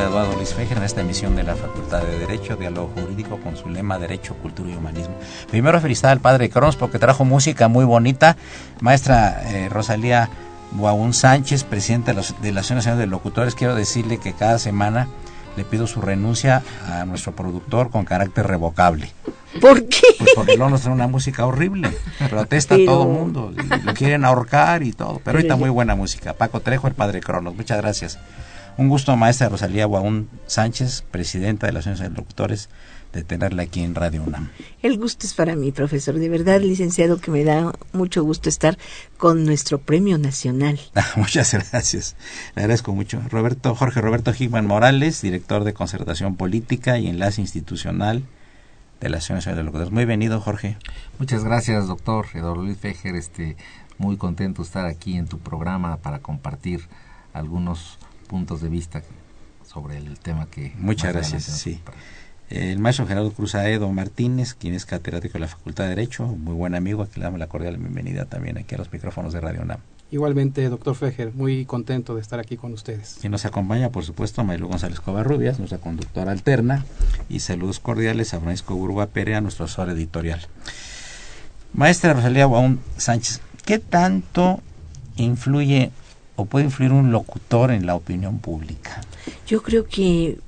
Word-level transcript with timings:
Eduardo 0.00 0.34
Luis 0.36 0.54
Fejer 0.54 0.78
en 0.78 0.84
esta 0.84 1.00
emisión 1.00 1.36
de 1.36 1.42
la 1.42 1.54
Facultad 1.54 2.02
de 2.02 2.18
Derecho, 2.18 2.56
Diálogo 2.56 2.90
Jurídico 2.94 3.38
con 3.40 3.56
su 3.56 3.68
lema 3.68 3.98
Derecho, 3.98 4.34
Cultura 4.34 4.70
y 4.70 4.74
Humanismo. 4.74 5.14
Primero 5.50 5.80
felicitar 5.80 6.12
al 6.12 6.20
padre 6.20 6.50
Cronos 6.50 6.76
porque 6.76 6.98
trajo 6.98 7.24
música 7.24 7.68
muy 7.68 7.84
bonita. 7.84 8.36
Maestra 8.80 9.42
eh, 9.46 9.68
Rosalía 9.68 10.30
Guaún 10.72 11.12
Sánchez, 11.14 11.64
presidenta 11.64 12.12
de, 12.12 12.16
la 12.16 12.22
Asociación 12.22 12.76
Nacional 12.76 12.98
de 12.98 13.06
Locutores, 13.06 13.54
quiero 13.54 13.74
decirle 13.74 14.18
que 14.18 14.32
cada 14.32 14.58
semana 14.58 15.08
le 15.56 15.64
pido 15.64 15.86
su 15.86 16.00
renuncia 16.00 16.62
a 16.88 17.04
nuestro 17.04 17.32
productor 17.32 17.90
con 17.90 18.04
carácter 18.04 18.46
revocable. 18.46 19.10
¿Por 19.60 19.86
qué? 19.86 20.00
Pues 20.18 20.30
porque 20.34 20.56
luego 20.56 20.70
nos 20.70 20.80
trae 20.80 20.94
una 20.94 21.08
música 21.08 21.44
horrible. 21.44 21.90
Protesta 22.30 22.76
todo 22.86 23.02
el 23.02 23.08
mundo. 23.08 23.52
lo 23.84 23.94
quieren 23.94 24.24
ahorcar 24.24 24.82
y 24.82 24.92
todo. 24.92 25.20
Pero 25.22 25.38
ahorita 25.38 25.56
muy 25.56 25.68
buena 25.68 25.94
música. 25.94 26.32
Paco 26.32 26.60
Trejo, 26.60 26.88
el 26.88 26.94
padre 26.94 27.20
Cronos. 27.20 27.54
Muchas 27.54 27.78
gracias. 27.78 28.18
Un 28.78 28.88
gusto, 28.88 29.16
maestra 29.16 29.50
Rosalía 29.50 29.84
Guaún 29.84 30.30
Sánchez, 30.46 31.04
presidenta 31.10 31.66
de 31.66 31.72
la 31.72 31.80
Asociación 31.80 32.14
de 32.14 32.20
Locutores, 32.20 32.70
de 33.12 33.22
tenerla 33.22 33.64
aquí 33.64 33.82
en 33.82 33.94
Radio 33.94 34.22
UNAM. 34.22 34.48
El 34.82 34.98
gusto 34.98 35.26
es 35.26 35.34
para 35.34 35.54
mí, 35.54 35.72
profesor. 35.72 36.14
De 36.14 36.30
verdad, 36.30 36.60
licenciado, 36.60 37.20
que 37.20 37.30
me 37.30 37.44
da 37.44 37.72
mucho 37.92 38.24
gusto 38.24 38.48
estar 38.48 38.78
con 39.18 39.44
nuestro 39.44 39.78
premio 39.78 40.16
nacional. 40.16 40.80
Muchas 41.16 41.52
gracias. 41.52 42.16
Le 42.56 42.62
agradezco 42.62 42.94
mucho. 42.94 43.20
Roberto, 43.30 43.74
Jorge 43.74 44.00
Roberto 44.00 44.32
Higman 44.32 44.66
Morales, 44.66 45.20
director 45.20 45.64
de 45.64 45.74
Concertación 45.74 46.36
Política 46.36 46.98
y 46.98 47.08
Enlace 47.08 47.42
Institucional 47.42 48.24
de 49.00 49.10
la 49.10 49.18
Asociación 49.18 49.56
de 49.56 49.64
Locutores. 49.64 49.92
Muy 49.92 50.06
bienvenido, 50.06 50.40
Jorge. 50.40 50.78
Muchas 51.18 51.44
gracias, 51.44 51.88
doctor 51.88 52.26
Eduardo 52.32 52.62
Luis 52.62 52.78
Fejer. 52.78 53.16
Este, 53.16 53.56
muy 53.98 54.16
contento 54.16 54.62
de 54.62 54.66
estar 54.66 54.86
aquí 54.86 55.18
en 55.18 55.26
tu 55.26 55.38
programa 55.38 55.98
para 55.98 56.20
compartir 56.20 56.88
algunos 57.34 57.98
puntos 58.32 58.62
de 58.62 58.70
vista 58.70 59.02
sobre 59.70 59.98
el 59.98 60.18
tema 60.18 60.46
que... 60.46 60.72
Muchas 60.78 61.12
gracias, 61.12 61.44
sí. 61.44 61.82
El 62.48 62.78
maestro 62.78 63.06
Gerardo 63.06 63.30
Cruzaedo 63.30 63.92
Martínez, 63.92 64.54
quien 64.54 64.72
es 64.72 64.86
catedrático 64.86 65.34
de 65.34 65.40
la 65.40 65.48
Facultad 65.48 65.84
de 65.84 65.90
Derecho, 65.90 66.24
muy 66.24 66.54
buen 66.54 66.74
amigo, 66.74 67.02
aquí 67.02 67.20
le 67.20 67.24
damos 67.24 67.38
la 67.38 67.48
cordial 67.48 67.76
bienvenida 67.76 68.24
también 68.24 68.56
aquí 68.56 68.74
a 68.74 68.78
los 68.78 68.90
micrófonos 68.90 69.34
de 69.34 69.42
Radio 69.42 69.60
UNAM. 69.60 69.80
Igualmente, 70.10 70.66
doctor 70.70 70.94
Fejer, 70.94 71.34
muy 71.34 71.66
contento 71.66 72.14
de 72.14 72.22
estar 72.22 72.40
aquí 72.40 72.56
con 72.56 72.72
ustedes. 72.72 73.22
Y 73.22 73.28
nos 73.28 73.44
acompaña, 73.44 73.90
por 73.90 74.02
supuesto, 74.02 74.42
Maylu 74.44 74.66
González 74.66 75.00
Covarrubias, 75.00 75.58
nuestra 75.58 75.76
conductora 75.76 76.32
alterna, 76.32 76.86
y 77.28 77.40
saludos 77.40 77.80
cordiales 77.80 78.32
a 78.32 78.40
Francisco 78.40 78.74
Burgua 78.74 79.08
Perea, 79.08 79.42
nuestro 79.42 79.66
asesor 79.66 79.90
editorial. 79.90 80.40
Maestra 81.74 82.14
Rosalía 82.14 82.46
Guaún 82.46 82.80
Sánchez, 82.96 83.42
¿qué 83.66 83.78
tanto 83.78 84.62
influye 85.16 85.90
o 86.36 86.44
puede 86.46 86.66
influir 86.66 86.92
un 86.92 87.12
locutor 87.12 87.70
en 87.70 87.86
la 87.86 87.94
opinión 87.94 88.38
pública? 88.38 89.00
Yo 89.46 89.62
creo 89.62 89.86
que 89.86 90.38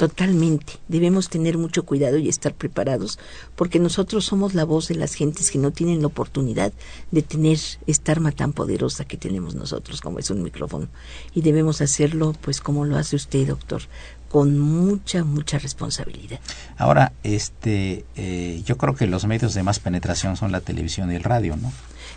Totalmente. 0.00 0.78
Debemos 0.88 1.28
tener 1.28 1.58
mucho 1.58 1.84
cuidado 1.84 2.16
y 2.16 2.30
estar 2.30 2.54
preparados 2.54 3.18
porque 3.54 3.78
nosotros 3.78 4.24
somos 4.24 4.54
la 4.54 4.64
voz 4.64 4.88
de 4.88 4.94
las 4.94 5.12
gentes 5.12 5.50
que 5.50 5.58
no 5.58 5.72
tienen 5.72 6.00
la 6.00 6.06
oportunidad 6.06 6.72
de 7.10 7.20
tener 7.20 7.58
esta 7.86 8.12
arma 8.12 8.32
tan 8.32 8.54
poderosa 8.54 9.04
que 9.04 9.18
tenemos 9.18 9.54
nosotros 9.54 10.00
como 10.00 10.18
es 10.18 10.30
un 10.30 10.42
micrófono. 10.42 10.88
Y 11.34 11.42
debemos 11.42 11.82
hacerlo 11.82 12.34
pues 12.40 12.62
como 12.62 12.86
lo 12.86 12.96
hace 12.96 13.14
usted, 13.14 13.48
doctor, 13.48 13.82
con 14.30 14.60
mucha, 14.60 15.24
mucha 15.24 15.58
responsabilidad. 15.58 16.38
Ahora, 16.78 17.12
este, 17.24 18.04
eh, 18.14 18.62
yo 18.64 18.76
creo 18.76 18.94
que 18.94 19.08
los 19.08 19.26
medios 19.26 19.54
de 19.54 19.64
más 19.64 19.80
penetración 19.80 20.36
son 20.36 20.52
la 20.52 20.60
televisión 20.60 21.10
y 21.10 21.16
el 21.16 21.24
radio, 21.24 21.56
¿no? 21.56 21.72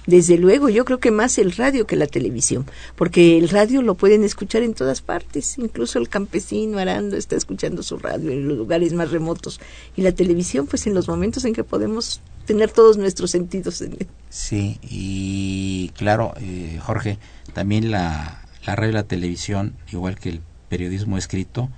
Desde 0.06 0.38
luego, 0.38 0.69
yo 0.69 0.85
creo 0.85 1.00
que 1.00 1.09
más 1.09 1.40
el 1.40 1.53
radio 1.53 1.88
que 1.88 1.96
la 1.96 2.06
televisión, 2.06 2.68
porque 2.96 3.40
el 3.40 3.50
radio 3.50 3.81
lo 3.81 3.96
pueden 3.96 4.24
escuchar 4.24 4.62
en 4.62 4.75
todas 4.75 5.01
partes, 5.01 5.57
incluso 5.57 5.97
el 5.97 6.07
campesino 6.07 6.78
arando 6.78 7.16
está 7.18 7.35
escuchando 7.35 7.81
su 7.81 7.97
radio 7.97 8.30
en 8.30 8.47
los 8.47 8.57
lugares 8.57 8.94
más 8.94 9.09
remotos 9.09 9.59
y 9.95 10.03
la 10.03 10.12
televisión 10.12 10.68
pues 10.68 10.86
en 10.86 10.94
los 10.94 11.07
momentos 11.07 11.45
en 11.45 11.54
que 11.54 11.63
podemos 11.63 12.21
tener 12.45 12.69
todos 12.69 12.98
nuestros 12.98 13.31
sentidos 13.31 13.81
en 13.81 13.94
él. 13.94 14.07
Sí, 14.30 14.77
y 14.83 15.92
claro, 15.95 16.33
eh, 16.42 16.80
Jorge, 16.83 17.18
también 17.54 17.89
la, 17.89 18.45
la 18.68 18.75
radio 18.75 18.92
y 18.92 18.94
la 18.95 19.04
televisión, 19.04 19.74
igual 19.92 20.19
que 20.19 20.30
el 20.30 20.42
periodismo 20.69 21.18
escrito, 21.18 21.69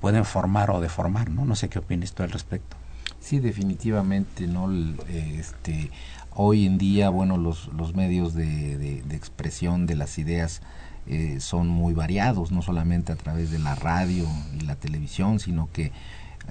pueden 0.00 0.24
formar 0.24 0.70
o 0.70 0.80
deformar, 0.80 1.30
¿no? 1.30 1.44
No 1.44 1.56
sé 1.56 1.68
qué 1.68 1.78
opinas 1.78 2.12
tú 2.12 2.22
al 2.22 2.30
respecto. 2.30 2.76
Sí, 3.20 3.40
definitivamente, 3.40 4.46
¿no? 4.46 4.70
Este, 5.08 5.90
Hoy 6.38 6.66
en 6.66 6.76
día, 6.76 7.08
bueno, 7.08 7.38
los, 7.38 7.68
los 7.68 7.94
medios 7.94 8.34
de, 8.34 8.76
de, 8.76 9.16
expresión 9.16 9.86
de 9.86 9.94
las 9.94 10.18
ideas 10.18 10.60
eh, 11.06 11.38
son 11.40 11.66
muy 11.66 11.94
variados, 11.94 12.52
no 12.52 12.60
solamente 12.60 13.10
a 13.10 13.16
través 13.16 13.50
de 13.50 13.58
la 13.58 13.74
radio 13.74 14.26
y 14.54 14.60
la 14.60 14.76
televisión, 14.76 15.40
sino 15.40 15.70
que 15.72 15.92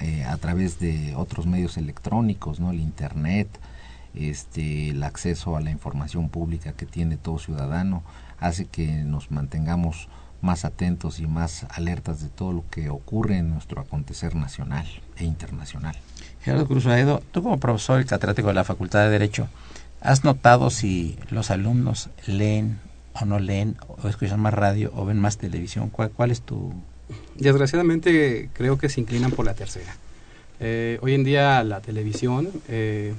eh, 0.01 0.23
a 0.23 0.37
través 0.37 0.79
de 0.79 1.13
otros 1.15 1.45
medios 1.45 1.77
electrónicos, 1.77 2.59
¿no? 2.59 2.71
El 2.71 2.79
Internet, 2.79 3.47
este, 4.15 4.89
el 4.89 5.03
acceso 5.03 5.55
a 5.55 5.61
la 5.61 5.69
información 5.69 6.29
pública 6.29 6.73
que 6.73 6.87
tiene 6.87 7.15
todo 7.15 7.37
ciudadano, 7.37 8.01
hace 8.39 8.65
que 8.65 8.87
nos 8.87 9.29
mantengamos 9.29 10.09
más 10.45 10.63
atentos 10.63 11.19
y 11.19 11.27
más 11.27 11.65
alertas 11.69 12.21
de 12.21 12.29
todo 12.29 12.53
lo 12.53 12.63
que 12.69 12.89
ocurre 12.89 13.37
en 13.37 13.49
nuestro 13.49 13.81
acontecer 13.81 14.35
nacional 14.35 14.87
e 15.17 15.25
internacional. 15.25 15.95
Gerardo 16.41 16.67
Cruz 16.67 16.85
Aedo, 16.85 17.21
tú 17.31 17.43
como 17.43 17.59
profesor 17.59 17.99
y 17.99 18.05
catedrático 18.05 18.47
de 18.49 18.53
la 18.53 18.63
Facultad 18.63 19.03
de 19.03 19.09
Derecho, 19.09 19.49
¿Has 20.05 20.23
notado 20.23 20.69
si 20.69 21.17
los 21.31 21.49
alumnos 21.49 22.09
leen 22.27 22.77
o 23.13 23.25
no 23.25 23.39
leen 23.39 23.75
o 23.87 24.07
escuchan 24.07 24.39
más 24.39 24.53
radio 24.53 24.91
o 24.95 25.03
ven 25.03 25.19
más 25.19 25.39
televisión? 25.39 25.89
¿Cuál, 25.89 26.11
cuál 26.11 26.29
es 26.29 26.41
tu...? 26.41 26.73
Desgraciadamente 27.33 28.49
creo 28.53 28.77
que 28.77 28.87
se 28.87 29.01
inclinan 29.01 29.31
por 29.31 29.45
la 29.45 29.55
tercera. 29.55 29.97
Eh, 30.59 30.99
hoy 31.01 31.15
en 31.15 31.23
día 31.23 31.63
la 31.63 31.81
televisión 31.81 32.49
eh, 32.67 33.15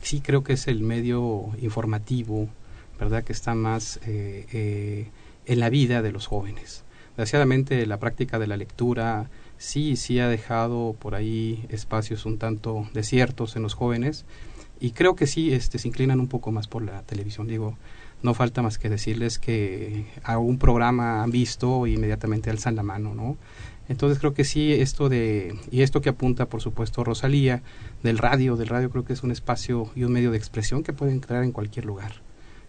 sí 0.00 0.22
creo 0.22 0.42
que 0.42 0.54
es 0.54 0.68
el 0.68 0.80
medio 0.80 1.50
informativo, 1.60 2.48
¿verdad? 2.98 3.24
Que 3.24 3.34
está 3.34 3.54
más 3.54 4.00
eh, 4.06 4.46
eh, 4.52 5.08
en 5.46 5.60
la 5.60 5.70
vida 5.70 6.02
de 6.02 6.12
los 6.12 6.26
jóvenes. 6.26 6.84
Desgraciadamente 7.10 7.84
la 7.86 7.98
práctica 7.98 8.38
de 8.38 8.46
la 8.46 8.56
lectura 8.56 9.28
sí, 9.58 9.96
sí 9.96 10.18
ha 10.18 10.28
dejado 10.28 10.96
por 10.98 11.14
ahí 11.14 11.66
espacios 11.68 12.24
un 12.26 12.38
tanto 12.38 12.88
desiertos 12.94 13.54
en 13.56 13.62
los 13.62 13.74
jóvenes 13.74 14.24
y 14.80 14.92
creo 14.92 15.14
que 15.14 15.26
sí 15.26 15.52
este, 15.52 15.78
se 15.78 15.88
inclinan 15.88 16.20
un 16.20 16.28
poco 16.28 16.50
más 16.50 16.66
por 16.66 16.82
la 16.82 17.02
televisión. 17.02 17.46
Digo, 17.46 17.76
no 18.22 18.34
falta 18.34 18.62
más 18.62 18.78
que 18.78 18.88
decirles 18.88 19.38
que 19.38 20.06
algún 20.22 20.58
programa 20.58 21.22
han 21.22 21.30
visto 21.30 21.86
e 21.86 21.90
inmediatamente 21.90 22.50
alzan 22.50 22.76
la 22.76 22.82
mano, 22.82 23.14
¿no? 23.14 23.36
Entonces 23.88 24.18
creo 24.18 24.32
que 24.32 24.44
sí, 24.44 24.72
esto 24.72 25.08
de, 25.08 25.54
y 25.70 25.82
esto 25.82 26.00
que 26.00 26.08
apunta 26.08 26.46
por 26.46 26.60
supuesto 26.60 27.04
Rosalía, 27.04 27.62
del 28.02 28.18
radio, 28.18 28.56
del 28.56 28.68
radio 28.68 28.90
creo 28.90 29.04
que 29.04 29.12
es 29.12 29.22
un 29.22 29.32
espacio 29.32 29.90
y 29.94 30.04
un 30.04 30.12
medio 30.12 30.30
de 30.30 30.38
expresión 30.38 30.82
que 30.82 30.92
puede 30.92 31.12
entrar 31.12 31.44
en 31.44 31.52
cualquier 31.52 31.84
lugar, 31.84 32.22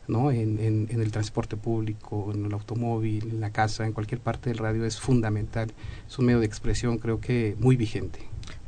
¿no? 0.07 0.31
En, 0.31 0.59
en, 0.59 0.87
en 0.89 1.01
el 1.01 1.11
transporte 1.11 1.57
público, 1.57 2.31
en 2.33 2.45
el 2.45 2.53
automóvil, 2.53 3.29
en 3.29 3.39
la 3.39 3.51
casa, 3.51 3.85
en 3.85 3.93
cualquier 3.93 4.19
parte 4.19 4.49
del 4.49 4.59
radio 4.59 4.85
es 4.85 4.99
fundamental, 4.99 5.71
es 6.07 6.19
un 6.19 6.25
medio 6.25 6.39
de 6.39 6.45
expresión 6.45 6.97
creo 6.97 7.19
que 7.19 7.55
muy 7.59 7.75
vigente. 7.75 8.19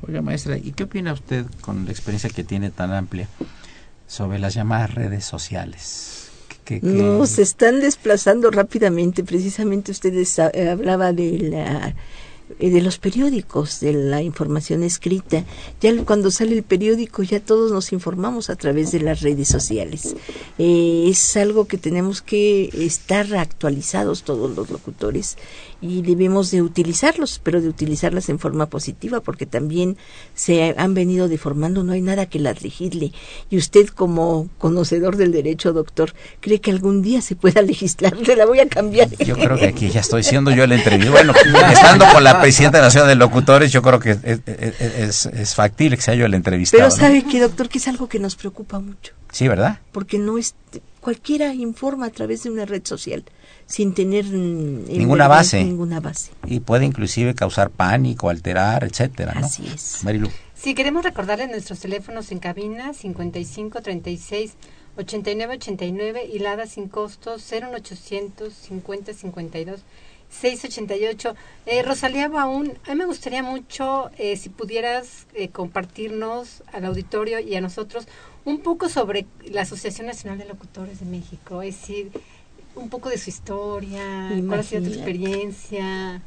Oiga, 0.08 0.22
maestra, 0.22 0.58
¿y 0.58 0.72
qué 0.72 0.84
opina 0.84 1.14
usted 1.14 1.46
con 1.62 1.86
la 1.86 1.92
experiencia 1.92 2.30
que 2.30 2.44
tiene 2.44 2.70
tan 2.70 2.94
amplia 2.94 3.28
sobre 4.08 4.40
las 4.40 4.54
llamadas 4.54 4.94
redes 4.94 5.26
sociales? 5.26 6.30
¿Qué, 6.64 6.80
qué... 6.80 6.88
No, 6.88 7.26
se 7.26 7.42
están 7.42 7.80
desplazando 7.80 8.50
rápidamente. 8.52 9.24
Precisamente 9.24 9.92
ustedes 9.92 10.40
eh, 10.40 10.70
hablaba 10.70 11.14
de 11.14 11.40
la 11.40 11.90
eh, 11.90 11.96
de 12.60 12.82
los 12.82 12.98
periódicos, 12.98 13.80
de 13.80 13.94
la 13.94 14.22
información 14.22 14.84
escrita. 14.84 15.44
Ya 15.82 15.96
cuando 16.04 16.32
sale 16.32 16.54
el 16.54 16.64
periódico 16.64 17.24
ya 17.24 17.40
todos 17.40 17.72
nos 17.72 17.92
informamos 17.92 18.50
a 18.50 18.56
través 18.56 18.92
de 18.92 19.00
las 19.00 19.22
redes 19.22 19.48
sociales. 19.48 20.16
Eh, 20.58 21.08
es 21.08 21.38
algo 21.38 21.66
que 21.66 21.78
tenemos 21.78 22.22
que 22.22 22.70
estar 22.74 23.36
actualizados 23.36 24.24
todos 24.24 24.56
los 24.56 24.70
locutores 24.70 25.38
y 25.86 26.02
debemos 26.02 26.52
de 26.52 26.62
utilizarlos, 26.62 27.40
pero 27.44 27.62
de 27.62 27.70
utilizarlas 27.70 28.30
en 28.30 28.40
forma 28.40 28.66
positiva, 28.66 29.22
porque 29.22 29.46
también 29.46 29.98
se 30.34 30.74
han 30.78 30.94
venido 30.94 31.28
deformando, 31.28 31.84
no 31.84 31.94
hay 31.94 32.02
nada 32.02 32.26
que 32.26 32.40
las 32.40 32.64
legisle. 32.64 33.12
Y 33.50 33.58
usted 33.58 33.88
como 33.88 34.50
conocedor 34.58 35.16
del 35.16 35.32
derecho, 35.32 35.74
doctor, 35.74 36.14
¿cree 36.40 36.60
que 36.60 36.72
algún 36.72 37.02
día 37.02 37.22
se 37.22 37.36
pueda 37.36 37.62
legislar? 37.62 38.16
Te 38.18 38.36
la 38.36 38.46
voy 38.46 38.60
a 38.60 38.68
cambiar. 38.68 39.10
Yo 39.18 39.36
creo 39.36 39.58
que 39.58 39.68
aquí 39.68 39.90
ya 39.90 40.00
estoy 40.00 40.24
siendo 40.24 40.52
yo 40.52 40.64
el 40.64 40.72
entrevistado. 40.72 41.12
Bueno, 41.12 41.34
estando 41.72 42.06
con 42.12 42.24
la 42.24 42.42
presidenta 42.42 42.80
de 42.80 42.82
la 42.82 42.88
Nación 42.88 43.08
de 43.08 43.16
Locutores, 43.16 43.72
yo 43.72 43.82
creo 43.82 44.00
que 44.00 44.12
es, 44.12 44.40
es, 44.46 45.26
es, 45.28 45.56
factible 45.56 45.98
que 45.98 46.02
sea 46.02 46.16
yo 46.16 46.26
el 46.26 46.34
entrevistado. 46.34 46.84
Pero 46.84 46.92
sabe 46.92 47.22
¿no? 47.22 47.30
que, 47.30 47.40
doctor, 47.40 47.70
que 47.70 47.78
es 47.78 47.88
algo 47.88 48.10
que 48.10 48.20
nos 48.20 48.36
preocupa 48.36 48.80
mucho. 48.80 49.14
Sí, 49.32 49.48
¿verdad? 49.48 49.80
Porque 49.92 50.18
no 50.18 50.38
es 50.38 50.56
cualquiera 51.02 51.54
informa 51.54 52.08
a 52.08 52.10
través 52.10 52.44
de 52.44 52.50
una 52.50 52.66
red 52.66 52.82
social 52.84 53.24
sin 53.66 53.94
tener 53.94 54.26
ninguna 54.26 55.28
base. 55.28 55.64
ninguna 55.64 56.00
base. 56.00 56.32
Y 56.46 56.60
puede 56.60 56.86
inclusive 56.86 57.34
causar 57.34 57.70
pánico, 57.70 58.30
alterar, 58.30 58.84
etcétera, 58.84 59.34
¿no? 59.34 59.46
Así 59.46 59.66
es. 59.74 60.04
Marilu. 60.04 60.30
Sí, 60.54 60.74
queremos 60.74 61.04
recordarles 61.04 61.50
nuestros 61.50 61.80
teléfonos 61.80 62.32
en 62.32 62.40
cabina 62.40 62.94
55 62.94 63.82
36 63.82 64.54
89 64.98 65.56
89 65.56 66.30
y 66.32 66.40
Lada 66.40 66.66
sin 66.68 66.88
costo 66.88 67.38
01800 67.38 68.54
50 68.54 69.14
52 69.14 69.82
688. 70.30 71.36
Eh, 71.66 71.84
Rosalía 71.84 72.28
Baún, 72.28 72.78
a 72.86 72.92
mí 72.92 72.96
me 72.96 73.06
gustaría 73.06 73.44
mucho 73.44 74.10
eh, 74.18 74.38
si 74.38 74.50
pudieras 74.50 75.28
eh, 75.34 75.50
compartirnos 75.50 76.64
al 76.72 76.86
auditorio 76.86 77.40
y 77.40 77.56
a 77.56 77.62
nosotros 77.62 78.08
un 78.44 78.62
poco 78.62 78.90
sobre 78.90 79.26
la 79.50 79.62
Asociación 79.62 80.08
Nacional 80.08 80.38
de 80.38 80.46
Locutores 80.46 81.00
de 81.00 81.06
México, 81.06 81.62
es 81.62 81.80
decir, 81.80 82.12
un 82.76 82.90
poco 82.90 83.10
de 83.10 83.18
su 83.18 83.30
historia, 83.30 84.32
Imagínate. 84.32 84.48
cuál 84.48 84.60
ha 84.60 84.64
sido 84.64 84.82
tu 84.84 84.90
experiencia. 84.90 86.22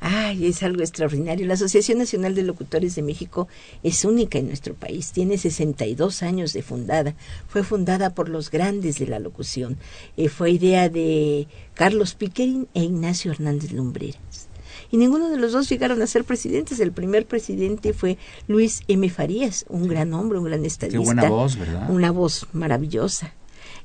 Ay, 0.00 0.46
es 0.46 0.62
algo 0.62 0.82
extraordinario. 0.82 1.46
La 1.46 1.54
Asociación 1.54 1.98
Nacional 1.98 2.34
de 2.34 2.42
Locutores 2.42 2.94
de 2.94 3.02
México 3.02 3.48
es 3.82 4.04
única 4.04 4.38
en 4.38 4.48
nuestro 4.48 4.74
país. 4.74 5.12
Tiene 5.12 5.38
62 5.38 6.22
años 6.22 6.52
de 6.52 6.62
fundada. 6.62 7.14
Fue 7.48 7.64
fundada 7.64 8.14
por 8.14 8.28
los 8.28 8.50
grandes 8.50 8.98
de 8.98 9.06
la 9.06 9.18
locución. 9.18 9.78
Eh, 10.16 10.28
fue 10.28 10.50
idea 10.50 10.88
de 10.88 11.48
Carlos 11.74 12.14
Piquerin 12.14 12.68
e 12.74 12.84
Ignacio 12.84 13.32
Hernández 13.32 13.72
Lumbreras. 13.72 14.48
Y 14.90 14.98
ninguno 14.98 15.30
de 15.30 15.38
los 15.38 15.52
dos 15.52 15.68
llegaron 15.68 16.00
a 16.02 16.06
ser 16.06 16.24
presidentes. 16.24 16.78
El 16.78 16.92
primer 16.92 17.26
presidente 17.26 17.92
fue 17.92 18.18
Luis 18.46 18.82
M. 18.88 19.08
Farías, 19.08 19.64
un 19.68 19.88
gran 19.88 20.12
hombre, 20.12 20.38
un 20.38 20.44
gran 20.44 20.64
estadista. 20.64 20.98
Qué 20.98 21.04
buena 21.04 21.28
voz, 21.28 21.56
¿verdad? 21.56 21.90
Una 21.90 22.10
voz 22.12 22.46
maravillosa. 22.52 23.34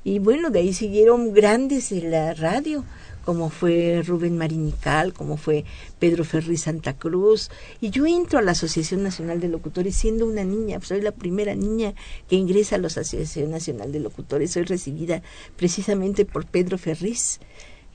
Y 0.04 0.20
bueno, 0.20 0.50
de 0.50 0.60
ahí 0.60 0.74
siguieron 0.74 1.34
grandes 1.34 1.90
de 1.90 2.02
la 2.02 2.34
radio 2.34 2.84
como 3.26 3.50
fue 3.50 4.02
Rubén 4.06 4.38
Marinical, 4.38 5.14
como 5.14 5.38
fue 5.38 5.66
Pedro 6.00 6.24
Ferri 6.24 6.58
Santa 6.58 6.98
Cruz. 6.98 7.50
Y 7.80 7.90
yo 7.90 8.06
entro 8.06 8.40
a 8.40 8.42
la 8.42 8.52
Asociación 8.52 9.04
Nacional 9.04 9.40
de 9.40 9.48
Locutores 9.48 9.96
siendo 9.96 10.26
una 10.26 10.44
niña, 10.44 10.80
soy 10.82 11.02
la 11.02 11.12
primera 11.12 11.56
niña 11.56 11.94
que 12.28 12.36
ingresa 12.36 12.76
a 12.76 12.80
la 12.80 12.88
Asociación 12.88 13.52
Nacional 13.52 13.92
de 13.92 14.00
Locutores, 14.00 14.52
soy 14.52 14.64
recibida 14.64 15.22
precisamente 15.56 16.26
por 16.26 16.46
Pedro 16.46 16.78
Ferriz. 16.78 17.40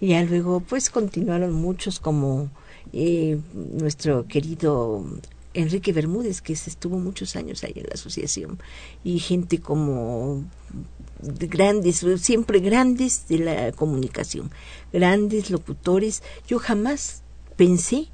Y 0.00 0.08
ya 0.08 0.22
luego 0.22 0.60
pues 0.60 0.90
continuaron 0.90 1.52
muchos 1.52 2.00
como 2.00 2.50
eh, 2.92 3.38
nuestro 3.54 4.26
querido 4.26 5.04
Enrique 5.56 5.92
Bermúdez, 5.92 6.42
que 6.42 6.52
estuvo 6.52 6.98
muchos 6.98 7.34
años 7.34 7.64
ahí 7.64 7.72
en 7.76 7.84
la 7.84 7.94
asociación, 7.94 8.58
y 9.02 9.18
gente 9.18 9.58
como 9.60 10.44
grandes, 11.20 12.04
siempre 12.18 12.60
grandes 12.60 13.26
de 13.28 13.38
la 13.38 13.72
comunicación, 13.72 14.50
grandes 14.92 15.50
locutores. 15.50 16.22
Yo 16.46 16.58
jamás 16.58 17.22
pensé 17.56 18.08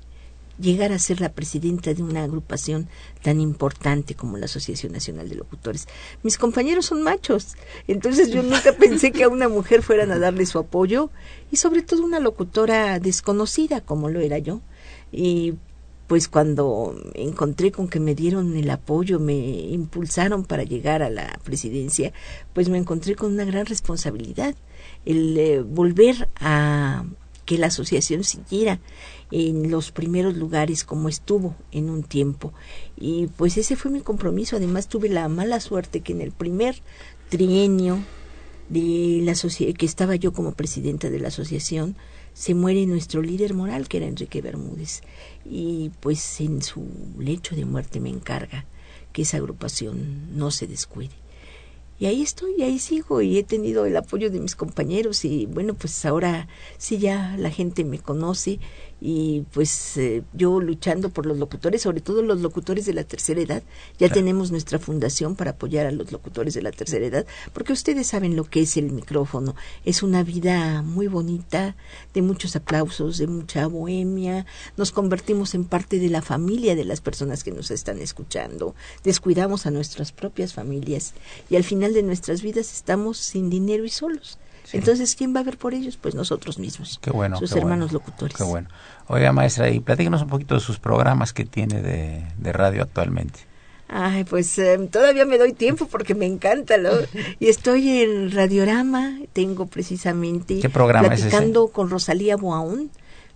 llegar 0.59 0.93
a 0.93 0.99
ser 0.99 1.21
la 1.21 1.33
presidenta 1.33 1.93
de 1.94 2.03
una 2.03 2.23
agrupación 2.23 2.89
tan 3.23 3.41
importante 3.41 4.15
como 4.15 4.39
la 4.39 4.44
Asociación 4.44 4.93
Nacional 4.93 5.29
de 5.29 5.35
Locutores. 5.35 5.89
Mis 6.22 6.39
compañeros 6.39 6.87
son 6.87 7.03
machos, 7.03 7.56
entonces 7.89 8.31
yo 8.31 8.43
nunca 8.43 8.72
pensé 8.79 9.13
que 9.13 9.25
a 9.25 9.29
una 9.29 9.49
mujer 9.49 9.82
fueran 9.82 10.13
a 10.13 10.19
darle 10.19 10.46
su 10.46 10.58
apoyo 10.58 11.11
y 11.51 11.56
sobre 11.56 11.82
todo 11.82 12.05
una 12.05 12.20
locutora 12.20 13.01
desconocida 13.01 13.81
como 13.81 14.08
lo 14.08 14.20
era 14.20 14.39
yo. 14.39 14.61
Y 15.11 15.55
pues 16.06 16.29
cuando 16.29 16.94
encontré 17.15 17.73
con 17.73 17.89
que 17.89 18.01
me 18.01 18.15
dieron 18.15 18.56
el 18.56 18.69
apoyo, 18.71 19.19
me 19.19 19.35
impulsaron 19.35 20.44
para 20.44 20.63
llegar 20.63 21.03
a 21.03 21.11
la 21.11 21.39
presidencia, 21.44 22.13
pues 22.53 22.69
me 22.69 22.79
encontré 22.79 23.15
con 23.15 23.32
una 23.32 23.44
gran 23.44 23.67
responsabilidad, 23.67 24.55
el 25.05 25.39
eh, 25.39 25.63
volver 25.63 26.29
a 26.37 27.05
que 27.44 27.59
la 27.59 27.69
asociación 27.69 28.25
siguiera 28.25 28.81
en 29.31 29.71
los 29.71 29.91
primeros 29.91 30.37
lugares 30.37 30.85
como 30.85 31.09
estuvo 31.09 31.56
en 31.73 31.91
un 31.91 32.03
tiempo. 32.03 32.53
Y 32.97 33.29
pues 33.37 33.56
ese 33.56 33.77
fue 33.77 33.91
mi 33.91 34.01
compromiso. 34.01 34.56
Además 34.56 34.89
tuve 34.89 35.09
la 35.09 35.29
mala 35.29 35.61
suerte 35.61 36.01
que 36.01 36.13
en 36.13 36.21
el 36.21 36.32
primer 36.32 36.77
trienio 37.29 37.99
de 38.69 39.21
la 39.23 39.35
que 39.75 39.87
estaba 39.87 40.17
yo 40.17 40.32
como 40.32 40.53
presidenta 40.53 41.11
de 41.11 41.19
la 41.19 41.29
asociación, 41.29 41.97
se 42.34 42.55
muere 42.55 42.86
nuestro 42.86 43.22
líder 43.22 43.55
moral, 43.55 43.89
que 43.89 43.98
era 43.98 44.06
Enrique 44.06 44.41
Bermúdez, 44.41 45.03
y 45.44 45.91
pues 46.01 46.41
en 46.41 46.62
su 46.62 46.86
lecho 47.19 47.55
de 47.55 47.65
muerte 47.65 48.01
me 48.01 48.10
encarga 48.10 48.67
que 49.12 49.22
esa 49.22 49.36
agrupación 49.36 50.36
no 50.36 50.51
se 50.51 50.67
descuide. 50.67 51.15
Y 51.98 52.06
ahí 52.06 52.22
estoy, 52.22 52.55
y 52.58 52.62
ahí 52.62 52.79
sigo, 52.79 53.22
y 53.22 53.39
he 53.39 53.44
tenido 53.44 53.86
el 53.86 53.96
apoyo 53.96 54.31
de 54.31 54.41
mis 54.41 54.56
compañeros, 54.56 55.24
y 55.24 55.46
bueno, 55.46 55.74
pues 55.74 56.05
ahora 56.05 56.48
sí 56.79 56.98
ya 56.98 57.36
la 57.39 57.51
gente 57.51 57.84
me 57.84 58.01
conoce, 58.01 58.58
y 59.05 59.44
pues 59.53 59.97
eh, 59.97 60.23
yo 60.32 60.61
luchando 60.61 61.11
por 61.11 61.27
los 61.27 61.37
locutores, 61.37 61.82
sobre 61.82 62.01
todo 62.01 62.23
los 62.23 62.41
locutores 62.41 62.87
de 62.87 62.94
la 62.94 63.03
tercera 63.03 63.41
edad. 63.41 63.65
Ya 63.94 64.06
claro. 64.06 64.15
tenemos 64.15 64.53
nuestra 64.53 64.79
fundación 64.79 65.35
para 65.35 65.51
apoyar 65.53 65.87
a 65.87 65.91
los 65.91 66.13
locutores 66.13 66.55
de 66.55 66.63
la 66.63 66.71
tercera 66.71 67.05
edad, 67.05 67.27
porque 67.53 67.73
ustedes 67.73 68.06
saben 68.06 68.37
lo 68.37 68.44
que 68.44 68.61
es 68.61 68.77
el 68.77 68.93
micrófono. 68.93 69.56
Es 69.85 70.05
una 70.05 70.23
vida 70.23 70.82
muy 70.82 71.09
bonita, 71.09 71.75
de 72.15 72.23
muchos 72.23 72.55
aplausos, 72.55 73.19
de 73.19 73.27
mucha 73.27 73.67
bohemia. 73.67 74.47
Nos 74.77 74.93
convertimos 74.93 75.56
en 75.56 75.65
parte 75.65 75.99
de 75.99 76.09
la 76.09 76.23
familia 76.23 76.77
de 76.77 76.85
las 76.85 77.01
personas 77.01 77.43
que 77.43 77.51
nos 77.51 77.73
están 77.73 78.01
escuchando. 78.01 78.77
Descuidamos 79.03 79.67
a 79.67 79.73
nuestras 79.73 80.13
propias 80.13 80.55
familias 80.55 81.15
y 81.51 81.56
al 81.56 81.65
final 81.65 81.93
de 81.93 82.05
nuestras 82.05 82.41
vidas 82.41 82.73
estamos 82.73 83.19
sin 83.19 83.51
dinero 83.51 83.85
y 83.85 83.91
solos. 83.91 84.39
Sí. 84.72 84.79
Entonces, 84.79 85.14
¿quién 85.14 85.36
va 85.36 85.41
a 85.41 85.43
ver 85.44 85.58
por 85.58 85.74
ellos? 85.74 85.98
Pues 86.00 86.14
nosotros 86.14 86.58
mismos. 86.58 86.98
Qué 87.00 87.10
bueno. 87.10 87.36
Sus 87.36 87.52
qué 87.52 87.58
hermanos 87.60 87.93
bueno, 87.93 88.05
locutores. 88.05 88.36
Qué 88.36 88.43
bueno. 88.43 88.69
Oiga, 89.06 89.32
maestra, 89.32 89.70
y 89.70 89.81
platíquenos 89.81 90.22
un 90.22 90.29
poquito 90.29 90.55
de 90.55 90.60
sus 90.60 90.79
programas 90.79 91.32
que 91.32 91.44
tiene 91.44 91.82
de, 91.82 92.26
de 92.38 92.52
radio 92.52 92.82
actualmente. 92.82 93.41
Ay, 93.88 94.24
pues 94.24 94.58
eh, 94.58 94.79
todavía 94.91 95.26
me 95.26 95.36
doy 95.36 95.52
tiempo 95.52 95.86
porque 95.86 96.14
me 96.14 96.24
encanta. 96.24 96.79
Lo, 96.79 96.91
y 97.38 97.48
estoy 97.48 98.00
en 98.00 98.32
Radiorama, 98.32 99.19
tengo 99.34 99.67
precisamente 99.67 100.60
¿Qué 100.60 100.70
programa 100.70 101.08
platicando 101.08 101.69
con 101.69 101.91
Rosalía 101.91 102.36
Boaún 102.36 102.91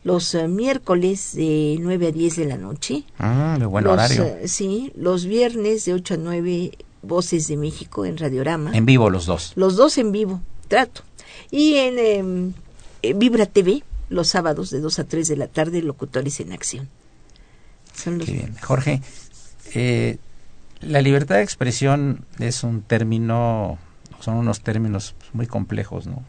los 0.06 0.34
eh, 0.36 0.46
miércoles 0.46 1.34
de 1.34 1.78
9 1.80 2.06
a 2.06 2.12
10 2.12 2.36
de 2.36 2.44
la 2.46 2.56
noche. 2.56 3.02
Ah, 3.18 3.56
de 3.58 3.66
buen 3.66 3.86
horario. 3.86 4.24
Eh, 4.24 4.46
sí, 4.46 4.92
los 4.94 5.26
viernes 5.26 5.84
de 5.84 5.94
8 5.94 6.14
a 6.14 6.16
9 6.16 6.72
Voces 7.02 7.48
de 7.48 7.56
México 7.56 8.04
en 8.04 8.16
Radiorama. 8.16 8.70
En 8.72 8.86
vivo 8.86 9.10
los 9.10 9.26
dos. 9.26 9.52
Los 9.56 9.76
dos 9.76 9.98
en 9.98 10.12
vivo, 10.12 10.40
trato. 10.68 11.02
Y 11.50 11.76
en 11.76 11.98
em, 11.98 12.52
Vibra 13.18 13.46
TV, 13.46 13.82
los 14.08 14.28
sábados 14.28 14.70
de 14.70 14.80
2 14.80 14.98
a 14.98 15.04
3 15.04 15.28
de 15.28 15.36
la 15.36 15.48
tarde, 15.48 15.82
Locutores 15.82 16.40
en 16.40 16.52
Acción. 16.52 16.88
Son 17.94 18.18
los... 18.18 18.26
Qué 18.26 18.32
bien. 18.32 18.56
Jorge, 18.60 19.02
eh, 19.74 20.18
la 20.80 21.00
libertad 21.00 21.36
de 21.36 21.42
expresión 21.42 22.24
es 22.38 22.62
un 22.62 22.82
término, 22.82 23.78
son 24.20 24.36
unos 24.36 24.60
términos 24.60 25.14
muy 25.32 25.46
complejos, 25.46 26.06
¿no? 26.06 26.22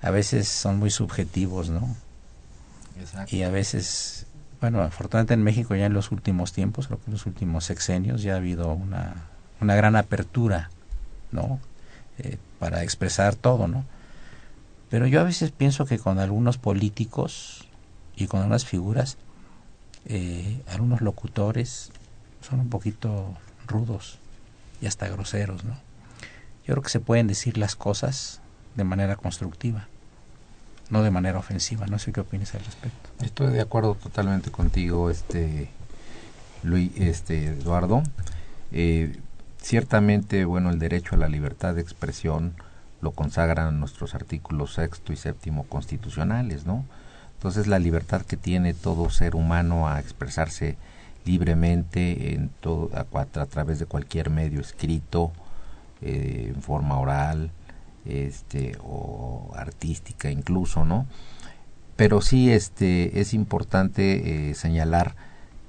A 0.00 0.10
veces 0.10 0.48
son 0.48 0.78
muy 0.78 0.90
subjetivos, 0.90 1.70
¿no? 1.70 1.96
Exacto. 2.98 3.34
Y 3.34 3.42
a 3.42 3.50
veces, 3.50 4.26
bueno, 4.60 4.82
afortunadamente 4.82 5.34
en 5.34 5.42
México 5.42 5.74
ya 5.74 5.86
en 5.86 5.94
los 5.94 6.10
últimos 6.12 6.52
tiempos, 6.52 6.86
creo 6.86 6.98
que 6.98 7.06
en 7.06 7.12
los 7.12 7.26
últimos 7.26 7.64
sexenios 7.64 8.22
ya 8.22 8.34
ha 8.34 8.36
habido 8.36 8.72
una, 8.72 9.28
una 9.60 9.74
gran 9.74 9.96
apertura, 9.96 10.70
¿no? 11.32 11.60
Eh, 12.18 12.38
para 12.58 12.82
expresar 12.82 13.34
todo, 13.34 13.66
¿no? 13.66 13.84
Pero 14.88 15.06
yo 15.06 15.20
a 15.20 15.24
veces 15.24 15.50
pienso 15.50 15.86
que 15.86 15.98
con 15.98 16.18
algunos 16.18 16.58
políticos 16.58 17.66
y 18.16 18.26
con 18.26 18.40
algunas 18.40 18.64
figuras, 18.64 19.16
eh, 20.06 20.62
algunos 20.68 21.00
locutores 21.00 21.90
son 22.40 22.60
un 22.60 22.68
poquito 22.68 23.34
rudos 23.66 24.18
y 24.80 24.86
hasta 24.86 25.08
groseros, 25.08 25.64
¿no? 25.64 25.74
Yo 26.66 26.74
creo 26.74 26.82
que 26.82 26.90
se 26.90 27.00
pueden 27.00 27.26
decir 27.26 27.58
las 27.58 27.74
cosas 27.74 28.40
de 28.76 28.84
manera 28.84 29.16
constructiva, 29.16 29.88
no 30.90 31.02
de 31.02 31.10
manera 31.10 31.38
ofensiva. 31.38 31.86
No 31.86 31.98
sé 31.98 32.12
qué 32.12 32.20
opinas 32.20 32.54
al 32.54 32.64
respecto. 32.64 33.10
Estoy 33.24 33.52
de 33.52 33.60
acuerdo 33.60 33.96
totalmente 33.96 34.50
contigo, 34.50 35.10
este 35.10 35.68
Luis, 36.62 36.92
este 36.96 37.46
Eduardo. 37.46 38.02
Eh, 38.72 39.18
ciertamente, 39.64 40.44
bueno, 40.44 40.70
el 40.70 40.78
derecho 40.78 41.14
a 41.14 41.18
la 41.18 41.28
libertad 41.28 41.74
de 41.74 41.80
expresión 41.80 42.54
lo 43.00 43.12
consagran 43.12 43.80
nuestros 43.80 44.14
artículos 44.14 44.74
sexto 44.74 45.12
y 45.12 45.16
séptimo 45.16 45.64
constitucionales, 45.64 46.66
¿no? 46.66 46.84
Entonces 47.36 47.66
la 47.66 47.78
libertad 47.78 48.22
que 48.22 48.36
tiene 48.36 48.74
todo 48.74 49.08
ser 49.10 49.34
humano 49.34 49.88
a 49.88 50.00
expresarse 50.00 50.76
libremente 51.24 52.34
en 52.34 52.50
todo, 52.60 52.90
a, 52.94 53.46
través 53.46 53.78
de 53.78 53.86
cualquier 53.86 54.28
medio 54.28 54.60
escrito, 54.60 55.32
eh, 56.02 56.52
en 56.54 56.62
forma 56.62 56.98
oral, 56.98 57.50
este, 58.04 58.76
o 58.82 59.50
artística 59.56 60.30
incluso, 60.30 60.84
¿no? 60.84 61.06
Pero 61.96 62.20
sí 62.20 62.50
este, 62.50 63.20
es 63.20 63.32
importante 63.32 64.50
eh, 64.50 64.54
señalar 64.54 65.14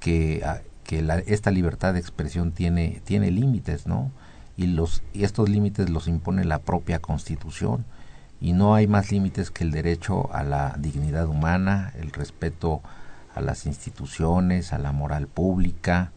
que, 0.00 0.42
ah, 0.44 0.60
que 0.86 1.02
la, 1.02 1.18
esta 1.18 1.50
libertad 1.50 1.94
de 1.94 2.00
expresión 2.00 2.52
tiene, 2.52 3.02
tiene 3.04 3.30
límites, 3.30 3.86
¿no? 3.86 4.12
Y, 4.56 4.68
los, 4.68 5.02
estos 5.12 5.48
límites 5.48 5.90
los 5.90 6.08
impone 6.08 6.44
la 6.44 6.60
propia 6.60 7.00
Constitución 7.00 7.84
y 8.40 8.52
no 8.52 8.74
hay 8.74 8.86
más 8.86 9.10
límites 9.12 9.50
que 9.50 9.64
el 9.64 9.72
derecho 9.72 10.32
a 10.32 10.44
la 10.44 10.76
dignidad 10.78 11.26
humana, 11.26 11.92
el 11.98 12.12
respeto 12.12 12.80
a 13.34 13.40
las 13.40 13.66
instituciones, 13.66 14.72
a 14.72 14.78
la 14.78 14.92
moral 14.92 15.26
pública, 15.26 16.12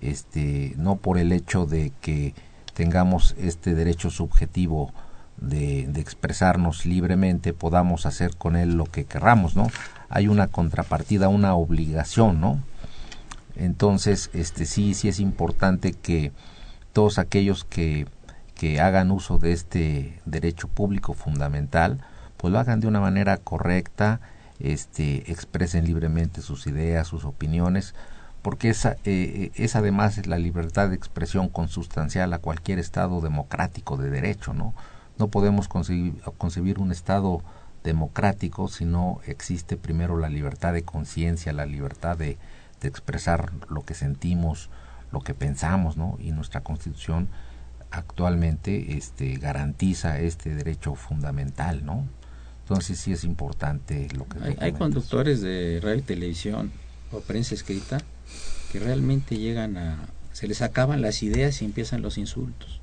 este, 0.00 0.74
no 0.76 0.96
por 0.96 1.18
el 1.18 1.32
hecho 1.32 1.66
de 1.66 1.92
que 2.00 2.34
tengamos 2.72 3.34
este 3.38 3.74
derecho 3.74 4.10
subjetivo 4.10 4.92
de, 5.36 5.86
de, 5.88 6.00
expresarnos 6.00 6.86
libremente, 6.86 7.52
podamos 7.52 8.06
hacer 8.06 8.36
con 8.36 8.56
él 8.56 8.76
lo 8.76 8.84
que 8.84 9.04
querramos, 9.04 9.56
¿no? 9.56 9.66
Hay 10.08 10.28
una 10.28 10.46
contrapartida, 10.46 11.28
una 11.28 11.54
obligación, 11.54 12.40
¿no? 12.40 12.60
Entonces, 13.56 14.30
este 14.32 14.66
sí, 14.66 14.94
sí 14.94 15.08
es 15.08 15.20
importante 15.20 15.92
que 15.92 16.32
todos 16.92 17.18
aquellos 17.18 17.64
que, 17.64 18.06
que 18.54 18.80
hagan 18.80 19.10
uso 19.10 19.38
de 19.38 19.52
este 19.52 20.20
derecho 20.24 20.68
público 20.68 21.14
fundamental, 21.14 22.00
pues 22.36 22.52
lo 22.52 22.58
hagan 22.58 22.80
de 22.80 22.86
una 22.86 23.00
manera 23.00 23.36
correcta, 23.36 24.20
este, 24.60 25.30
expresen 25.30 25.84
libremente 25.84 26.42
sus 26.42 26.66
ideas, 26.66 27.08
sus 27.08 27.24
opiniones, 27.24 27.94
porque 28.42 28.68
esa, 28.68 28.92
eh, 28.92 28.96
eh, 29.04 29.50
es 29.54 29.76
además 29.76 30.26
la 30.26 30.38
libertad 30.38 30.90
de 30.90 30.94
expresión 30.96 31.48
consustancial 31.48 32.32
a 32.32 32.38
cualquier 32.38 32.78
Estado 32.78 33.20
democrático 33.20 33.96
de 33.96 34.10
derecho, 34.10 34.52
¿no? 34.52 34.74
No 35.18 35.28
podemos 35.28 35.68
concebir, 35.68 36.20
concebir 36.38 36.78
un 36.78 36.92
Estado 36.92 37.42
democrático 37.84 38.68
si 38.68 38.84
no 38.84 39.20
existe 39.26 39.76
primero 39.76 40.18
la 40.18 40.28
libertad 40.28 40.72
de 40.72 40.82
conciencia, 40.82 41.52
la 41.52 41.66
libertad 41.66 42.16
de, 42.16 42.36
de 42.84 42.90
expresar 42.90 43.50
lo 43.68 43.82
que 43.82 43.94
sentimos, 43.94 44.70
lo 45.10 45.20
que 45.20 45.34
pensamos, 45.34 45.96
¿no? 45.96 46.16
Y 46.20 46.30
nuestra 46.30 46.60
Constitución 46.60 47.28
actualmente 47.90 48.96
este, 48.96 49.36
garantiza 49.36 50.20
este 50.20 50.54
derecho 50.54 50.94
fundamental, 50.94 51.84
¿no? 51.84 52.06
Entonces 52.62 52.98
sí 52.98 53.12
es 53.12 53.24
importante 53.24 54.08
lo 54.16 54.28
que... 54.28 54.38
Hay, 54.42 54.56
hay 54.60 54.72
conductores 54.72 55.40
de 55.40 55.80
radio 55.82 56.00
y 56.00 56.02
televisión 56.02 56.72
o 57.10 57.20
prensa 57.20 57.54
escrita 57.54 57.98
que 58.70 58.80
realmente 58.80 59.38
llegan 59.38 59.76
a... 59.76 60.08
se 60.32 60.46
les 60.46 60.62
acaban 60.62 61.00
las 61.00 61.22
ideas 61.22 61.62
y 61.62 61.64
empiezan 61.64 62.02
los 62.02 62.18
insultos. 62.18 62.80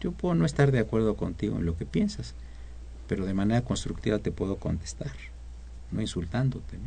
Yo 0.00 0.12
puedo 0.12 0.34
no 0.34 0.46
estar 0.46 0.70
de 0.70 0.78
acuerdo 0.78 1.16
contigo 1.16 1.58
en 1.58 1.66
lo 1.66 1.76
que 1.76 1.86
piensas, 1.86 2.34
pero 3.08 3.26
de 3.26 3.34
manera 3.34 3.62
constructiva 3.62 4.18
te 4.18 4.30
puedo 4.30 4.56
contestar, 4.56 5.12
no 5.90 6.00
insultándote. 6.00 6.78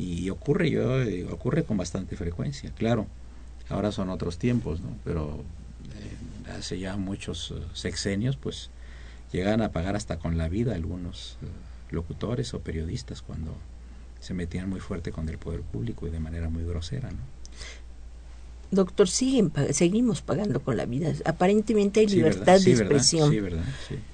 Y 0.00 0.30
ocurre, 0.30 0.70
yo, 0.70 0.82
ocurre 1.30 1.64
con 1.64 1.76
bastante 1.76 2.16
frecuencia, 2.16 2.72
claro. 2.74 3.06
Ahora 3.68 3.92
son 3.92 4.08
otros 4.08 4.38
tiempos, 4.38 4.80
¿no? 4.80 4.88
pero 5.04 5.44
eh, 5.94 6.50
hace 6.56 6.78
ya 6.78 6.96
muchos 6.96 7.50
eh, 7.50 7.62
sexenios, 7.74 8.36
pues 8.36 8.70
llegaban 9.30 9.60
a 9.60 9.72
pagar 9.72 9.96
hasta 9.96 10.18
con 10.18 10.38
la 10.38 10.48
vida 10.48 10.74
algunos 10.74 11.36
eh, 11.42 11.46
locutores 11.90 12.54
o 12.54 12.60
periodistas 12.60 13.20
cuando 13.20 13.54
se 14.20 14.32
metían 14.32 14.70
muy 14.70 14.80
fuerte 14.80 15.12
con 15.12 15.28
el 15.28 15.36
poder 15.36 15.60
público 15.60 16.06
y 16.06 16.10
de 16.10 16.18
manera 16.18 16.48
muy 16.48 16.64
grosera, 16.64 17.10
¿no? 17.10 17.18
Doctor, 18.70 19.08
siguen, 19.08 19.52
seguimos 19.72 20.22
pagando 20.22 20.60
con 20.60 20.76
la 20.76 20.86
vida. 20.86 21.12
Aparentemente 21.24 22.00
hay 22.00 22.06
libertad 22.06 22.60
de 22.60 22.70
expresión. 22.70 23.34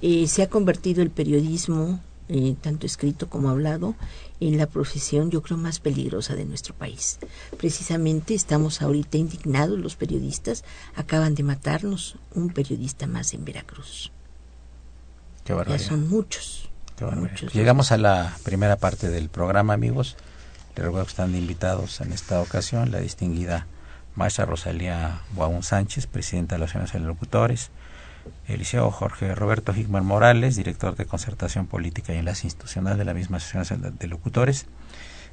y 0.01 0.27
se 0.27 0.41
ha 0.41 0.49
convertido 0.49 1.03
el 1.03 1.11
periodismo, 1.11 2.01
eh, 2.29 2.55
tanto 2.61 2.85
escrito 2.85 3.29
como 3.29 3.49
hablado, 3.49 3.95
en 4.39 4.57
la 4.57 4.67
profesión, 4.67 5.31
yo 5.31 5.41
creo, 5.41 5.57
más 5.57 5.79
peligrosa 5.79 6.35
de 6.35 6.45
nuestro 6.45 6.75
país. 6.75 7.19
Precisamente 7.57 8.33
estamos 8.33 8.81
ahorita 8.81 9.17
indignados 9.17 9.79
los 9.79 9.95
periodistas. 9.95 10.63
Acaban 10.95 11.35
de 11.35 11.43
matarnos 11.43 12.17
un 12.33 12.49
periodista 12.49 13.07
más 13.07 13.33
en 13.33 13.45
Veracruz. 13.45 14.11
Qué 15.43 15.79
son 15.79 16.09
muchos. 16.09 16.69
Llegamos 17.53 17.91
a 17.91 17.97
la 17.97 18.35
primera 18.43 18.75
parte 18.75 19.09
del 19.09 19.29
programa, 19.29 19.73
amigos. 19.73 20.17
Les 20.75 20.83
recuerdo 20.83 21.05
que 21.05 21.11
están 21.11 21.35
invitados 21.35 22.01
en 22.01 22.11
esta 22.11 22.41
ocasión 22.41 22.91
la 22.91 22.99
distinguida 22.99 23.67
maestra 24.15 24.45
Rosalía 24.45 25.21
Guaún 25.35 25.63
Sánchez, 25.63 26.07
presidenta 26.07 26.55
de 26.55 26.59
la 26.59 26.65
Asociación 26.65 27.03
de 27.03 27.07
Locutores, 27.07 27.69
el 28.47 28.65
Jorge 28.65 29.35
Roberto 29.35 29.73
Higman 29.73 30.05
Morales, 30.05 30.55
director 30.55 30.95
de 30.95 31.05
concertación 31.05 31.67
política 31.67 32.13
y 32.13 32.17
enlace 32.17 32.47
institucional 32.47 32.97
de 32.97 33.05
la 33.05 33.13
misma 33.13 33.37
Asociación 33.37 33.95
de 33.97 34.07
Locutores, 34.07 34.65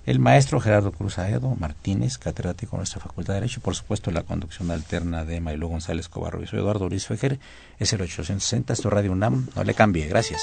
el 0.07 0.19
maestro 0.19 0.61
Gerardo 0.61 0.93
Cruz 0.93 1.19
Aedo 1.19 1.55
Martínez, 1.57 2.19
catedrático 2.19 2.73
de 2.73 2.79
nuestra 2.81 3.01
Facultad 3.01 3.35
de 3.35 3.41
Derecho, 3.41 3.61
y 3.61 3.63
por 3.63 3.75
supuesto 3.75 4.11
la 4.11 4.23
conducción 4.23 4.71
alterna 4.71 5.25
de 5.25 5.41
Mailo 5.41 5.69
González 5.69 6.09
Cobarro. 6.09 6.43
y 6.43 6.47
soy 6.47 6.59
Eduardo 6.59 6.89
Luis 6.89 7.07
Fejer, 7.07 7.39
es 7.79 7.93
el 7.93 8.03
860, 8.03 8.73
esto 8.73 8.91
Radio 8.91 9.13
UNAM, 9.13 9.49
no 9.57 9.65
le 9.65 9.75
cambie, 9.75 10.07
gracias. 10.07 10.43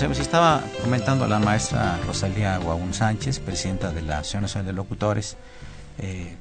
Estaba 0.00 0.62
comentando 0.80 1.24
a 1.24 1.28
la 1.28 1.40
maestra 1.40 1.98
Rosalía 2.06 2.56
Guaún 2.58 2.94
Sánchez, 2.94 3.40
presidenta 3.40 3.90
de 3.90 4.00
la 4.00 4.18
Asociación 4.18 4.42
Nacional 4.42 4.66
de 4.66 4.72
Locutores, 4.72 5.36
eh, 5.98 6.36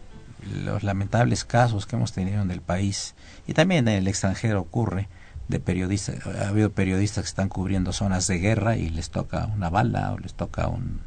los 0.63 0.83
lamentables 0.83 1.43
casos 1.43 1.87
que 1.87 1.95
hemos 1.95 2.13
tenido 2.13 2.43
en 2.43 2.51
el 2.51 2.61
país 2.61 3.15
y 3.47 3.53
también 3.53 3.87
en 3.87 3.95
el 3.95 4.07
extranjero 4.07 4.61
ocurre 4.61 5.09
de 5.47 5.59
periodistas. 5.59 6.17
Ha 6.27 6.49
habido 6.49 6.69
periodistas 6.69 7.23
que 7.23 7.29
están 7.29 7.49
cubriendo 7.49 7.93
zonas 7.93 8.27
de 8.27 8.37
guerra 8.37 8.77
y 8.77 8.89
les 8.89 9.09
toca 9.09 9.47
una 9.47 9.71
bala 9.71 10.13
o 10.13 10.19
les 10.19 10.35
toca 10.35 10.67
un, 10.67 11.01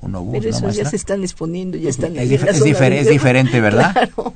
un 0.00 0.14
obús. 0.16 0.38
Pero 0.40 0.50
esos 0.50 0.74
ya 0.74 0.84
se 0.84 0.96
están 0.96 1.22
exponiendo, 1.22 1.78
ya 1.78 1.88
están 1.88 2.16
es, 2.16 2.28
dif 2.28 2.42
es, 2.42 2.64
difer 2.64 2.92
es 2.92 3.08
diferente, 3.08 3.60
¿verdad? 3.60 3.92
Claro 3.92 4.34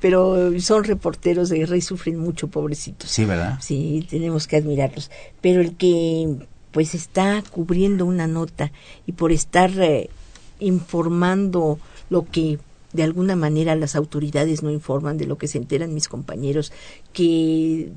pero 0.00 0.58
son 0.60 0.84
reporteros 0.84 1.50
de 1.50 1.58
guerra 1.58 1.76
y 1.76 1.82
sufren 1.82 2.18
mucho, 2.18 2.48
pobrecitos. 2.48 3.10
Sí, 3.10 3.24
¿verdad? 3.24 3.58
Sí, 3.60 4.06
tenemos 4.08 4.46
que 4.46 4.56
admirarlos. 4.56 5.10
Pero 5.40 5.60
el 5.60 5.76
que 5.76 6.48
pues 6.72 6.94
está 6.94 7.42
cubriendo 7.50 8.06
una 8.06 8.26
nota 8.26 8.72
y 9.06 9.12
por 9.12 9.32
estar 9.32 9.70
eh, 9.80 10.10
informando 10.58 11.78
lo 12.08 12.26
que 12.26 12.58
de 12.92 13.02
alguna 13.02 13.36
manera 13.36 13.76
las 13.76 13.94
autoridades 13.94 14.62
no 14.62 14.70
informan 14.70 15.16
de 15.16 15.26
lo 15.26 15.38
que 15.38 15.48
se 15.48 15.58
enteran 15.58 15.94
mis 15.94 16.08
compañeros, 16.08 16.72
que 17.12 17.92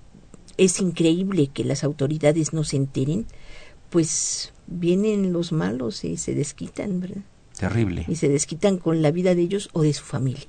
es 0.57 0.79
increíble 0.79 1.47
que 1.47 1.63
las 1.63 1.83
autoridades 1.83 2.53
no 2.53 2.63
se 2.63 2.77
enteren, 2.77 3.25
pues 3.89 4.53
vienen 4.67 5.33
los 5.33 5.51
malos 5.51 6.03
y 6.03 6.17
se 6.17 6.35
desquitan, 6.35 6.99
¿verdad? 6.99 7.23
Terrible. 7.57 8.05
Y 8.07 8.15
se 8.15 8.29
desquitan 8.29 8.77
con 8.77 9.01
la 9.01 9.11
vida 9.11 9.35
de 9.35 9.41
ellos 9.41 9.69
o 9.73 9.81
de 9.81 9.93
su 9.93 10.03
familia. 10.03 10.45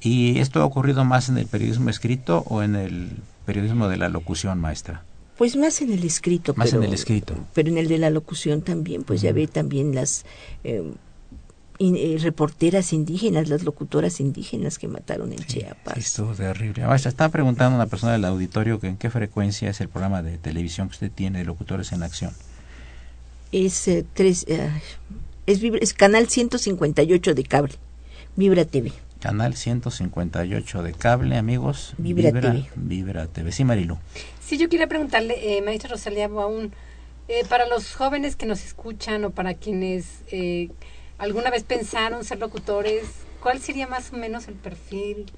¿Y 0.00 0.40
esto 0.40 0.60
ha 0.60 0.64
ocurrido 0.64 1.04
más 1.04 1.28
en 1.28 1.38
el 1.38 1.46
periodismo 1.46 1.90
escrito 1.90 2.44
o 2.48 2.62
en 2.62 2.74
el 2.74 3.10
periodismo 3.46 3.88
de 3.88 3.96
la 3.96 4.08
locución, 4.08 4.60
maestra? 4.60 5.04
Pues 5.42 5.56
más 5.56 5.82
en 5.82 5.92
el 5.92 6.04
escrito. 6.04 6.54
Más 6.54 6.70
pero, 6.70 6.82
en 6.84 6.88
el 6.88 6.94
escrito. 6.94 7.34
Pero 7.52 7.68
en 7.68 7.76
el 7.76 7.88
de 7.88 7.98
la 7.98 8.10
locución 8.10 8.62
también, 8.62 9.02
pues 9.02 9.18
uh 9.18 9.22
-huh. 9.22 9.26
ya 9.26 9.32
ve 9.32 9.48
también 9.48 9.92
las 9.92 10.24
eh, 10.62 10.84
in, 11.78 11.96
eh, 11.96 12.16
reporteras 12.20 12.92
indígenas, 12.92 13.48
las 13.48 13.64
locutoras 13.64 14.20
indígenas 14.20 14.78
que 14.78 14.86
mataron 14.86 15.32
en 15.32 15.40
sí, 15.40 15.58
Chiapas. 15.58 15.94
Sí, 15.94 16.00
estuvo 16.02 16.32
terrible. 16.32 16.86
Maestra, 16.86 17.08
está 17.08 17.28
preguntando 17.28 17.74
una 17.74 17.88
persona 17.88 18.12
del 18.12 18.24
auditorio 18.24 18.78
que 18.78 18.86
en 18.86 18.96
qué 18.96 19.10
frecuencia 19.10 19.68
es 19.68 19.80
el 19.80 19.88
programa 19.88 20.22
de 20.22 20.38
televisión 20.38 20.86
que 20.86 20.92
usted 20.92 21.10
tiene 21.10 21.40
de 21.40 21.44
locutores 21.44 21.90
en 21.90 22.04
acción. 22.04 22.30
Es 23.50 23.88
eh, 23.88 24.04
tres, 24.14 24.46
es, 25.46 25.60
es 25.64 25.92
canal 25.92 26.28
158 26.28 27.34
de 27.34 27.42
cable, 27.42 27.74
Vibra 28.36 28.64
TV. 28.64 28.92
Canal 29.22 29.54
158 29.54 30.82
de 30.82 30.92
cable, 30.94 31.36
amigos. 31.36 31.94
Vibra, 31.96 32.32
Vibra 32.32 32.40
TV. 32.40 32.70
Vibra 32.74 33.26
TV. 33.28 33.52
Sí, 33.52 33.62
Marilu. 33.62 33.96
Sí, 34.44 34.58
yo 34.58 34.68
quería 34.68 34.88
preguntarle, 34.88 35.56
eh, 35.56 35.62
maestra 35.62 35.90
Rosalía 35.90 36.26
Baún, 36.26 36.72
eh, 37.28 37.44
para 37.48 37.68
los 37.68 37.94
jóvenes 37.94 38.34
que 38.34 38.46
nos 38.46 38.64
escuchan 38.64 39.24
o 39.24 39.30
para 39.30 39.54
quienes 39.54 40.22
eh, 40.32 40.70
alguna 41.18 41.50
vez 41.50 41.62
pensaron 41.62 42.24
ser 42.24 42.40
locutores, 42.40 43.04
¿cuál 43.40 43.60
sería 43.60 43.86
más 43.86 44.12
o 44.12 44.16
menos 44.16 44.48
el 44.48 44.54
perfil? 44.54 45.30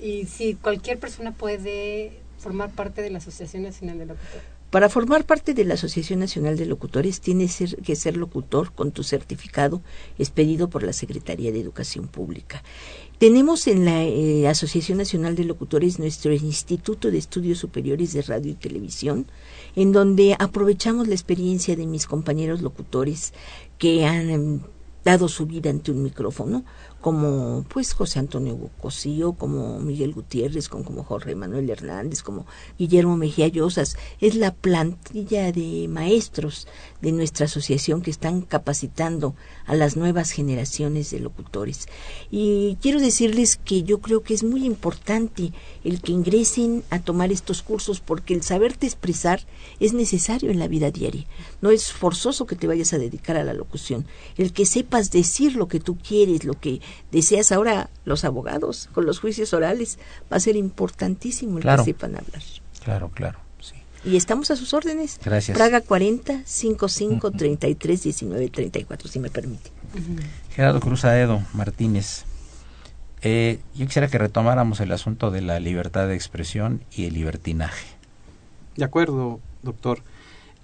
Y 0.00 0.24
si 0.24 0.54
cualquier 0.54 0.98
persona 0.98 1.32
puede 1.32 2.22
formar 2.38 2.70
parte 2.70 3.02
de 3.02 3.10
la 3.10 3.18
Asociación 3.18 3.64
Nacional 3.64 3.98
de 3.98 4.06
Locutores. 4.06 4.57
Para 4.70 4.90
formar 4.90 5.24
parte 5.24 5.54
de 5.54 5.64
la 5.64 5.74
Asociación 5.74 6.18
Nacional 6.18 6.58
de 6.58 6.66
Locutores 6.66 7.22
tienes 7.22 7.74
que 7.82 7.96
ser 7.96 8.18
locutor 8.18 8.70
con 8.72 8.92
tu 8.92 9.02
certificado 9.02 9.80
expedido 10.18 10.68
por 10.68 10.82
la 10.82 10.92
Secretaría 10.92 11.50
de 11.52 11.60
Educación 11.60 12.06
Pública. 12.06 12.62
Tenemos 13.16 13.66
en 13.66 13.86
la 13.86 14.04
eh, 14.04 14.46
Asociación 14.46 14.98
Nacional 14.98 15.36
de 15.36 15.44
Locutores 15.44 15.98
nuestro 15.98 16.34
Instituto 16.34 17.10
de 17.10 17.16
Estudios 17.16 17.56
Superiores 17.56 18.12
de 18.12 18.20
Radio 18.20 18.52
y 18.52 18.56
Televisión, 18.56 19.26
en 19.74 19.92
donde 19.92 20.36
aprovechamos 20.38 21.08
la 21.08 21.14
experiencia 21.14 21.74
de 21.74 21.86
mis 21.86 22.06
compañeros 22.06 22.60
locutores 22.60 23.32
que 23.78 24.04
han 24.04 24.28
eh, 24.28 24.60
dado 25.02 25.28
su 25.28 25.46
vida 25.46 25.70
ante 25.70 25.92
un 25.92 26.02
micrófono, 26.02 26.66
como 27.00 27.64
pues 27.68 27.92
José 27.92 28.18
Antonio 28.18 28.58
Cosío, 28.80 29.32
como 29.34 29.78
Miguel 29.78 30.14
Gutiérrez, 30.14 30.68
como, 30.68 30.84
como 30.84 31.04
Jorge 31.04 31.34
Manuel 31.34 31.70
Hernández, 31.70 32.22
como 32.22 32.46
Guillermo 32.78 33.16
Mejía 33.16 33.48
Llosas. 33.48 33.96
Es 34.20 34.34
la 34.34 34.54
plantilla 34.54 35.52
de 35.52 35.86
maestros 35.88 36.66
de 37.00 37.12
nuestra 37.12 37.46
asociación 37.46 38.02
que 38.02 38.10
están 38.10 38.42
capacitando 38.42 39.34
a 39.66 39.74
las 39.74 39.96
nuevas 39.96 40.30
generaciones 40.30 41.10
de 41.10 41.20
locutores. 41.20 41.86
Y 42.30 42.76
quiero 42.82 43.00
decirles 43.00 43.56
que 43.56 43.82
yo 43.82 44.00
creo 44.00 44.22
que 44.22 44.34
es 44.34 44.42
muy 44.42 44.64
importante 44.64 45.52
el 45.84 46.00
que 46.00 46.12
ingresen 46.12 46.82
a 46.90 46.98
tomar 46.98 47.30
estos 47.32 47.62
cursos 47.62 48.00
porque 48.00 48.34
el 48.34 48.42
saberte 48.42 48.86
expresar 48.86 49.40
es 49.80 49.92
necesario 49.92 50.50
en 50.50 50.58
la 50.58 50.68
vida 50.68 50.90
diaria. 50.90 51.26
No 51.60 51.70
es 51.70 51.92
forzoso 51.92 52.46
que 52.46 52.56
te 52.56 52.66
vayas 52.66 52.92
a 52.92 52.98
dedicar 52.98 53.36
a 53.36 53.44
la 53.44 53.54
locución. 53.54 54.06
El 54.36 54.52
que 54.52 54.66
sepas 54.66 55.10
decir 55.10 55.56
lo 55.56 55.68
que 55.68 55.80
tú 55.80 55.96
quieres, 55.96 56.44
lo 56.44 56.54
que 56.54 56.80
deseas 57.12 57.52
ahora 57.52 57.90
los 58.04 58.24
abogados 58.24 58.88
con 58.92 59.06
los 59.06 59.20
juicios 59.20 59.52
orales, 59.52 59.98
va 60.32 60.38
a 60.38 60.40
ser 60.40 60.56
importantísimo 60.56 61.58
el 61.58 61.62
claro. 61.62 61.84
que 61.84 61.92
sepan 61.92 62.16
hablar. 62.16 62.42
Claro, 62.82 63.10
claro. 63.14 63.47
Y 64.08 64.16
estamos 64.16 64.50
a 64.50 64.56
sus 64.56 64.72
órdenes. 64.72 65.20
Gracias. 65.22 65.56
Praga 65.56 65.82
40 65.82 66.42
55 66.44 67.30
33 67.30 68.02
19 68.02 68.48
34, 68.48 69.08
si 69.08 69.18
me 69.18 69.28
permite. 69.28 69.70
Uh 69.94 69.98
-huh. 69.98 70.22
Gerardo 70.50 70.80
Cruz 70.80 71.04
Aedo 71.04 71.42
Martínez. 71.52 72.24
Eh, 73.20 73.58
yo 73.74 73.86
quisiera 73.86 74.08
que 74.08 74.16
retomáramos 74.16 74.80
el 74.80 74.92
asunto 74.92 75.30
de 75.30 75.42
la 75.42 75.60
libertad 75.60 76.08
de 76.08 76.14
expresión 76.14 76.80
y 76.90 77.04
el 77.04 77.14
libertinaje. 77.14 77.86
De 78.76 78.84
acuerdo, 78.84 79.40
doctor. 79.62 80.02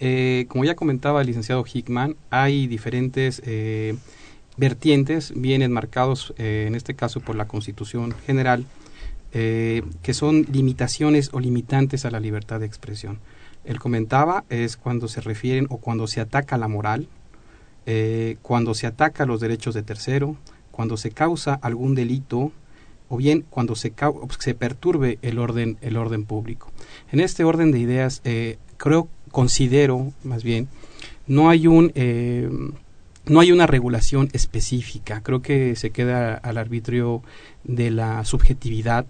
Eh, 0.00 0.46
como 0.48 0.64
ya 0.64 0.74
comentaba 0.74 1.20
el 1.20 1.26
licenciado 1.26 1.64
Hickman, 1.70 2.16
hay 2.30 2.66
diferentes 2.66 3.42
eh, 3.44 3.94
vertientes 4.56 5.32
bien 5.36 5.62
enmarcados, 5.62 6.32
eh, 6.38 6.64
en 6.66 6.74
este 6.74 6.94
caso 6.94 7.20
por 7.20 7.36
la 7.36 7.46
Constitución 7.46 8.14
General, 8.26 8.64
eh, 9.32 9.82
que 10.02 10.14
son 10.14 10.46
limitaciones 10.50 11.30
o 11.32 11.40
limitantes 11.40 12.04
a 12.04 12.10
la 12.10 12.20
libertad 12.20 12.60
de 12.60 12.66
expresión. 12.66 13.18
Él 13.64 13.78
comentaba 13.78 14.44
es 14.48 14.76
cuando 14.76 15.08
se 15.08 15.20
refieren 15.20 15.66
o 15.70 15.78
cuando 15.78 16.06
se 16.06 16.20
ataca 16.20 16.58
la 16.58 16.68
moral, 16.68 17.08
eh, 17.86 18.36
cuando 18.42 18.74
se 18.74 18.86
ataca 18.86 19.26
los 19.26 19.40
derechos 19.40 19.74
de 19.74 19.82
tercero, 19.82 20.36
cuando 20.70 20.96
se 20.96 21.10
causa 21.10 21.54
algún 21.54 21.94
delito 21.94 22.52
o 23.08 23.16
bien 23.16 23.44
cuando 23.48 23.76
se, 23.76 23.92
se 24.38 24.54
perturbe 24.54 25.18
el 25.22 25.38
orden, 25.38 25.78
el 25.82 25.96
orden 25.96 26.24
público. 26.24 26.72
En 27.12 27.20
este 27.20 27.44
orden 27.44 27.70
de 27.70 27.78
ideas, 27.78 28.20
eh, 28.24 28.58
creo, 28.76 29.08
considero 29.30 30.12
más 30.22 30.42
bien, 30.42 30.68
no 31.26 31.48
hay 31.48 31.66
un 31.66 31.92
eh, 31.94 32.48
no 33.26 33.40
hay 33.40 33.52
una 33.52 33.66
regulación 33.66 34.28
específica. 34.32 35.22
Creo 35.22 35.40
que 35.40 35.76
se 35.76 35.90
queda 35.90 36.34
al 36.34 36.58
arbitrio 36.58 37.22
de 37.64 37.90
la 37.90 38.24
subjetividad. 38.24 39.06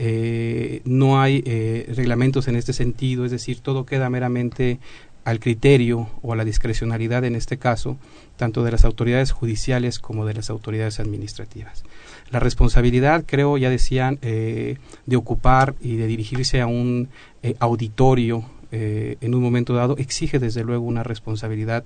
Eh, 0.00 0.80
no 0.84 1.20
hay 1.20 1.42
eh, 1.44 1.92
reglamentos 1.94 2.46
en 2.46 2.54
este 2.56 2.72
sentido, 2.72 3.24
es 3.24 3.32
decir, 3.32 3.60
todo 3.60 3.84
queda 3.84 4.08
meramente 4.08 4.78
al 5.24 5.40
criterio 5.40 6.08
o 6.22 6.32
a 6.32 6.36
la 6.36 6.44
discrecionalidad 6.44 7.22
en 7.24 7.34
este 7.34 7.58
caso, 7.58 7.98
tanto 8.36 8.64
de 8.64 8.70
las 8.70 8.86
autoridades 8.86 9.32
judiciales 9.32 9.98
como 9.98 10.24
de 10.24 10.32
las 10.32 10.48
autoridades 10.48 11.00
administrativas. 11.00 11.84
La 12.30 12.40
responsabilidad, 12.40 13.24
creo, 13.26 13.58
ya 13.58 13.68
decían, 13.68 14.18
eh, 14.22 14.78
de 15.04 15.16
ocupar 15.16 15.74
y 15.82 15.96
de 15.96 16.06
dirigirse 16.06 16.62
a 16.62 16.66
un 16.66 17.08
eh, 17.42 17.56
auditorio 17.58 18.44
eh, 18.70 19.16
en 19.20 19.34
un 19.34 19.42
momento 19.42 19.74
dado 19.74 19.96
exige 19.96 20.38
desde 20.38 20.62
luego 20.62 20.84
una 20.84 21.02
responsabilidad, 21.02 21.84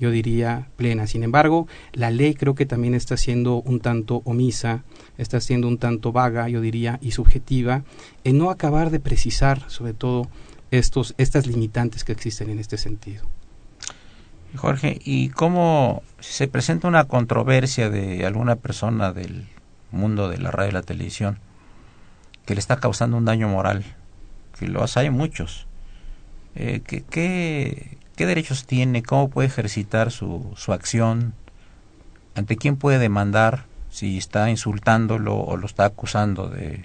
yo 0.00 0.10
diría, 0.10 0.68
plena. 0.76 1.06
Sin 1.06 1.22
embargo, 1.22 1.68
la 1.92 2.10
ley 2.10 2.34
creo 2.34 2.54
que 2.54 2.66
también 2.66 2.94
está 2.94 3.16
siendo 3.16 3.62
un 3.62 3.80
tanto 3.80 4.22
omisa, 4.24 4.82
está 5.16 5.40
siendo 5.40 5.68
un 5.68 5.78
tanto 5.78 6.12
vaga, 6.12 6.48
yo 6.48 6.60
diría, 6.60 6.98
y 7.00 7.12
subjetiva, 7.12 7.84
en 8.24 8.38
no 8.38 8.50
acabar 8.50 8.90
de 8.90 9.00
precisar, 9.00 9.62
sobre 9.68 9.94
todo, 9.94 10.28
estos, 10.70 11.14
estas 11.18 11.46
limitantes 11.46 12.02
que 12.04 12.12
existen 12.12 12.50
en 12.50 12.58
este 12.58 12.78
sentido. 12.78 13.24
Jorge, 14.56 15.00
¿y 15.04 15.30
cómo 15.30 16.02
se 16.20 16.46
presenta 16.48 16.88
una 16.88 17.04
controversia 17.04 17.90
de 17.90 18.24
alguna 18.24 18.56
persona 18.56 19.12
del 19.12 19.46
mundo 19.90 20.28
de 20.28 20.38
la 20.38 20.50
radio 20.50 20.70
y 20.70 20.74
la 20.74 20.82
televisión 20.82 21.38
que 22.46 22.54
le 22.54 22.60
está 22.60 22.78
causando 22.78 23.16
un 23.16 23.24
daño 23.24 23.48
moral? 23.48 23.84
Que 24.58 24.68
los 24.68 24.96
hay 24.96 25.10
muchos. 25.10 25.66
Eh, 26.56 26.82
¿qué, 26.86 27.02
qué, 27.02 27.96
qué 28.16 28.26
derechos 28.26 28.66
tiene? 28.66 29.02
¿Cómo 29.02 29.28
puede 29.28 29.48
ejercitar 29.48 30.10
su, 30.10 30.52
su 30.56 30.72
acción? 30.72 31.34
¿Ante 32.34 32.56
quién 32.56 32.76
puede 32.76 32.98
demandar 32.98 33.64
si 33.90 34.18
está 34.18 34.50
insultándolo 34.50 35.36
o 35.36 35.56
lo 35.56 35.66
está 35.66 35.84
acusando 35.84 36.48
de 36.48 36.84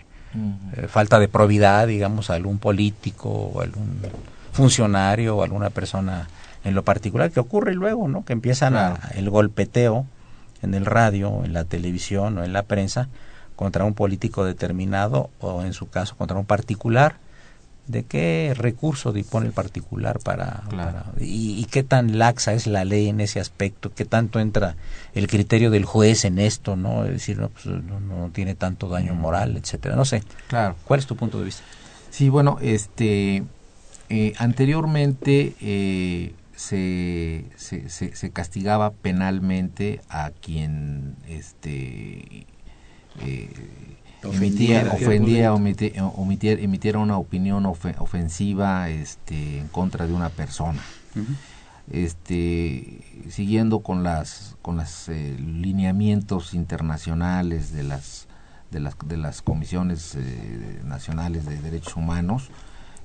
eh, 0.75 0.87
falta 0.87 1.17
de 1.19 1.27
probidad, 1.27 1.87
digamos, 1.87 2.29
a 2.29 2.35
algún 2.35 2.59
político 2.59 3.29
o 3.29 3.61
algún 3.61 3.99
funcionario 4.51 5.37
o 5.37 5.43
alguna 5.43 5.71
persona 5.71 6.27
en 6.63 6.75
lo 6.75 6.83
particular 6.83 7.31
que 7.31 7.39
ocurre 7.39 7.73
luego, 7.73 8.07
¿no? 8.07 8.25
Que 8.25 8.33
empiezan 8.33 8.75
a, 8.75 8.99
el 9.15 9.29
golpeteo 9.29 10.05
en 10.61 10.75
el 10.75 10.85
radio, 10.85 11.43
en 11.45 11.53
la 11.53 11.63
televisión 11.63 12.37
o 12.37 12.43
en 12.43 12.53
la 12.53 12.63
prensa 12.63 13.07
contra 13.55 13.85
un 13.85 13.93
político 13.93 14.45
determinado 14.45 15.31
o 15.39 15.63
en 15.63 15.73
su 15.73 15.89
caso 15.89 16.15
contra 16.15 16.37
un 16.37 16.45
particular. 16.45 17.15
¿De 17.89 18.03
qué 18.03 18.53
recurso 18.55 19.11
dispone 19.11 19.47
el 19.47 19.51
particular 19.51 20.19
para, 20.19 20.61
y, 21.19 21.65
qué 21.71 21.81
tan 21.81 22.19
laxa 22.19 22.53
es 22.53 22.67
la 22.67 22.85
ley 22.85 23.07
en 23.07 23.19
ese 23.19 23.39
aspecto? 23.39 23.91
¿Qué 23.91 24.05
tanto 24.05 24.39
entra 24.39 24.75
el 25.15 25.25
criterio 25.25 25.71
del 25.71 25.85
juez 25.85 26.23
en 26.23 26.37
esto? 26.37 26.75
¿no? 26.75 27.05
Es 27.05 27.13
decir, 27.13 27.39
no, 27.39 27.49
pues, 27.49 27.65
no, 27.65 28.29
tiene 28.31 28.53
tanto 28.53 28.89
daño 28.89 29.15
moral, 29.15 29.57
etcétera. 29.57 29.95
No 29.95 30.05
sé. 30.05 30.21
Claro. 30.49 30.75
¿Cuál 30.85 30.99
es 30.99 31.07
tu 31.07 31.15
punto 31.15 31.39
de 31.39 31.45
vista? 31.45 31.63
Sí, 32.11 32.29
bueno, 32.29 32.59
este 32.61 33.43
eh, 34.09 34.33
anteriormente 34.37 35.55
eh, 35.59 36.35
se, 36.55 37.45
se, 37.55 37.89
se, 37.89 38.31
castigaba 38.31 38.91
penalmente 38.91 40.01
a 40.09 40.29
quien 40.29 41.15
este 41.27 42.45
eh, 43.21 43.49
emitía, 44.23 44.91
ofendía, 44.93 45.53
emitiera 46.53 46.99
una 46.99 47.17
opinión 47.17 47.65
ofensiva 47.65 48.89
este, 48.89 49.59
en 49.59 49.67
contra 49.67 50.07
de 50.07 50.13
una 50.13 50.29
persona. 50.29 50.81
Este, 51.91 53.01
siguiendo 53.29 53.79
con 53.79 54.03
las 54.03 54.55
con 54.61 54.77
los 54.77 55.09
eh, 55.09 55.35
lineamientos 55.39 56.53
internacionales 56.53 57.71
de 57.71 57.81
las 57.81 58.27
de 58.69 58.79
las 58.79 58.95
de 59.03 59.17
las 59.17 59.41
comisiones 59.41 60.13
eh, 60.15 60.81
nacionales 60.85 61.47
de 61.47 61.59
derechos 61.59 61.95
humanos 61.95 62.51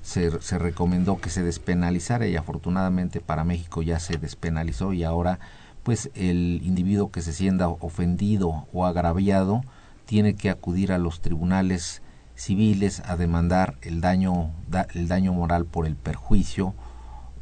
se, 0.03 0.39
se 0.39 0.59
recomendó 0.59 1.19
que 1.19 1.31
se 1.31 1.41
despenalizara 1.41 2.27
y 2.27 2.35
afortunadamente 2.35 3.21
para 3.21 3.43
México 3.43 3.81
ya 3.81 3.99
se 3.99 4.17
despenalizó 4.17 4.93
y 4.93 5.03
ahora 5.03 5.39
pues 5.81 6.11
el 6.13 6.61
individuo 6.63 7.09
que 7.09 7.23
se 7.23 7.33
sienta 7.33 7.67
ofendido 7.67 8.67
o 8.71 8.85
agraviado 8.85 9.63
tiene 10.05 10.35
que 10.35 10.49
acudir 10.49 10.91
a 10.91 10.97
los 10.97 11.21
tribunales 11.21 12.01
civiles 12.35 13.01
a 13.05 13.15
demandar 13.15 13.77
el 13.81 14.01
daño 14.01 14.51
el 14.93 15.07
daño 15.07 15.33
moral 15.33 15.65
por 15.65 15.85
el 15.85 15.95
perjuicio 15.95 16.73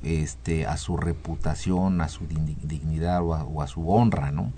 este 0.04 0.66
a 0.68 0.78
su 0.78 0.98
reputación 0.98 2.02
a 2.02 2.10
su 2.10 2.26
dignidad 2.28 3.22
o 3.24 3.62
a, 3.62 3.68
su 3.68 3.90
honra 3.90 4.32
no 4.32 4.52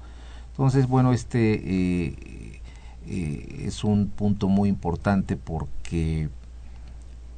entonces 0.52 0.88
bueno 0.88 1.14
este 1.14 1.54
eh, 1.54 2.62
eh, 3.08 3.64
es 3.66 3.84
un 3.84 4.08
punto 4.08 4.50
muy 4.50 4.68
importante 4.68 5.38
porque 5.38 6.30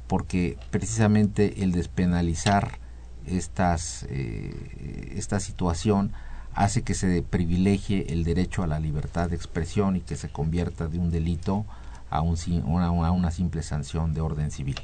porque 0.08 0.56
precisamente 0.70 1.62
el 1.62 1.70
despenalizar 1.70 2.78
estas, 3.26 4.06
eh, 4.08 5.12
esta 5.16 5.38
situación 5.38 6.12
hace 6.54 6.82
que 6.82 6.94
se 6.94 7.22
privilegie 7.22 8.06
el 8.12 8.24
derecho 8.24 8.62
a 8.62 8.66
la 8.66 8.80
libertad 8.80 9.30
de 9.30 9.36
expresión 9.36 9.96
y 9.96 10.00
que 10.00 10.16
se 10.16 10.28
convierta 10.28 10.88
de 10.88 10.98
un 10.98 11.10
delito 11.10 11.64
a, 12.10 12.20
un, 12.22 12.36
a 12.82 13.10
una 13.10 13.30
simple 13.30 13.62
sanción 13.62 14.14
de 14.14 14.20
orden 14.20 14.50
civil 14.50 14.80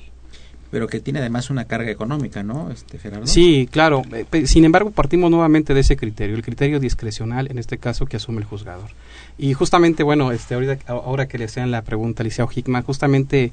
pero 0.74 0.88
que 0.88 0.98
tiene 0.98 1.20
además 1.20 1.50
una 1.50 1.66
carga 1.66 1.88
económica, 1.88 2.42
¿no, 2.42 2.68
este 2.72 2.98
Gerardo? 2.98 3.28
Sí, 3.28 3.68
claro. 3.70 4.02
Eh, 4.10 4.44
sin 4.48 4.64
embargo, 4.64 4.90
partimos 4.90 5.30
nuevamente 5.30 5.72
de 5.72 5.78
ese 5.78 5.96
criterio, 5.96 6.34
el 6.34 6.42
criterio 6.42 6.80
discrecional, 6.80 7.48
en 7.48 7.58
este 7.60 7.78
caso, 7.78 8.06
que 8.06 8.16
asume 8.16 8.38
el 8.38 8.44
juzgador. 8.44 8.90
Y 9.38 9.54
justamente, 9.54 10.02
bueno, 10.02 10.32
este, 10.32 10.54
ahorita, 10.54 10.78
ahora 10.88 11.28
que 11.28 11.38
le 11.38 11.44
hacían 11.44 11.70
la 11.70 11.82
pregunta 11.82 12.22
a 12.22 12.24
Liceo 12.24 12.48
Hickman, 12.52 12.82
justamente 12.82 13.52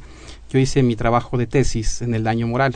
yo 0.51 0.57
hice 0.57 0.81
mi 0.81 0.95
trabajo 0.95 1.37
de 1.37 1.45
tesis 1.45 2.01
en 2.01 2.15
el 2.15 2.23
daño 2.23 2.47
moral. 2.47 2.75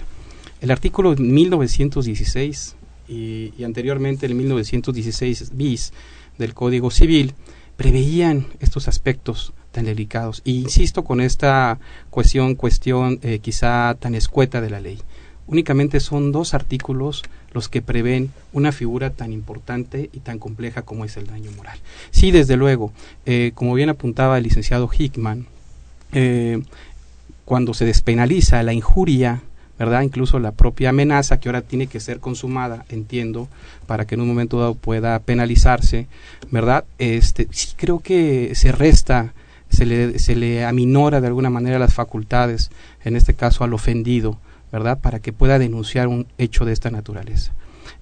El 0.62 0.70
artículo 0.70 1.16
1916 1.16 2.76
y, 3.08 3.54
y 3.58 3.64
anteriormente 3.64 4.26
el 4.26 4.36
1916 4.36 5.52
bis 5.56 5.94
del 6.38 6.54
Código 6.54 6.92
Civil 6.92 7.34
preveían 7.76 8.48
estos 8.60 8.88
aspectos 8.88 9.54
tan 9.72 9.86
delicados. 9.86 10.42
Y 10.46 10.62
insisto 10.62 11.04
con 11.04 11.20
esta 11.20 11.80
cuestión, 12.10 12.56
cuestión 12.56 13.20
eh, 13.22 13.40
quizá 13.40 13.96
tan 14.00 14.16
escueta 14.16 14.62
de 14.62 14.70
la 14.70 14.80
ley. 14.80 15.00
Únicamente 15.48 16.00
son 16.00 16.32
dos 16.32 16.54
artículos 16.54 17.24
los 17.52 17.70
que 17.70 17.82
prevén 17.82 18.32
una 18.52 18.72
figura 18.72 19.12
tan 19.12 19.32
importante 19.32 20.10
y 20.12 20.20
tan 20.20 20.40
compleja 20.40 20.82
como 20.82 21.06
es 21.06 21.18
el 21.18 21.28
daño 21.28 21.52
moral. 21.52 21.78
Sí, 22.10 22.32
desde 22.32 22.58
luego, 22.58 22.92
eh, 23.26 23.52
como 23.54 23.74
bien 23.76 23.90
apuntaba 23.90 24.38
el 24.38 24.44
licenciado 24.44 24.90
Hickman, 24.90 25.46
eh, 26.14 26.62
cuando 27.44 27.74
se 27.74 27.86
despenaliza 27.86 28.64
la 28.64 28.74
injuria, 28.74 29.44
¿verdad? 29.78 30.02
Incluso 30.02 30.40
la 30.40 30.52
propia 30.52 30.90
amenaza 30.90 31.40
que 31.40 31.50
ahora 31.50 31.62
tiene 31.62 31.88
que 31.88 32.00
ser 32.00 32.20
consumada, 32.20 32.86
entiendo, 32.90 33.48
para 33.88 34.06
que 34.06 34.16
en 34.16 34.22
un 34.22 34.28
momento 34.28 34.60
dado 34.60 34.76
pueda 34.76 35.20
penalizarse, 35.20 36.08
¿verdad? 36.52 36.86
Este, 36.98 37.48
sí 37.52 37.74
creo 37.76 38.00
que 38.00 38.54
se 38.56 38.72
resta 38.72 39.34
se 39.70 39.86
le, 39.86 40.20
se 40.20 40.36
le 40.36 40.64
aminora 40.64 41.22
de 41.22 41.28
alguna 41.28 41.50
manera 41.50 41.80
las 41.80 41.94
facultades, 41.94 42.72
en 43.04 43.16
este 43.16 43.34
caso 43.34 43.64
al 43.64 43.74
ofendido, 43.74 44.38
¿verdad? 44.72 45.00
Para 45.00 45.20
que 45.20 45.34
pueda 45.34 45.60
denunciar 45.60 46.08
un 46.08 46.28
hecho 46.38 46.66
de 46.66 46.74
esta 46.74 46.92
naturaleza. 46.92 47.54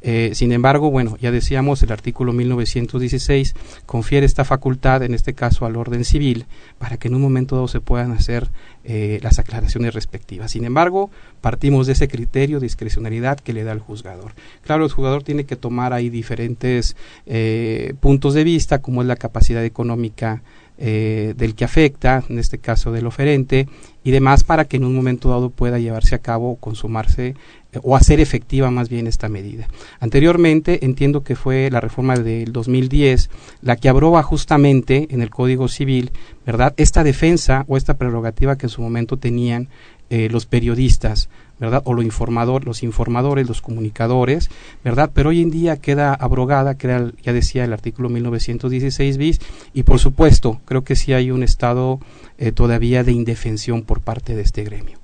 Eh, 0.01 0.31
sin 0.33 0.51
embargo, 0.51 0.91
bueno, 0.91 1.17
ya 1.19 1.31
decíamos, 1.31 1.81
el 1.83 1.91
artículo 1.91 2.33
1916 2.33 3.55
confiere 3.85 4.25
esta 4.25 4.43
facultad, 4.43 5.03
en 5.03 5.13
este 5.13 5.33
caso 5.33 5.65
al 5.65 5.75
orden 5.75 6.03
civil, 6.03 6.45
para 6.77 6.97
que 6.97 7.07
en 7.07 7.15
un 7.15 7.21
momento 7.21 7.55
dado 7.55 7.67
se 7.67 7.79
puedan 7.79 8.11
hacer 8.11 8.49
eh, 8.83 9.19
las 9.21 9.39
aclaraciones 9.39 9.93
respectivas. 9.93 10.51
Sin 10.51 10.65
embargo, 10.65 11.09
partimos 11.41 11.87
de 11.87 11.93
ese 11.93 12.07
criterio 12.07 12.59
de 12.59 12.65
discrecionalidad 12.65 13.39
que 13.39 13.53
le 13.53 13.63
da 13.63 13.71
el 13.71 13.79
juzgador. 13.79 14.33
Claro, 14.61 14.85
el 14.85 14.91
juzgador 14.91 15.23
tiene 15.23 15.45
que 15.45 15.55
tomar 15.55 15.93
ahí 15.93 16.09
diferentes 16.09 16.95
eh, 17.25 17.93
puntos 17.99 18.33
de 18.33 18.43
vista, 18.43 18.81
como 18.81 19.01
es 19.01 19.07
la 19.07 19.15
capacidad 19.15 19.63
económica 19.63 20.43
del 20.75 21.55
que 21.55 21.63
afecta, 21.63 22.23
en 22.27 22.39
este 22.39 22.57
caso 22.57 22.91
del 22.91 23.05
oferente, 23.05 23.69
y 24.03 24.11
demás 24.11 24.43
para 24.43 24.65
que 24.65 24.77
en 24.77 24.83
un 24.83 24.95
momento 24.95 25.29
dado 25.29 25.49
pueda 25.49 25.79
llevarse 25.79 26.15
a 26.15 26.19
cabo 26.19 26.51
o 26.51 26.55
consumarse 26.57 27.35
o 27.81 27.95
hacer 27.95 28.19
efectiva 28.19 28.69
más 28.71 28.89
bien 28.89 29.07
esta 29.07 29.29
medida. 29.29 29.67
Anteriormente 29.99 30.85
entiendo 30.85 31.23
que 31.23 31.35
fue 31.35 31.69
la 31.71 31.81
reforma 31.81 32.15
del 32.15 32.51
2010 32.51 33.29
la 33.61 33.75
que 33.75 33.89
abroba 33.89 34.21
justamente 34.23 35.07
en 35.11 35.21
el 35.21 35.29
Código 35.29 35.67
Civil, 35.67 36.11
¿verdad? 36.45 36.73
Esta 36.77 37.03
defensa 37.03 37.65
o 37.67 37.77
esta 37.77 37.95
prerrogativa 37.95 38.57
que 38.57 38.67
en 38.67 38.69
su 38.69 38.81
momento 38.81 39.17
tenían 39.17 39.69
eh, 40.09 40.29
los 40.29 40.45
periodistas 40.45 41.29
¿verdad? 41.59 41.81
O 41.85 41.93
los 41.93 42.03
informador, 42.03 42.65
los 42.65 42.83
informadores, 42.83 43.47
los 43.47 43.61
comunicadores, 43.61 44.49
¿verdad? 44.83 45.11
Pero 45.13 45.29
hoy 45.29 45.41
en 45.41 45.49
día 45.49 45.77
queda 45.77 46.13
abrogada, 46.13 46.75
queda, 46.75 47.11
ya 47.21 47.31
decía 47.31 47.63
el 47.63 47.71
artículo 47.71 48.09
1916 48.09 49.17
bis, 49.17 49.39
y 49.73 49.83
por 49.83 49.99
supuesto, 49.99 50.59
creo 50.65 50.83
que 50.83 50.97
sí 50.97 51.13
hay 51.13 51.31
un 51.31 51.41
estado 51.41 51.99
eh, 52.37 52.51
todavía 52.51 53.05
de 53.05 53.13
indefensión 53.13 53.83
por 53.83 54.01
parte 54.01 54.35
de 54.35 54.41
este 54.41 54.63
gremio. 54.63 55.02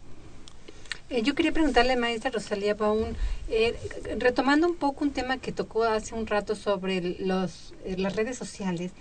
Eh, 1.10 1.24
yo 1.24 1.34
quería 1.34 1.52
preguntarle, 1.52 1.96
maestra 1.96 2.30
Rosalía 2.30 2.76
Baún, 2.76 3.16
eh, 3.50 3.76
retomando 4.20 4.68
un 4.68 4.76
poco 4.76 5.04
un 5.04 5.12
tema 5.12 5.38
que 5.38 5.52
tocó 5.52 5.84
hace 5.84 6.14
un 6.14 6.28
rato 6.28 6.56
sobre 6.56 7.02
los, 7.20 7.74
las 7.98 8.16
redes 8.16 8.38
sociales, 8.38 8.92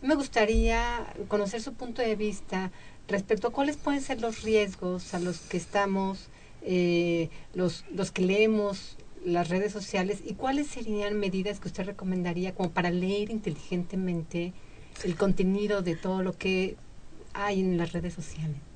me 0.00 0.14
gustaría 0.14 1.12
conocer 1.28 1.60
su 1.60 1.74
punto 1.74 2.00
de 2.00 2.16
vista 2.16 2.70
respecto 3.06 3.48
a 3.48 3.52
cuáles 3.52 3.76
pueden 3.76 4.00
ser 4.00 4.22
los 4.22 4.42
riesgos 4.42 5.12
a 5.12 5.18
los 5.18 5.40
que 5.40 5.58
estamos 5.58 6.28
eh, 6.62 7.28
los, 7.54 7.84
los 7.92 8.10
que 8.12 8.22
leemos 8.22 8.96
las 9.24 9.48
redes 9.48 9.72
sociales 9.72 10.20
y 10.24 10.34
cuáles 10.34 10.68
serían 10.68 11.18
medidas 11.18 11.60
que 11.60 11.68
usted 11.68 11.84
recomendaría 11.84 12.54
como 12.54 12.70
para 12.70 12.90
leer 12.90 13.30
inteligentemente 13.30 14.54
el 15.04 15.16
contenido 15.16 15.82
de 15.82 15.96
todo 15.96 16.22
lo 16.22 16.32
que 16.32 16.76
hay 17.34 17.60
en 17.60 17.76
las 17.76 17.92
redes 17.92 18.14
sociales. 18.14 18.67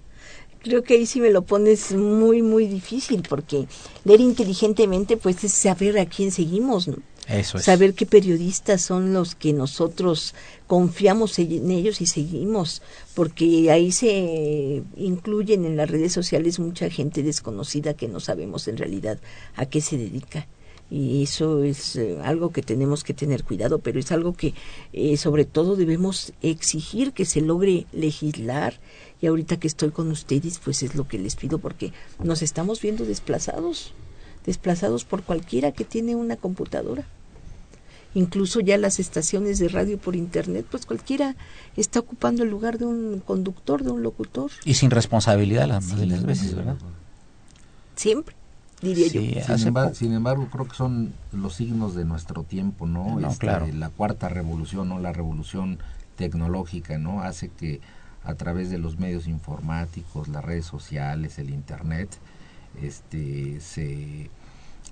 Creo 0.63 0.83
que 0.83 0.95
ahí 0.95 1.07
sí 1.07 1.21
me 1.21 1.31
lo 1.31 1.43
pones 1.43 1.93
muy, 1.93 2.43
muy 2.43 2.67
difícil, 2.67 3.23
porque 3.29 3.67
leer 4.05 4.21
inteligentemente, 4.21 5.17
pues 5.17 5.43
es 5.45 5.53
saber 5.53 5.99
a 5.99 6.07
quién 6.07 6.31
seguimos, 6.31 6.89
¿no? 6.89 6.97
Eso 7.29 7.59
es. 7.59 7.65
Saber 7.65 7.95
qué 7.95 8.05
periodistas 8.05 8.83
son 8.83 9.13
los 9.13 9.35
que 9.35 9.53
nosotros 9.53 10.35
confiamos 10.67 11.39
en 11.39 11.71
ellos 11.71 12.01
y 12.01 12.07
seguimos, 12.07 12.83
porque 13.15 13.71
ahí 13.71 13.93
se 13.93 14.83
incluyen 14.97 15.65
en 15.65 15.77
las 15.77 15.89
redes 15.91 16.13
sociales 16.13 16.59
mucha 16.59 16.91
gente 16.91 17.23
desconocida 17.23 17.95
que 17.95 18.09
no 18.09 18.21
sabemos 18.21 18.69
en 18.69 18.77
realidad 18.77 19.19
a 19.55 19.67
qué 19.67 19.81
se 19.81 19.99
dedica 19.99 20.47
y 20.93 21.23
eso 21.23 21.65
es 21.65 21.97
eh, 21.97 22.19
algo 22.23 22.53
que 22.53 22.61
tenemos 22.61 23.03
que 23.03 23.15
tener 23.15 23.45
cuidado, 23.45 23.79
pero 23.79 23.99
es 23.99 24.13
algo 24.13 24.35
que 24.35 24.53
eh, 24.93 25.17
sobre 25.17 25.47
todo 25.47 25.75
debemos 25.75 26.35
exigir 26.43 27.13
que 27.13 27.25
se 27.25 27.41
logre 27.41 27.87
legislar 27.93 28.79
y 29.23 29.29
ahorita 29.29 29.57
que 29.57 29.69
estoy 29.69 29.93
con 29.93 30.11
ustedes 30.11 30.59
pues 30.59 30.83
es 30.83 30.97
lo 30.97 31.07
que 31.07 31.17
les 31.17 31.37
pido 31.37 31.59
porque 31.59 31.93
nos 32.23 32.43
estamos 32.43 32.83
viendo 32.83 33.05
desplazados, 33.05 33.95
desplazados 34.45 35.05
por 35.05 35.23
cualquiera 35.23 35.71
que 35.71 35.85
tiene 35.85 36.17
una 36.17 36.37
computadora. 36.37 37.07
Incluso 38.15 38.61
ya 38.61 38.77
las 38.77 38.99
estaciones 38.99 39.61
de 39.61 39.69
radio 39.69 39.97
por 39.97 40.17
internet, 40.17 40.67
pues 40.69 40.85
cualquiera 40.85 41.37
está 41.77 42.01
ocupando 42.01 42.43
el 42.43 42.51
lugar 42.51 42.79
de 42.79 42.85
un 42.85 43.23
conductor, 43.25 43.85
de 43.85 43.93
un 43.93 44.03
locutor. 44.03 44.51
Y 44.65 44.75
sin 44.75 44.91
responsabilidad 44.91 45.69
las, 45.69 45.85
sí, 45.85 46.05
las 46.05 46.27
veces, 46.27 46.55
¿verdad? 46.57 46.77
Siempre 47.95 48.35
diría 48.83 49.09
sí, 49.09 49.35
yo. 49.35 49.57
Sin 49.57 49.69
embargo, 49.69 49.95
sin 49.95 50.13
embargo, 50.15 50.49
creo 50.51 50.67
que 50.67 50.75
son 50.75 51.15
los 51.31 51.55
signos 51.55 51.95
de 51.95 52.05
nuestro 52.05 52.43
tiempo, 52.43 52.87
¿no? 52.87 53.21
no 53.21 53.29
este, 53.29 53.47
claro. 53.47 53.69
La 53.73 53.89
cuarta 53.89 54.29
revolución, 54.29 54.89
¿no? 54.89 54.99
La 54.99 55.13
revolución 55.13 55.79
tecnológica, 56.17 56.99
¿no? 56.99 57.23
Hace 57.23 57.49
que 57.51 57.81
a 58.25 58.35
través 58.35 58.71
de 58.71 58.79
los 58.79 58.99
medios 58.99 59.27
informáticos, 59.27 60.29
las 60.29 60.45
redes 60.45 60.67
sociales, 60.67 61.39
el 61.39 61.51
internet, 61.51 62.09
este, 62.81 63.61
se, 63.61 64.31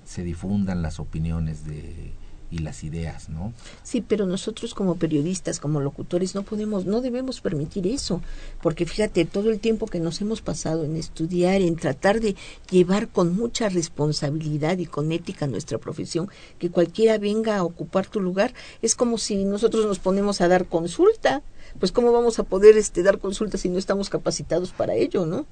se 0.05 0.23
difundan 0.23 0.81
las 0.81 0.99
opiniones 0.99 1.65
de 1.65 2.13
y 2.51 2.59
las 2.59 2.83
ideas, 2.83 3.29
¿no? 3.29 3.53
Sí, 3.81 4.01
pero 4.01 4.25
nosotros 4.25 4.73
como 4.73 4.95
periodistas, 4.95 5.59
como 5.59 5.79
locutores, 5.79 6.35
no 6.35 6.43
podemos, 6.43 6.85
no 6.85 7.01
debemos 7.01 7.39
permitir 7.39 7.87
eso, 7.87 8.21
porque 8.61 8.85
fíjate, 8.85 9.25
todo 9.25 9.49
el 9.49 9.59
tiempo 9.59 9.87
que 9.87 9.99
nos 9.99 10.19
hemos 10.21 10.41
pasado 10.41 10.83
en 10.83 10.97
estudiar, 10.97 11.61
en 11.61 11.77
tratar 11.77 12.19
de 12.19 12.35
llevar 12.69 13.07
con 13.07 13.35
mucha 13.35 13.69
responsabilidad 13.69 14.77
y 14.77 14.85
con 14.85 15.11
ética 15.11 15.47
nuestra 15.47 15.77
profesión, 15.77 16.29
que 16.59 16.69
cualquiera 16.69 17.17
venga 17.17 17.57
a 17.57 17.63
ocupar 17.63 18.07
tu 18.07 18.19
lugar, 18.19 18.53
es 18.81 18.95
como 18.95 19.17
si 19.17 19.45
nosotros 19.45 19.85
nos 19.85 19.99
ponemos 19.99 20.41
a 20.41 20.49
dar 20.49 20.65
consulta, 20.65 21.41
pues 21.79 21.91
cómo 21.91 22.11
vamos 22.11 22.39
a 22.39 22.43
poder 22.43 22.77
este 22.77 23.03
dar 23.03 23.19
consulta 23.19 23.57
si 23.57 23.69
no 23.69 23.77
estamos 23.77 24.09
capacitados 24.09 24.71
para 24.71 24.95
ello, 24.95 25.25
¿no? 25.25 25.45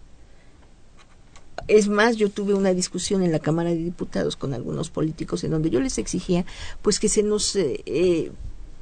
Es 1.67 1.87
más, 1.87 2.15
yo 2.15 2.29
tuve 2.29 2.53
una 2.53 2.73
discusión 2.73 3.21
en 3.21 3.31
la 3.31 3.39
Cámara 3.39 3.69
de 3.69 3.75
Diputados 3.75 4.35
con 4.35 4.53
algunos 4.53 4.89
políticos 4.89 5.43
en 5.43 5.51
donde 5.51 5.69
yo 5.69 5.79
les 5.79 5.97
exigía 5.97 6.45
pues 6.81 6.99
que 6.99 7.09
se 7.09 7.21
nos 7.21 7.55
eh, 7.55 7.83
eh, 7.85 8.31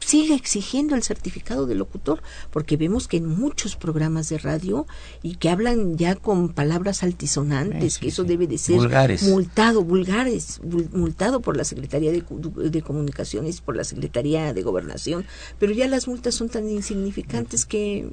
siga 0.07 0.35
exigiendo 0.35 0.95
el 0.95 1.03
certificado 1.03 1.65
de 1.67 1.75
locutor, 1.75 2.21
porque 2.49 2.77
vemos 2.77 3.07
que 3.07 3.17
en 3.17 3.25
muchos 3.27 3.75
programas 3.75 4.29
de 4.29 4.37
radio 4.37 4.87
y 5.21 5.35
que 5.35 5.49
hablan 5.49 5.97
ya 5.97 6.15
con 6.15 6.49
palabras 6.49 7.03
altisonantes, 7.03 7.95
sí, 7.95 7.99
que 8.01 8.07
eso 8.07 8.23
sí. 8.23 8.29
debe 8.29 8.47
de 8.47 8.57
ser 8.57 8.77
Vulgares. 8.77 9.23
multado, 9.23 9.83
vulgares, 9.83 10.61
vul- 10.61 10.89
multado 10.91 11.41
por 11.41 11.57
la 11.57 11.65
Secretaría 11.65 12.11
de, 12.11 12.23
de 12.69 12.81
Comunicaciones, 12.81 13.59
por 13.59 13.75
la 13.75 13.83
Secretaría 13.83 14.53
de 14.53 14.63
Gobernación, 14.63 15.25
pero 15.59 15.73
ya 15.73 15.87
las 15.87 16.07
multas 16.07 16.35
son 16.35 16.47
tan 16.49 16.69
insignificantes 16.69 17.65
que 17.65 18.09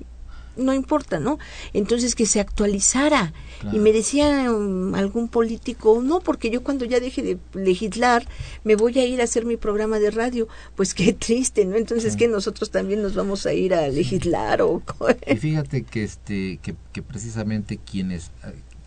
no 0.56 0.72
importa, 0.74 1.18
¿no? 1.20 1.38
Entonces 1.72 2.14
que 2.14 2.26
se 2.26 2.40
actualizara. 2.40 3.32
Y 3.72 3.78
me 3.78 3.92
decía 3.92 4.52
um, 4.52 4.94
algún 4.94 5.28
político, 5.28 6.02
no, 6.02 6.20
porque 6.20 6.50
yo 6.50 6.62
cuando 6.62 6.84
ya 6.84 7.00
deje 7.00 7.22
de 7.22 7.38
legislar 7.54 8.26
me 8.62 8.76
voy 8.76 8.98
a 8.98 9.06
ir 9.06 9.20
a 9.20 9.24
hacer 9.24 9.46
mi 9.46 9.56
programa 9.56 9.98
de 9.98 10.10
radio. 10.10 10.48
Pues 10.76 10.92
qué 10.94 11.12
triste, 11.26 11.64
¿no? 11.64 11.76
Entonces 11.76 12.16
que 12.16 12.28
nosotros 12.28 12.70
también 12.70 13.00
nos 13.02 13.14
vamos 13.14 13.46
a 13.46 13.52
ir 13.54 13.74
a 13.74 13.88
legislar 13.88 14.60
o... 14.62 14.82
Y 15.26 15.36
fíjate 15.36 15.82
que 15.84 16.04
este 16.04 16.58
que, 16.62 16.74
que 16.92 17.02
precisamente 17.02 17.78
quienes 17.78 18.30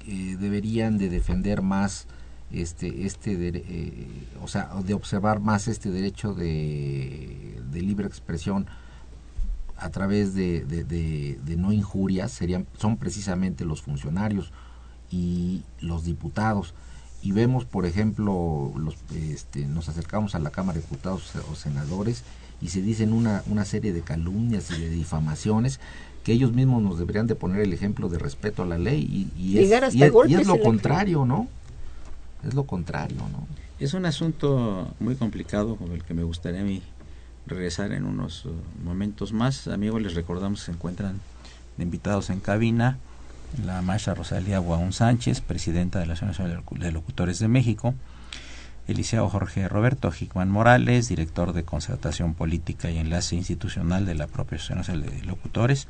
eh, 0.08 0.38
deberían 0.40 0.98
de 0.98 1.10
defender 1.10 1.62
más 1.62 2.06
este 2.52 3.06
este 3.06 3.38
dere- 3.38 3.64
eh, 3.68 4.08
o 4.42 4.48
sea 4.48 4.70
de 4.86 4.94
observar 4.94 5.40
más 5.42 5.68
este 5.68 5.92
derecho 5.92 6.34
de, 6.34 7.56
de 7.72 7.82
libre 7.82 8.08
expresión 8.08 8.68
a 9.80 9.90
través 9.90 10.34
de, 10.34 10.66
de, 10.66 10.84
de- 10.84 11.40
de 11.46 11.56
no 11.58 11.72
injurias 11.72 12.32
serían 12.32 12.66
son 12.80 12.98
precisamente 12.98 13.64
los 13.66 13.82
funcionarios 13.82 14.52
y 15.12 15.62
los 15.80 16.04
diputados. 16.04 16.74
Y 17.24 17.32
vemos 17.32 17.66
por 17.66 17.86
ejemplo 17.86 18.72
los 18.78 18.96
este, 19.16 19.66
nos 19.66 19.90
acercamos 19.90 20.36
a 20.36 20.40
la 20.40 20.50
cámara 20.52 20.76
de 20.78 20.82
diputados 20.82 21.32
o 21.52 21.56
senadores 21.56 22.24
y 22.62 22.70
se 22.70 22.82
dicen 22.82 23.14
una, 23.14 23.44
una 23.48 23.66
serie 23.66 23.94
de 23.94 24.02
calumnias 24.02 24.72
y 24.72 24.80
de 24.82 24.90
difamaciones 24.90 25.80
que 26.24 26.34
ellos 26.34 26.54
mismos 26.54 26.82
nos 26.84 26.98
deberían 27.00 27.28
de 27.28 27.36
poner 27.36 27.62
el 27.62 27.72
ejemplo 27.74 28.10
de 28.10 28.18
respeto 28.20 28.64
a 28.64 28.66
la 28.66 28.78
ley 28.78 29.02
y, 29.02 29.42
y 29.42 29.58
es, 29.58 29.64
Llegar 29.66 29.84
hasta 29.86 29.98
y 29.98 30.04
es- 30.04 30.12
y 30.30 30.34
es 30.36 30.48
lo 30.48 30.54
contrario 30.64 31.26
no 31.26 31.48
es 32.44 32.54
lo 32.54 32.64
contrario 32.66 33.18
no 33.32 33.48
Es 33.80 33.94
un 33.94 34.06
asunto 34.06 34.94
muy 35.00 35.16
complicado 35.16 35.76
con 35.76 35.92
el 35.92 36.04
que 36.04 36.14
me 36.14 36.24
gustaría 36.24 36.62
a 36.62 36.64
mí 36.64 36.82
regresar 37.48 37.92
en 37.94 38.06
unos 38.06 38.46
uh, 38.46 38.54
momentos 38.84 39.34
más. 39.34 39.68
Amigos, 39.68 40.02
les 40.02 40.14
recordamos 40.14 40.60
que 40.60 40.66
se 40.68 40.72
encuentran 40.72 41.20
invitados 41.78 42.30
en 42.30 42.40
cabina 42.40 42.98
la 43.66 43.82
maestra 43.82 44.14
Rosalía 44.14 44.60
Guaún 44.60 44.92
Sánchez, 44.94 45.42
presidenta 45.42 46.00
de 46.00 46.06
la 46.06 46.14
Asociación 46.14 46.50
de 46.50 46.58
Locu- 46.58 46.78
de 46.78 46.92
Locutores 46.92 47.40
de 47.40 47.48
México, 47.48 47.94
el 48.88 48.98
liceo 48.98 49.30
Jorge 49.30 49.68
Roberto 49.68 50.12
Hickman 50.12 50.50
Morales, 50.50 51.08
director 51.10 51.54
de 51.54 51.64
Concertación 51.64 52.34
Política 52.34 52.90
y 52.90 52.98
Enlace 52.98 53.36
Institucional 53.36 54.06
de 54.06 54.16
la 54.16 54.28
propia 54.28 54.58
Asociación 54.58 55.02
de 55.02 55.24
Locutores, 55.24 55.88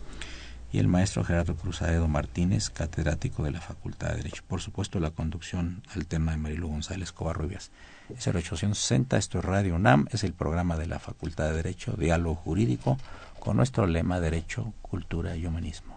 y 0.71 0.79
el 0.79 0.87
maestro 0.87 1.23
Gerardo 1.23 1.55
Cruzadedo 1.55 2.07
Martínez, 2.07 2.69
catedrático 2.69 3.43
de 3.43 3.51
la 3.51 3.61
Facultad 3.61 4.09
de 4.09 4.17
Derecho. 4.17 4.43
Por 4.47 4.61
supuesto, 4.61 4.99
la 4.99 5.11
conducción 5.11 5.81
alterna 5.95 6.31
de 6.31 6.37
Marilu 6.37 6.67
González 6.67 7.11
Covarrubias. 7.11 7.71
Es 8.15 8.27
el 8.27 8.35
860, 8.35 9.17
esto 9.17 9.39
es 9.39 9.45
Radio 9.45 9.75
UNAM, 9.75 10.07
es 10.11 10.23
el 10.23 10.33
programa 10.33 10.77
de 10.77 10.87
la 10.87 10.99
Facultad 10.99 11.49
de 11.49 11.57
Derecho, 11.57 11.93
Diálogo 11.93 12.35
Jurídico, 12.35 12.97
con 13.39 13.57
nuestro 13.57 13.87
lema 13.87 14.19
Derecho, 14.19 14.73
Cultura 14.81 15.35
y 15.35 15.45
Humanismo. 15.45 15.96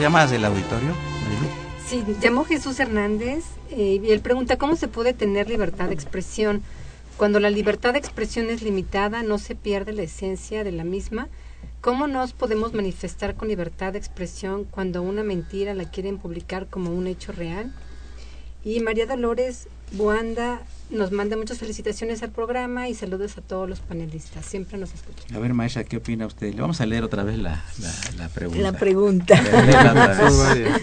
¿Tenemos 0.00 0.12
llamadas 0.14 0.30
del 0.30 0.44
auditorio? 0.46 0.94
Sí, 1.86 2.02
llamó 2.22 2.46
Jesús 2.46 2.80
Hernández 2.80 3.44
eh, 3.70 4.00
y 4.02 4.12
él 4.12 4.20
pregunta 4.20 4.56
cómo 4.56 4.74
se 4.76 4.88
puede 4.88 5.12
tener 5.12 5.50
libertad 5.50 5.88
de 5.88 5.94
expresión. 5.94 6.62
Cuando 7.18 7.38
la 7.38 7.50
libertad 7.50 7.92
de 7.92 7.98
expresión 7.98 8.48
es 8.48 8.62
limitada, 8.62 9.22
no 9.22 9.36
se 9.36 9.54
pierde 9.54 9.92
la 9.92 10.00
esencia 10.00 10.64
de 10.64 10.72
la 10.72 10.84
misma. 10.84 11.28
¿Cómo 11.82 12.06
nos 12.06 12.32
podemos 12.32 12.72
manifestar 12.72 13.34
con 13.34 13.48
libertad 13.48 13.92
de 13.92 13.98
expresión 13.98 14.64
cuando 14.64 15.02
una 15.02 15.22
mentira 15.22 15.74
la 15.74 15.84
quieren 15.84 16.16
publicar 16.16 16.66
como 16.68 16.92
un 16.92 17.06
hecho 17.06 17.32
real? 17.32 17.70
Y 18.64 18.80
María 18.80 19.06
Dolores 19.06 19.68
Buanda 19.92 20.60
nos 20.90 21.12
manda 21.12 21.36
muchas 21.36 21.58
felicitaciones 21.58 22.22
al 22.22 22.30
programa 22.30 22.88
y 22.88 22.94
saludos 22.94 23.38
a 23.38 23.40
todos 23.40 23.68
los 23.68 23.80
panelistas. 23.80 24.44
Siempre 24.44 24.76
nos 24.76 24.92
escuchan. 24.92 25.34
A 25.34 25.38
ver, 25.38 25.54
maestra, 25.54 25.84
¿qué 25.84 25.96
opina 25.96 26.26
usted? 26.26 26.52
Le 26.52 26.60
vamos 26.60 26.80
a 26.80 26.86
leer 26.86 27.04
otra 27.04 27.22
vez 27.22 27.38
la, 27.38 27.64
la, 27.80 27.92
la 28.18 28.28
pregunta. 28.28 28.60
La 28.60 28.72
pregunta. 28.72 29.40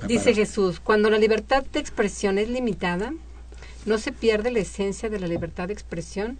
Dice 0.06 0.34
Jesús, 0.34 0.80
cuando 0.80 1.10
la 1.10 1.18
libertad 1.18 1.64
de 1.72 1.80
expresión 1.80 2.38
es 2.38 2.48
limitada, 2.48 3.12
no 3.86 3.98
se 3.98 4.12
pierde 4.12 4.50
la 4.50 4.60
esencia 4.60 5.08
de 5.08 5.18
la 5.18 5.26
libertad 5.26 5.68
de 5.68 5.74
expresión. 5.74 6.38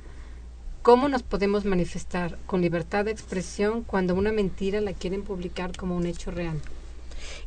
¿Cómo 0.82 1.08
nos 1.08 1.22
podemos 1.22 1.64
manifestar 1.64 2.38
con 2.46 2.62
libertad 2.62 3.04
de 3.04 3.10
expresión 3.10 3.82
cuando 3.82 4.14
una 4.14 4.32
mentira 4.32 4.80
la 4.80 4.92
quieren 4.92 5.22
publicar 5.22 5.76
como 5.76 5.96
un 5.96 6.06
hecho 6.06 6.30
real? 6.30 6.60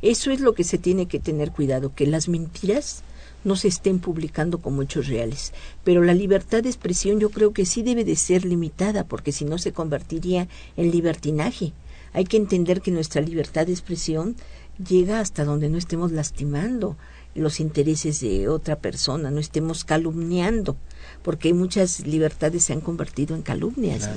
Eso 0.02 0.32
es 0.32 0.40
lo 0.40 0.54
que 0.54 0.64
se 0.64 0.78
tiene 0.78 1.08
que 1.08 1.20
tener 1.20 1.52
cuidado, 1.52 1.94
que 1.94 2.08
las 2.08 2.28
mentiras 2.28 3.04
no 3.44 3.56
se 3.56 3.68
estén 3.68 4.00
publicando 4.00 4.60
como 4.60 4.82
hechos 4.82 5.08
reales. 5.08 5.54
Pero 5.84 6.04
la 6.04 6.14
libertad 6.14 6.64
de 6.64 6.70
expresión 6.70 7.20
yo 7.20 7.30
creo 7.30 7.54
que 7.54 7.66
sí 7.66 7.84
debe 7.84 8.04
de 8.04 8.16
ser 8.16 8.46
limitada, 8.46 9.04
porque 9.04 9.32
si 9.32 9.46
no 9.46 9.58
se 9.58 9.74
convertiría 9.74 10.48
en 10.78 10.92
libertinaje. 10.92 11.74
Hay 12.14 12.26
que 12.26 12.38
entender 12.38 12.82
que 12.82 12.92
nuestra 12.92 13.22
libertad 13.22 13.66
de 13.66 13.74
expresión 13.74 14.36
llega 14.88 15.20
hasta 15.20 15.46
donde 15.46 15.70
no 15.70 15.78
estemos 15.78 16.12
lastimando 16.12 16.96
los 17.36 17.60
intereses 17.60 18.20
de 18.20 18.48
otra 18.48 18.78
persona, 18.78 19.32
no 19.32 19.40
estemos 19.40 19.84
calumniando, 19.84 20.78
porque 21.24 21.54
muchas 21.54 22.06
libertades 22.06 22.66
se 22.66 22.74
han 22.74 22.82
convertido 22.82 23.36
en 23.36 23.42
calumnias. 23.42 24.10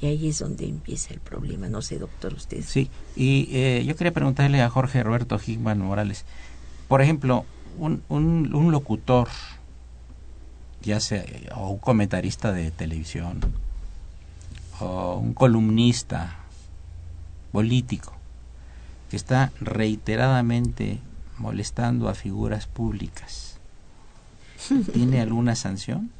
Y 0.00 0.06
ahí 0.06 0.28
es 0.28 0.38
donde 0.38 0.66
empieza 0.66 1.12
el 1.12 1.20
problema. 1.20 1.68
No 1.68 1.82
sé, 1.82 1.98
doctor, 1.98 2.32
usted. 2.32 2.62
Sí, 2.66 2.90
y 3.16 3.48
eh, 3.52 3.84
yo 3.86 3.96
quería 3.96 4.12
preguntarle 4.12 4.62
a 4.62 4.70
Jorge 4.70 5.02
Roberto 5.02 5.38
Hickman 5.38 5.78
Morales. 5.78 6.24
Por 6.88 7.02
ejemplo, 7.02 7.44
un, 7.78 8.02
un, 8.08 8.54
un 8.54 8.72
locutor, 8.72 9.28
ya 10.82 11.00
sea 11.00 11.24
o 11.54 11.70
un 11.70 11.78
comentarista 11.78 12.52
de 12.52 12.70
televisión, 12.70 13.40
o 14.80 15.16
un 15.16 15.34
columnista 15.34 16.38
político, 17.52 18.14
que 19.10 19.16
está 19.16 19.52
reiteradamente 19.60 20.98
molestando 21.36 22.08
a 22.08 22.14
figuras 22.14 22.66
públicas, 22.66 23.58
¿tiene 24.92 25.20
alguna 25.20 25.56
sanción? 25.56 26.10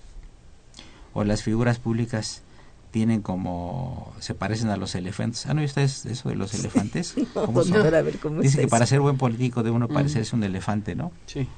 ¿O 1.15 1.25
las 1.25 1.43
figuras 1.43 1.79
públicas 1.79 2.43
tienen 2.91 3.23
como 3.23 4.13
se 4.21 4.35
parecen 4.35 4.69
a 4.71 4.77
los 4.77 4.95
elefantes. 4.95 5.47
¿Han 5.47 5.59
oído 5.59 5.67
ustedes 5.67 6.07
eso 6.07 6.29
de 6.29 6.35
los 6.35 6.55
elefantes? 6.55 7.15
¿Cómo 7.35 7.63
son? 7.63 7.95
A 7.95 8.03
ver, 8.03 8.19
¿cómo 8.19 8.43
Dice 8.43 8.61
que 8.61 8.69
para 8.69 8.87
ser 8.87 9.01
buen 9.01 9.17
político 9.17 9.63
de 9.63 9.71
uno 9.71 9.89
parecerse 9.89 10.35
un 10.35 10.45
elefante, 10.45 10.95
¿no? 10.95 11.13
Sí. 11.27 11.49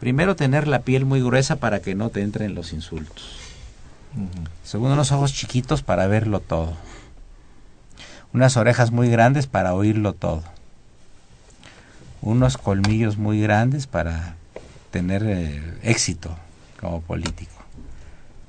Primero 0.00 0.36
tener 0.36 0.68
la 0.68 0.82
piel 0.82 1.04
muy 1.04 1.22
gruesa 1.22 1.56
para 1.56 1.80
que 1.80 1.94
no 1.94 2.10
te 2.10 2.22
entren 2.22 2.54
los 2.54 2.72
insultos. 2.72 3.38
Segundo, 4.62 4.94
unos 4.94 5.12
ojos 5.12 5.32
chiquitos 5.32 5.82
para 5.82 6.06
verlo 6.06 6.40
todo. 6.40 6.74
Unas 8.32 8.56
orejas 8.56 8.90
muy 8.90 9.08
grandes 9.08 9.46
para 9.46 9.74
oírlo 9.74 10.12
todo. 10.12 10.42
Unos 12.20 12.58
colmillos 12.58 13.16
muy 13.16 13.40
grandes 13.40 13.86
para 13.86 14.36
tener 14.90 15.24
eh, 15.26 15.78
éxito 15.82 16.36
como 16.80 17.00
político 17.00 17.63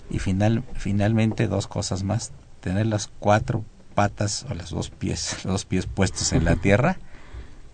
y 0.09 0.19
final, 0.19 0.63
finalmente 0.75 1.47
dos 1.47 1.67
cosas 1.67 2.03
más, 2.03 2.31
tener 2.61 2.85
las 2.85 3.09
cuatro 3.19 3.63
patas 3.93 4.45
o 4.49 4.53
las 4.53 4.69
dos 4.69 4.89
pies, 4.89 5.31
los 5.45 5.53
dos 5.53 5.65
pies 5.65 5.85
puestos 5.85 6.33
en 6.33 6.45
la 6.45 6.55
tierra 6.55 6.97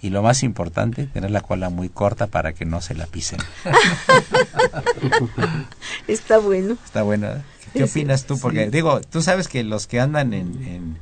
y 0.01 0.09
lo 0.09 0.23
más 0.23 0.43
importante, 0.43 1.05
tener 1.05 1.29
la 1.29 1.41
cola 1.41 1.69
muy 1.69 1.89
corta 1.89 2.27
para 2.27 2.53
que 2.53 2.65
no 2.65 2.81
se 2.81 2.95
la 2.95 3.05
pisen. 3.05 3.39
Está 6.07 6.39
bueno. 6.39 6.75
Está 6.83 7.03
bueno. 7.03 7.27
¿eh? 7.27 7.41
¿Qué 7.73 7.83
opinas 7.83 8.25
tú? 8.25 8.39
Porque 8.39 8.71
digo, 8.71 9.01
tú 9.01 9.21
sabes 9.21 9.47
que 9.47 9.63
los 9.63 9.85
que 9.85 9.99
andan 9.99 10.33
en, 10.33 10.63
en, 10.63 10.97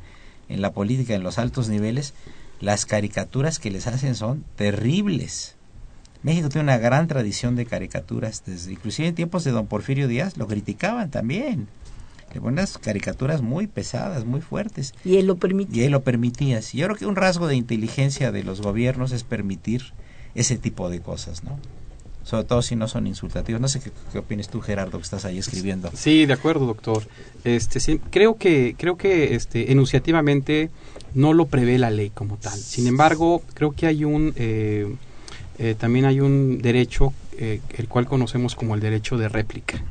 en 0.50 0.62
la 0.62 0.74
política, 0.74 1.16
en 1.16 1.24
los 1.24 1.40
altos 1.40 1.70
niveles, 1.70 2.14
las 2.60 2.86
caricaturas 2.86 3.58
que 3.58 3.72
les 3.72 3.88
hacen 3.88 4.16
son 4.16 4.44
terribles. 4.58 5.56
México 6.22 6.50
tiene 6.50 6.64
una 6.64 6.78
gran 6.78 7.08
tradición 7.08 7.56
de 7.56 7.66
caricaturas, 7.66 8.44
desde 8.46 8.74
inclusive 8.74 9.08
en 9.08 9.16
tiempos 9.16 9.44
de 9.44 9.52
don 9.52 9.68
Porfirio 9.68 10.08
Díaz 10.08 10.38
lo 10.38 10.48
criticaban 10.48 11.10
también. 11.10 11.68
Le 12.34 12.42
ponen 12.42 12.60
unas 12.60 12.78
caricaturas 12.78 13.42
muy 13.42 13.68
pesadas, 13.68 14.26
muy 14.26 14.42
fuertes. 14.42 14.94
Y 15.04 15.18
él 15.18 15.26
lo 15.26 15.38
permitía. 15.38 15.82
Y 15.82 15.86
él 15.86 15.92
lo 15.92 16.04
permitía. 16.04 16.60
yo 16.60 16.86
creo 16.86 16.98
que 16.98 17.06
un 17.06 17.16
rasgo 17.16 17.48
de 17.48 17.56
inteligencia 17.56 18.32
de 18.32 18.44
los 18.44 18.62
gobiernos 18.62 19.12
es 19.12 19.24
permitir 19.24 19.94
ese 20.36 20.58
tipo 20.58 20.90
de 20.90 21.02
cosas, 21.02 21.44
¿no? 21.44 21.58
Sobre 22.24 22.44
todo 22.44 22.62
si 22.62 22.76
no 22.76 22.88
son 22.88 23.08
insultativos. 23.08 23.60
No 23.60 23.68
sé 23.68 23.80
qué, 23.80 23.92
qué 24.12 24.20
opinas 24.20 24.50
tú, 24.50 24.62
Gerardo, 24.62 25.00
que 25.00 25.04
estás 25.04 25.26
ahí 25.26 25.40
escribiendo. 25.40 25.90
Sí, 25.96 26.28
de 26.28 26.34
acuerdo, 26.34 26.68
doctor. 26.68 27.08
Este, 27.44 27.80
sí, 27.80 28.00
creo 28.12 28.36
que, 28.36 28.76
creo 28.78 28.98
que 28.98 29.34
este, 29.34 29.72
enunciativamente 29.72 30.70
no 31.16 31.34
lo 31.34 31.48
prevé 31.48 31.80
la 31.80 31.90
ley 31.90 32.12
como 32.12 32.38
tal. 32.38 32.60
Sin 32.60 32.86
embargo, 32.86 33.42
creo 33.56 33.72
que 33.72 33.88
hay 33.88 34.04
un... 34.04 34.34
Eh, 34.36 34.94
eh, 35.60 35.76
también 35.78 36.06
hay 36.06 36.22
un 36.22 36.62
derecho, 36.62 37.14
eh, 37.38 37.60
el 37.78 37.90
cual 37.90 38.08
conocemos 38.08 38.56
como 38.56 38.76
el 38.76 38.82
derecho 38.82 39.18
de 39.18 39.28
réplica. 39.28 39.84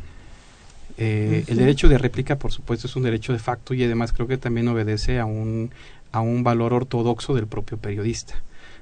Eh, 0.97 1.45
el 1.47 1.59
derecho 1.59 1.91
de 1.91 1.99
réplica, 1.99 2.37
por 2.37 2.53
supuesto, 2.53 2.87
es 2.87 2.97
un 2.97 3.03
derecho 3.03 3.35
de 3.35 3.39
facto 3.39 3.75
y 3.75 3.85
además 3.85 4.15
creo 4.15 4.27
que 4.27 4.39
también 4.39 4.67
obedece 4.69 5.19
a 5.19 5.27
un, 5.27 5.71
a 6.11 6.21
un 6.21 6.43
valor 6.43 6.73
ortodoxo 6.73 7.35
del 7.35 7.47
propio 7.47 7.77
periodista. 7.77 8.35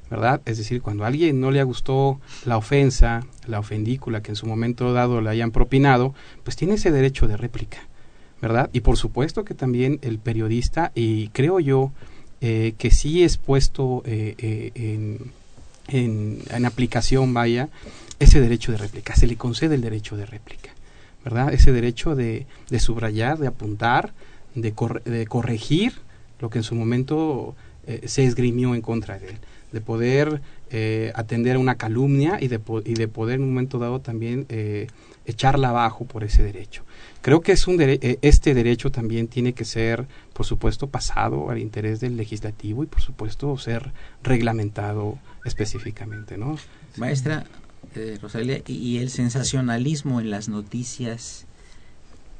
¿verdad? 0.08 0.40
Es 0.44 0.58
decir, 0.58 0.80
cuando 0.80 1.02
a 1.02 1.08
alguien 1.08 1.40
no 1.40 1.50
le 1.50 1.60
gustó 1.64 2.20
la 2.44 2.56
ofensa, 2.56 3.26
la 3.48 3.58
ofendícula 3.58 4.22
que 4.22 4.30
en 4.30 4.36
su 4.36 4.46
momento 4.46 4.92
dado 4.92 5.20
le 5.20 5.30
hayan 5.30 5.50
propinado, 5.50 6.14
pues 6.44 6.54
tiene 6.54 6.74
ese 6.74 6.92
derecho 6.92 7.26
de 7.26 7.36
réplica, 7.36 7.78
¿verdad? 8.40 8.70
Y 8.72 8.82
por 8.82 8.96
supuesto 8.96 9.44
que 9.44 9.54
también 9.54 9.98
el 10.02 10.20
periodista, 10.20 10.92
y 10.94 11.30
creo 11.30 11.58
yo 11.58 11.90
que 12.38 12.90
sí 12.92 13.24
es 13.24 13.36
puesto 13.36 14.04
en, 14.06 15.32
en, 15.88 16.42
aplicación, 16.64 17.32
vaya, 17.34 17.68
ese 18.18 18.40
derecho 18.40 18.72
de 18.72 18.78
réplica, 18.78 19.14
se 19.14 19.26
le 19.26 19.36
concede 19.36 19.74
el 19.74 19.82
derecho 19.82 20.16
de 20.16 20.26
réplica, 20.26 20.70
¿verdad? 21.24 21.52
Ese 21.52 21.72
derecho 21.72 22.14
de, 22.14 22.46
de 22.70 22.80
subrayar, 22.80 23.38
de 23.38 23.46
apuntar, 23.46 24.12
de, 24.54 24.74
de, 25.04 25.26
corregir 25.26 25.94
lo 26.40 26.50
que 26.50 26.58
en 26.58 26.64
su 26.64 26.74
momento 26.74 27.54
eh, 27.86 28.02
se 28.06 28.24
esgrimió 28.24 28.74
en 28.74 28.80
contra 28.80 29.18
de 29.18 29.28
él, 29.30 29.36
de 29.72 29.80
poder 29.80 30.40
eh, 30.70 31.12
atender 31.14 31.56
a 31.56 31.58
una 31.58 31.76
calumnia 31.76 32.38
y 32.40 32.48
de, 32.48 32.60
y 32.84 32.94
de 32.94 33.08
poder 33.08 33.36
en 33.36 33.42
un 33.42 33.50
momento 33.50 33.78
dado 33.78 34.00
también 34.00 34.46
eh, 34.48 34.88
echarla 35.26 35.68
abajo 35.68 36.04
por 36.04 36.24
ese 36.24 36.42
derecho. 36.42 36.82
Creo 37.26 37.40
que 37.40 37.50
es 37.50 37.66
un 37.66 37.80
este 37.80 38.54
derecho 38.54 38.92
también 38.92 39.26
tiene 39.26 39.52
que 39.52 39.64
ser, 39.64 40.06
por 40.32 40.46
supuesto, 40.46 40.86
pasado 40.86 41.50
al 41.50 41.58
interés 41.58 41.98
del 41.98 42.16
legislativo 42.16 42.84
y, 42.84 42.86
por 42.86 43.02
supuesto, 43.02 43.58
ser 43.58 43.92
reglamentado 44.22 45.18
específicamente, 45.44 46.38
¿no? 46.38 46.56
Maestra 46.96 47.44
eh, 47.96 48.16
Rosalia, 48.22 48.62
y, 48.68 48.98
el 48.98 49.10
sensacionalismo 49.10 50.20
en 50.20 50.30
las 50.30 50.48
noticias, 50.48 51.46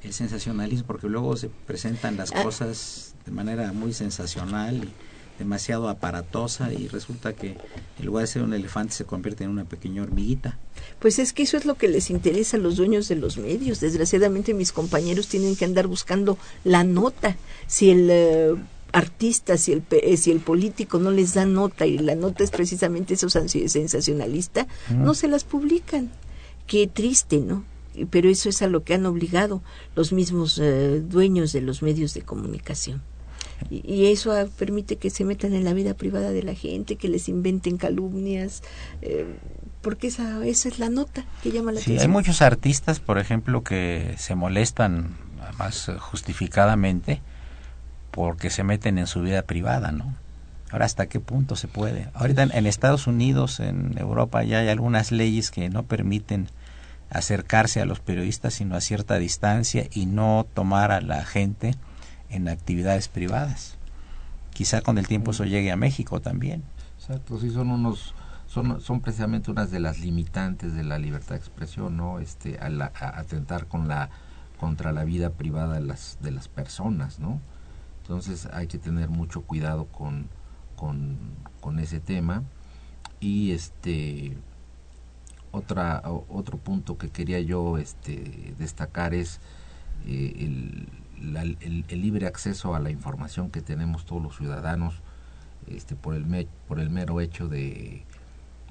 el 0.04 0.12
sensacionalismo, 0.12 0.86
porque 0.86 1.08
luego 1.08 1.36
se 1.36 1.48
presentan 1.48 2.16
las 2.16 2.30
ah. 2.32 2.44
cosas 2.44 3.16
de 3.24 3.32
manera 3.32 3.72
muy 3.72 3.92
sensacional 3.92 4.84
y 4.84 4.92
demasiado 5.40 5.88
aparatosa 5.88 6.72
y 6.72 6.86
resulta 6.86 7.32
que 7.32 7.56
en 7.98 8.06
lugar 8.06 8.22
de 8.22 8.28
ser 8.28 8.42
un 8.42 8.54
elefante 8.54 8.94
se 8.94 9.04
convierte 9.04 9.42
en 9.42 9.50
una 9.50 9.64
pequeña 9.64 10.04
hormiguita. 10.04 10.55
Pues 10.98 11.18
es 11.18 11.32
que 11.32 11.42
eso 11.42 11.56
es 11.56 11.66
lo 11.66 11.74
que 11.74 11.88
les 11.88 12.10
interesa 12.10 12.56
a 12.56 12.60
los 12.60 12.76
dueños 12.76 13.08
de 13.08 13.16
los 13.16 13.36
medios. 13.36 13.80
Desgraciadamente 13.80 14.54
mis 14.54 14.72
compañeros 14.72 15.28
tienen 15.28 15.56
que 15.56 15.64
andar 15.64 15.86
buscando 15.86 16.38
la 16.64 16.84
nota. 16.84 17.36
Si 17.66 17.90
el 17.90 18.08
eh, 18.10 18.54
artistas 18.92 19.60
si 19.60 19.72
el, 19.72 19.82
eh, 19.90 20.16
si 20.16 20.30
el 20.30 20.40
político 20.40 20.98
no 20.98 21.10
les 21.10 21.34
da 21.34 21.44
nota 21.44 21.86
y 21.86 21.98
la 21.98 22.14
nota 22.14 22.42
es 22.42 22.50
precisamente 22.50 23.14
eso 23.14 23.28
sensacionalista, 23.28 24.66
no 24.90 25.14
se 25.14 25.28
las 25.28 25.44
publican. 25.44 26.10
Qué 26.66 26.86
triste, 26.86 27.38
¿no? 27.38 27.64
Pero 28.10 28.28
eso 28.28 28.48
es 28.48 28.62
a 28.62 28.68
lo 28.68 28.84
que 28.84 28.94
han 28.94 29.06
obligado 29.06 29.62
los 29.94 30.12
mismos 30.12 30.58
eh, 30.62 31.02
dueños 31.06 31.52
de 31.52 31.60
los 31.60 31.82
medios 31.82 32.14
de 32.14 32.22
comunicación. 32.22 33.02
Y, 33.70 34.06
eso 34.06 34.32
permite 34.58 34.96
que 34.96 35.08
se 35.08 35.24
metan 35.24 35.54
en 35.54 35.64
la 35.64 35.72
vida 35.72 35.94
privada 35.94 36.30
de 36.30 36.42
la 36.42 36.54
gente, 36.54 36.96
que 36.96 37.08
les 37.08 37.28
inventen 37.28 37.78
calumnias, 37.78 38.62
eh, 39.00 39.24
porque 39.86 40.08
esa, 40.08 40.44
esa 40.44 40.68
es 40.68 40.80
la 40.80 40.88
nota 40.88 41.24
que 41.44 41.52
llama 41.52 41.70
la 41.70 41.78
atención. 41.78 42.00
Hay 42.00 42.08
muchos 42.08 42.42
artistas, 42.42 42.98
por 42.98 43.20
ejemplo, 43.20 43.62
que 43.62 44.16
se 44.18 44.34
molestan 44.34 45.14
más 45.60 45.92
justificadamente 46.00 47.22
porque 48.10 48.50
se 48.50 48.64
meten 48.64 48.98
en 48.98 49.06
su 49.06 49.20
vida 49.22 49.42
privada, 49.42 49.92
¿no? 49.92 50.12
Ahora, 50.72 50.86
¿hasta 50.86 51.06
qué 51.06 51.20
punto 51.20 51.54
se 51.54 51.68
puede? 51.68 52.08
Ahorita 52.14 52.42
en, 52.42 52.50
en 52.50 52.66
Estados 52.66 53.06
Unidos, 53.06 53.60
en 53.60 53.96
Europa, 53.96 54.42
ya 54.42 54.58
hay 54.58 54.70
algunas 54.70 55.12
leyes 55.12 55.52
que 55.52 55.68
no 55.68 55.84
permiten 55.84 56.48
acercarse 57.08 57.80
a 57.80 57.86
los 57.86 58.00
periodistas 58.00 58.54
sino 58.54 58.74
a 58.74 58.80
cierta 58.80 59.18
distancia 59.18 59.86
y 59.92 60.06
no 60.06 60.48
tomar 60.52 60.90
a 60.90 61.00
la 61.00 61.24
gente 61.24 61.76
en 62.28 62.48
actividades 62.48 63.06
privadas. 63.06 63.76
Quizá 64.52 64.80
con 64.80 64.98
el 64.98 65.06
tiempo 65.06 65.30
eso 65.30 65.44
llegue 65.44 65.70
a 65.70 65.76
México 65.76 66.20
también. 66.20 66.64
Exacto, 66.98 67.38
sí 67.38 67.50
son 67.50 67.70
unos 67.70 68.16
son, 68.80 69.00
precisamente 69.00 69.50
unas 69.50 69.70
de 69.70 69.80
las 69.80 70.00
limitantes 70.00 70.74
de 70.74 70.84
la 70.84 70.98
libertad 70.98 71.30
de 71.30 71.36
expresión, 71.36 71.96
¿no? 71.96 72.20
Este, 72.20 72.58
atentar 72.60 73.66
contra 73.68 74.92
la 74.92 75.04
vida 75.04 75.30
privada 75.30 75.78
de 75.78 76.30
las 76.30 76.48
personas, 76.48 77.18
¿no? 77.18 77.40
Entonces 78.02 78.46
hay 78.52 78.66
que 78.66 78.78
tener 78.78 79.08
mucho 79.08 79.42
cuidado 79.42 79.86
con 79.86 81.78
ese 81.78 82.00
tema 82.00 82.42
y 83.20 83.52
este 83.52 84.36
otra 85.50 86.02
otro 86.28 86.58
punto 86.58 86.98
que 86.98 87.08
quería 87.08 87.40
yo 87.40 87.78
este 87.78 88.54
destacar 88.58 89.14
es 89.14 89.40
eh, 90.06 90.34
el, 90.38 92.02
libre 92.02 92.26
acceso 92.26 92.74
a 92.74 92.80
la 92.80 92.90
información 92.90 93.50
que 93.50 93.62
tenemos 93.62 94.04
todos 94.04 94.22
los 94.22 94.36
ciudadanos 94.36 95.00
este 95.66 95.96
por 95.96 96.14
el 96.14 96.90
mero 96.90 97.20
hecho 97.20 97.48
de 97.48 98.04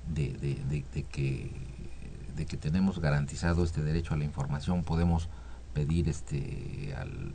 de, 0.07 0.33
de- 0.33 0.55
de- 0.69 0.85
de 0.93 1.03
que 1.03 1.51
de 2.35 2.45
que 2.45 2.57
tenemos 2.57 2.99
garantizado 2.99 3.63
este 3.63 3.81
derecho 3.81 4.13
a 4.13 4.17
la 4.17 4.25
información 4.25 4.83
podemos 4.83 5.29
pedir 5.73 6.09
este 6.09 6.93
al 6.97 7.33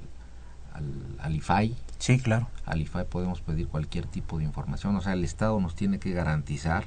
al, 0.75 0.85
al 1.19 1.35
IFAI 1.37 1.75
Sí, 1.99 2.19
claro. 2.19 2.49
al 2.67 2.81
IFAI 2.83 3.07
podemos 3.07 3.41
pedir 3.41 3.67
cualquier 3.69 4.07
tipo 4.07 4.39
de 4.39 4.45
información. 4.45 4.95
O 4.97 5.01
sea, 5.01 5.15
el 5.15 5.25
Estado 5.25 5.59
nos 5.61 5.75
tiene 5.75 5.99
que 5.99 6.13
garantizar 6.13 6.85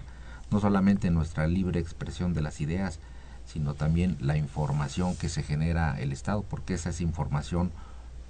no 0.51 0.59
solamente 0.59 1.09
nuestra 1.11 1.47
libre 1.47 1.79
expresión 1.79 2.33
de 2.33 2.41
las 2.41 2.61
ideas, 2.61 2.99
sino 3.45 3.73
también 3.73 4.15
la 4.21 4.37
información 4.37 5.15
que 5.17 5.27
se 5.27 5.43
genera 5.43 5.99
el 5.99 6.11
Estado, 6.13 6.43
porque 6.43 6.75
esa 6.75 6.91
es 6.91 7.01
información 7.01 7.71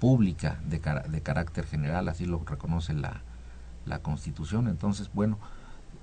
pública 0.00 0.58
de, 0.66 0.80
cara- 0.80 1.02
de 1.08 1.20
carácter 1.20 1.66
general, 1.66 2.08
así 2.08 2.26
lo 2.26 2.42
reconoce 2.44 2.92
la, 2.94 3.20
la 3.86 4.00
Constitución. 4.00 4.66
Entonces, 4.66 5.10
bueno, 5.14 5.38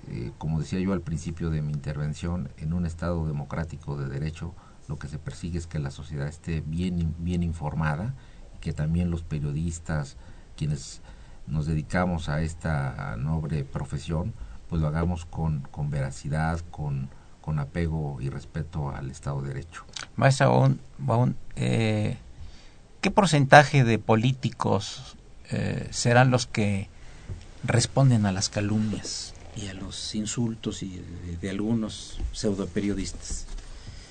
eh, 0.09 0.31
como 0.37 0.59
decía 0.59 0.79
yo 0.79 0.93
al 0.93 1.01
principio 1.01 1.49
de 1.49 1.61
mi 1.61 1.73
intervención, 1.73 2.49
en 2.57 2.73
un 2.73 2.85
Estado 2.85 3.27
democrático 3.27 3.97
de 3.97 4.07
derecho, 4.07 4.53
lo 4.87 4.97
que 4.97 5.07
se 5.07 5.19
persigue 5.19 5.57
es 5.57 5.67
que 5.67 5.79
la 5.79 5.91
sociedad 5.91 6.27
esté 6.27 6.61
bien, 6.61 7.15
bien 7.19 7.43
informada 7.43 8.13
que 8.61 8.71
también 8.71 9.11
los 9.11 9.23
periodistas, 9.23 10.15
quienes 10.55 11.01
nos 11.47 11.65
dedicamos 11.65 12.29
a 12.29 12.41
esta 12.41 13.15
noble 13.17 13.65
profesión, 13.65 14.33
pues 14.69 14.81
lo 14.81 14.87
hagamos 14.87 15.25
con, 15.25 15.61
con 15.71 15.89
veracidad, 15.89 16.61
con, 16.71 17.09
con 17.41 17.59
apego 17.59 18.21
y 18.21 18.29
respeto 18.29 18.91
al 18.91 19.11
Estado 19.11 19.41
de 19.41 19.49
Derecho. 19.49 19.83
Maestra 20.15 20.47
Baun, 20.99 21.35
eh, 21.55 22.17
¿qué 23.01 23.11
porcentaje 23.11 23.83
de 23.83 23.99
políticos 23.99 25.17
eh, 25.49 25.87
serán 25.91 26.31
los 26.31 26.47
que 26.47 26.87
responden 27.63 28.25
a 28.25 28.31
las 28.31 28.49
calumnias 28.49 29.30
y 29.55 29.67
a 29.67 29.73
los 29.73 30.15
insultos 30.15 30.83
y 30.83 30.89
de, 30.89 31.37
de 31.41 31.49
algunos 31.49 32.19
pseudoperiodistas? 32.31 33.45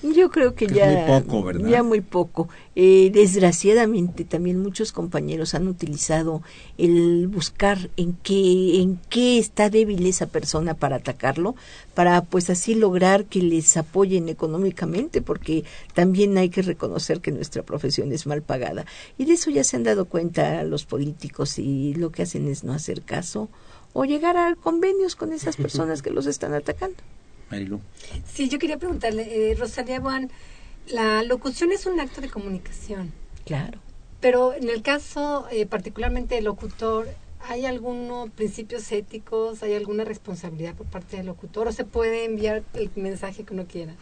Yo 0.03 0.31
creo 0.31 0.55
que 0.55 0.65
ya 0.65 0.87
muy 0.87 1.21
poco, 1.21 1.43
¿verdad? 1.43 1.69
ya 1.69 1.83
muy 1.83 2.01
poco. 2.01 2.49
Eh, 2.75 3.11
desgraciadamente 3.13 4.25
también 4.25 4.59
muchos 4.59 4.91
compañeros 4.91 5.53
han 5.53 5.67
utilizado 5.67 6.41
el 6.79 7.27
buscar 7.27 7.91
en 7.97 8.13
qué 8.13 8.81
en 8.81 8.99
qué 9.09 9.37
está 9.37 9.69
débil 9.69 10.07
esa 10.07 10.25
persona 10.25 10.73
para 10.73 10.95
atacarlo, 10.95 11.55
para 11.93 12.23
pues 12.23 12.49
así 12.49 12.73
lograr 12.73 13.25
que 13.25 13.43
les 13.43 13.77
apoyen 13.77 14.27
económicamente, 14.27 15.21
porque 15.21 15.65
también 15.93 16.35
hay 16.39 16.49
que 16.49 16.63
reconocer 16.63 17.21
que 17.21 17.31
nuestra 17.31 17.61
profesión 17.61 18.11
es 18.11 18.25
mal 18.25 18.41
pagada. 18.41 18.85
Y 19.19 19.25
de 19.25 19.33
eso 19.33 19.51
ya 19.51 19.63
se 19.63 19.77
han 19.77 19.83
dado 19.83 20.05
cuenta 20.05 20.63
los 20.63 20.85
políticos 20.85 21.59
y 21.59 21.93
lo 21.93 22.11
que 22.11 22.23
hacen 22.23 22.47
es 22.47 22.63
no 22.63 22.73
hacer 22.73 23.03
caso 23.03 23.49
o 23.93 24.05
llegar 24.05 24.37
a 24.37 24.55
convenios 24.55 25.15
con 25.15 25.33
esas 25.33 25.57
personas 25.57 26.01
que 26.01 26.09
los 26.11 26.25
están 26.25 26.53
atacando. 26.53 26.97
Marilu. 27.49 27.81
Sí, 28.25 28.47
yo 28.49 28.59
quería 28.59 28.77
preguntarle, 28.77 29.51
eh, 29.51 29.55
Rosalía 29.55 29.99
Juan, 29.99 30.31
la 30.87 31.23
locución 31.23 31.71
es 31.71 31.85
un 31.85 31.99
acto 31.99 32.21
de 32.21 32.29
comunicación, 32.29 33.11
Claro. 33.45 33.79
pero 34.21 34.53
en 34.53 34.69
el 34.69 34.81
caso 34.81 35.45
eh, 35.51 35.65
particularmente 35.65 36.35
del 36.35 36.45
locutor, 36.45 37.07
¿hay 37.49 37.65
algunos 37.65 38.29
principios 38.29 38.89
éticos, 38.91 39.63
hay 39.63 39.73
alguna 39.73 40.03
responsabilidad 40.05 40.75
por 40.75 40.87
parte 40.87 41.17
del 41.17 41.25
locutor 41.25 41.67
o 41.67 41.71
se 41.71 41.83
puede 41.83 42.23
enviar 42.25 42.63
el 42.73 42.89
mensaje 42.95 43.43
que 43.43 43.53
uno 43.53 43.65
quiera? 43.65 43.95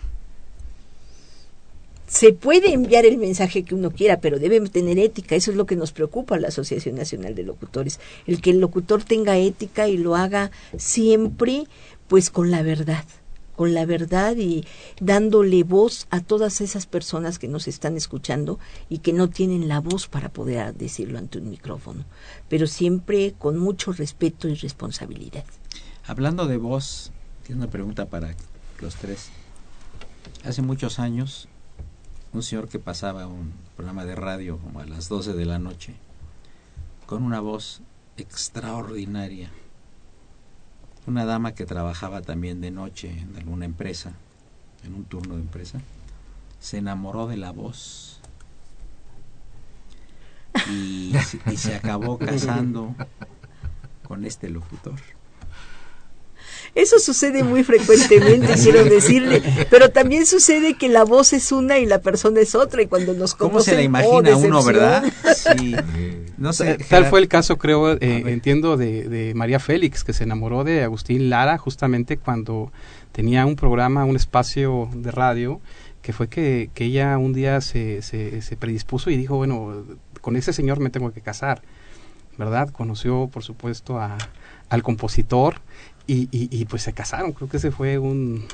Se 2.09 2.33
puede 2.33 2.73
enviar 2.73 3.05
el 3.05 3.19
mensaje 3.19 3.63
que 3.63 3.75
uno 3.75 3.91
quiera, 3.91 4.19
pero 4.19 4.39
debe 4.39 4.59
tener 4.61 4.97
ética. 4.97 5.35
Eso 5.35 5.51
es 5.51 5.57
lo 5.57 5.67
que 5.67 5.75
nos 5.75 5.91
preocupa 5.91 6.35
a 6.35 6.39
la 6.39 6.47
Asociación 6.47 6.95
Nacional 6.95 7.35
de 7.35 7.43
Locutores. 7.43 7.99
El 8.25 8.41
que 8.41 8.49
el 8.49 8.59
locutor 8.59 9.03
tenga 9.03 9.37
ética 9.37 9.87
y 9.87 9.97
lo 9.97 10.15
haga 10.15 10.49
siempre, 10.75 11.65
pues 12.07 12.31
con 12.31 12.49
la 12.49 12.63
verdad 12.63 13.05
con 13.55 13.73
la 13.73 13.85
verdad 13.85 14.37
y 14.37 14.63
dándole 15.01 15.63
voz 15.63 16.07
a 16.11 16.21
todas 16.21 16.61
esas 16.61 16.85
personas 16.85 17.39
que 17.39 17.49
nos 17.49 17.67
están 17.67 17.97
escuchando 17.97 18.57
y 18.87 18.99
que 18.99 19.11
no 19.11 19.29
tienen 19.29 19.67
la 19.67 19.81
voz 19.81 20.07
para 20.07 20.29
poder 20.29 20.73
decirlo 20.75 21.19
ante 21.19 21.39
un 21.39 21.49
micrófono, 21.49 22.05
pero 22.47 22.67
siempre 22.67 23.33
con 23.37 23.57
mucho 23.57 23.91
respeto 23.91 24.47
y 24.47 24.55
responsabilidad. 24.55 25.43
Hablando 26.07 26.47
de 26.47 26.55
voz, 26.55 27.11
tiene 27.45 27.63
una 27.63 27.69
pregunta 27.69 28.05
para 28.05 28.33
los 28.79 28.95
tres. 28.95 29.27
Hace 30.45 30.61
muchos 30.61 30.97
años, 30.97 31.49
un 32.33 32.43
señor 32.43 32.69
que 32.69 32.79
pasaba 32.79 33.27
un 33.27 33.53
programa 33.75 34.05
de 34.05 34.15
radio 34.15 34.57
como 34.59 34.79
a 34.79 34.85
las 34.85 35.09
12 35.09 35.33
de 35.33 35.45
la 35.45 35.59
noche, 35.59 35.95
con 37.05 37.23
una 37.23 37.39
voz 37.39 37.81
extraordinaria, 38.17 39.49
una 41.07 41.25
dama 41.25 41.55
que 41.55 41.65
trabajaba 41.65 42.21
también 42.21 42.61
de 42.61 42.71
noche 42.71 43.09
en 43.09 43.35
alguna 43.35 43.65
empresa, 43.65 44.13
en 44.83 44.93
un 44.93 45.05
turno 45.05 45.35
de 45.35 45.41
empresa, 45.41 45.81
se 46.59 46.77
enamoró 46.77 47.27
de 47.27 47.37
la 47.37 47.51
voz 47.51 48.19
y, 50.69 51.13
y 51.51 51.57
se 51.57 51.75
acabó 51.75 52.17
casando 52.19 52.95
con 54.03 54.23
este 54.25 54.49
locutor. 54.49 54.99
Eso 56.75 56.99
sucede 56.99 57.43
muy 57.43 57.63
frecuentemente, 57.63 58.53
quiero 58.63 58.83
decirle, 58.83 59.41
pero 59.69 59.89
también 59.89 60.25
sucede 60.25 60.75
que 60.75 60.89
la 60.89 61.03
voz 61.03 61.33
es 61.33 61.51
una 61.51 61.79
y 61.79 61.85
la 61.85 61.99
persona 61.99 62.39
es 62.39 62.55
otra 62.55 62.81
y 62.81 62.87
cuando 62.87 63.13
nos 63.13 63.35
¿Cómo 63.35 63.51
conocen, 63.51 63.71
se 63.71 63.75
la 63.75 63.81
¡oh, 63.81 64.19
imagina 64.19 64.37
uno, 64.37 64.63
verdad? 64.63 65.03
Sí. 65.35 65.75
No 66.37 66.53
sé. 66.53 66.77
Tal 66.89 67.05
fue 67.05 67.19
el 67.19 67.27
caso, 67.27 67.57
creo, 67.57 67.93
eh, 67.93 68.23
entiendo, 68.27 68.77
de, 68.77 69.07
de 69.09 69.33
María 69.33 69.59
Félix, 69.59 70.03
que 70.03 70.13
se 70.13 70.23
enamoró 70.23 70.63
de 70.63 70.83
Agustín 70.83 71.29
Lara 71.29 71.57
justamente 71.57 72.17
cuando 72.17 72.71
tenía 73.11 73.45
un 73.45 73.55
programa, 73.55 74.05
un 74.05 74.15
espacio 74.15 74.89
de 74.93 75.11
radio, 75.11 75.59
que 76.01 76.13
fue 76.13 76.29
que, 76.29 76.69
que 76.73 76.85
ella 76.85 77.17
un 77.17 77.33
día 77.33 77.61
se, 77.61 78.01
se, 78.01 78.41
se 78.41 78.57
predispuso 78.57 79.09
y 79.09 79.17
dijo, 79.17 79.35
bueno, 79.35 79.83
con 80.21 80.35
ese 80.35 80.53
señor 80.53 80.79
me 80.79 80.89
tengo 80.89 81.11
que 81.11 81.21
casar, 81.21 81.61
¿verdad? 82.37 82.69
Conoció, 82.69 83.29
por 83.31 83.43
supuesto, 83.43 83.99
a, 83.99 84.17
al 84.69 84.83
compositor 84.83 85.61
y, 86.09 86.27
y, 86.31 86.49
y 86.51 86.65
pues 86.65 86.81
se 86.83 86.93
casaron. 86.93 87.33
Creo 87.33 87.47
que 87.47 87.57
ese 87.57 87.71
fue 87.71 87.99
un, 87.99 88.45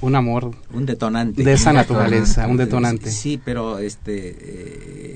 un 0.00 0.14
amor 0.14 0.52
un 0.72 0.86
detonante 0.86 1.42
de 1.42 1.52
esa 1.52 1.72
naturaleza, 1.72 2.46
un 2.46 2.56
detonante. 2.56 3.10
sí 3.10 3.40
pero 3.42 3.78
este 3.78 4.36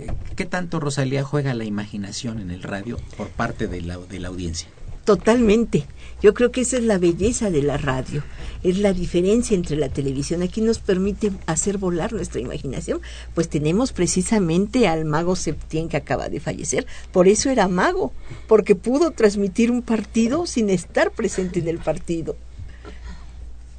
eh, 0.05 0.07
qué 0.37 0.45
tanto 0.45 0.81
Rosalía 0.81 1.23
juega 1.23 1.55
la 1.55 1.65
imaginación 1.65 2.41
en 2.41 2.51
el 2.51 2.63
radio 2.63 2.99
por 3.17 3.29
parte 3.29 3.67
de 3.69 3.81
la, 3.81 3.99
de 3.99 4.19
la 4.19 4.29
audiencia 4.29 4.69
Totalmente. 5.05 5.85
Yo 6.23 6.33
creo 6.33 6.51
que 6.51 6.63
esa 6.63 6.79
es 6.79 6.85
la 6.85 6.97
belleza 6.99 7.51
de 7.51 7.63
la 7.63 7.77
radio. 7.77 8.23
Es 8.63 8.79
la 8.79 8.95
diferencia 8.95 9.55
entre 9.55 9.77
la 9.77 9.91
televisión. 9.91 10.41
Aquí 10.43 10.63
nos 10.63 10.79
permite 10.79 11.31
hacer 11.45 11.77
volar 11.77 12.15
nuestra 12.15 12.41
imaginación. 12.41 13.01
Pues 13.35 13.51
tenemos 13.51 13.93
precisamente 13.93 14.89
al 14.89 15.05
mago 15.05 15.37
Septién 15.37 15.91
que 15.91 15.99
acaba 15.99 16.31
de 16.31 16.41
fallecer. 16.41 16.87
Por 17.13 17.29
eso 17.29 17.51
era 17.51 17.69
mago, 17.69 18.13
porque 18.49 18.75
pudo 18.75 19.11
transmitir 19.11 19.71
un 19.71 19.83
partido 19.83 20.47
sin 20.47 20.71
estar 20.71 21.11
presente 21.11 21.59
en 21.61 21.69
el 21.69 21.79
partido. 21.79 22.37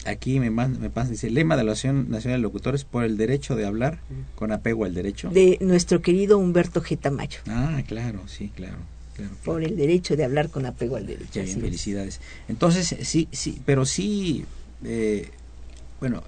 aquí 0.06 0.40
me, 0.40 0.52
man- 0.52 0.80
me 0.80 0.92
pasa 0.92 1.10
dice 1.10 1.32
lema 1.32 1.58
de 1.58 1.64
la 1.64 1.72
Asociación 1.72 2.12
Nacional 2.12 2.40
de 2.40 2.44
Locutores 2.44 2.84
por 2.86 3.04
el 3.06 3.18
derecho 3.18 3.56
de 3.56 3.66
hablar 3.66 3.98
con 4.36 4.52
apego 4.52 4.86
al 4.86 4.94
derecho 4.94 5.30
De 5.32 5.58
nuestro 5.62 6.04
querido 6.04 6.38
Humberto 6.38 6.84
G. 6.84 6.96
Tamayo. 7.00 7.40
ah 7.48 7.82
claro 7.88 8.22
sí 8.28 8.52
claro 8.56 8.78
claro, 9.16 9.32
claro. 9.32 9.42
Por 9.44 9.64
el 9.64 9.76
derecho 9.76 10.16
de 10.16 10.24
hablar 10.24 10.50
con 10.50 10.66
apego 10.66 10.96
al 10.96 11.06
derecho. 11.06 11.42
Bien, 11.42 11.62
felicidades. 11.62 12.22
Entonces, 12.48 12.96
sí, 13.08 13.28
sí, 13.32 13.62
pero 13.66 13.86
sí, 13.86 14.46
eh, 14.84 15.32
bueno, 16.00 16.24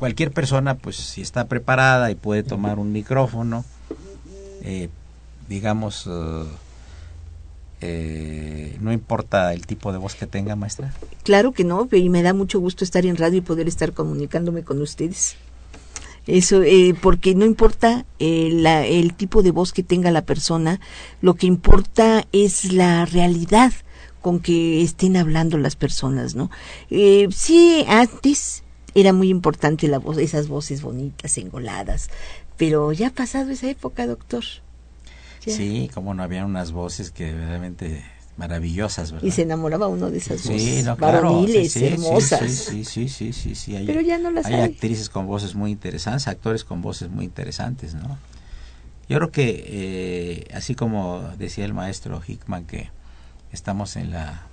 cualquier 0.00 0.32
persona, 0.32 0.76
pues 0.76 0.96
si 0.96 1.20
está 1.20 1.46
preparada 1.46 2.10
y 2.10 2.14
puede 2.14 2.42
tomar 2.42 2.78
un 2.78 2.90
micrófono, 2.90 3.64
eh, 4.62 4.88
digamos, 5.48 6.06
eh, 6.10 6.44
eh, 7.82 8.76
no 8.80 8.92
importa 8.92 9.52
el 9.52 9.66
tipo 9.66 9.92
de 9.92 9.98
voz 9.98 10.14
que 10.14 10.26
tenga, 10.26 10.56
maestra. 10.56 10.92
Claro 11.22 11.52
que 11.52 11.64
no, 11.64 11.88
y 11.92 12.08
me 12.08 12.22
da 12.22 12.32
mucho 12.32 12.60
gusto 12.60 12.84
estar 12.84 13.04
en 13.04 13.16
radio 13.16 13.38
y 13.38 13.42
poder 13.42 13.68
estar 13.68 13.92
comunicándome 13.92 14.64
con 14.64 14.80
ustedes. 14.80 15.36
Eso, 16.26 16.62
eh, 16.62 16.94
porque 17.00 17.34
no 17.34 17.44
importa 17.44 18.04
eh, 18.18 18.50
la, 18.52 18.86
el 18.86 19.14
tipo 19.14 19.42
de 19.42 19.50
voz 19.50 19.72
que 19.72 19.82
tenga 19.82 20.10
la 20.10 20.24
persona, 20.24 20.80
lo 21.22 21.34
que 21.34 21.46
importa 21.46 22.24
es 22.32 22.72
la 22.72 23.04
realidad 23.06 23.72
con 24.20 24.40
que 24.40 24.82
estén 24.82 25.16
hablando 25.16 25.58
las 25.58 25.76
personas, 25.76 26.34
¿no? 26.34 26.50
Eh, 26.90 27.28
sí, 27.30 27.84
antes 27.88 28.62
era 28.94 29.12
muy 29.12 29.28
importante 29.28 29.88
la 29.88 29.98
voz, 29.98 30.18
esas 30.18 30.48
voces 30.48 30.82
bonitas, 30.82 31.38
engoladas, 31.38 32.10
pero 32.56 32.92
ya 32.92 33.08
ha 33.08 33.12
pasado 33.12 33.50
esa 33.50 33.70
época, 33.70 34.06
doctor. 34.06 34.44
Sí, 35.40 35.90
como 35.94 36.12
no 36.12 36.22
había 36.22 36.44
unas 36.44 36.72
voces 36.72 37.10
que 37.10 37.32
realmente 37.32 38.04
maravillosas, 38.40 39.12
¿verdad? 39.12 39.28
Y 39.28 39.30
se 39.32 39.42
enamoraba 39.42 39.86
uno 39.86 40.10
de 40.10 40.16
esas 40.16 40.42
voces 40.42 40.62
Sí, 40.62 40.82
no, 40.82 40.96
claro, 40.96 41.28
varoniles, 41.30 41.72
sí, 41.72 41.80
sí, 41.80 41.86
hermosas. 41.86 42.50
Sí, 42.50 42.84
sí, 42.86 43.08
sí, 43.08 43.32
sí, 43.34 43.54
sí, 43.54 43.76
hay, 43.76 43.86
Pero 43.86 44.00
ya 44.00 44.16
no 44.16 44.30
las 44.30 44.46
hay 44.46 44.54
hay. 44.54 44.62
actrices 44.62 45.10
con 45.10 45.26
voces 45.26 45.54
muy 45.54 45.70
interesantes, 45.70 46.26
actores 46.26 46.64
con 46.64 46.80
voces 46.80 47.10
muy 47.10 47.26
interesantes, 47.26 47.94
¿no? 47.94 48.18
Yo 49.10 49.18
creo 49.18 49.30
que, 49.30 49.64
eh, 49.66 50.48
así 50.54 50.74
como 50.74 51.22
decía 51.36 51.66
el 51.66 51.74
maestro 51.74 52.22
Hickman, 52.26 52.64
que 52.64 52.90
estamos 53.52 53.96
en 53.96 54.10
la 54.10 54.46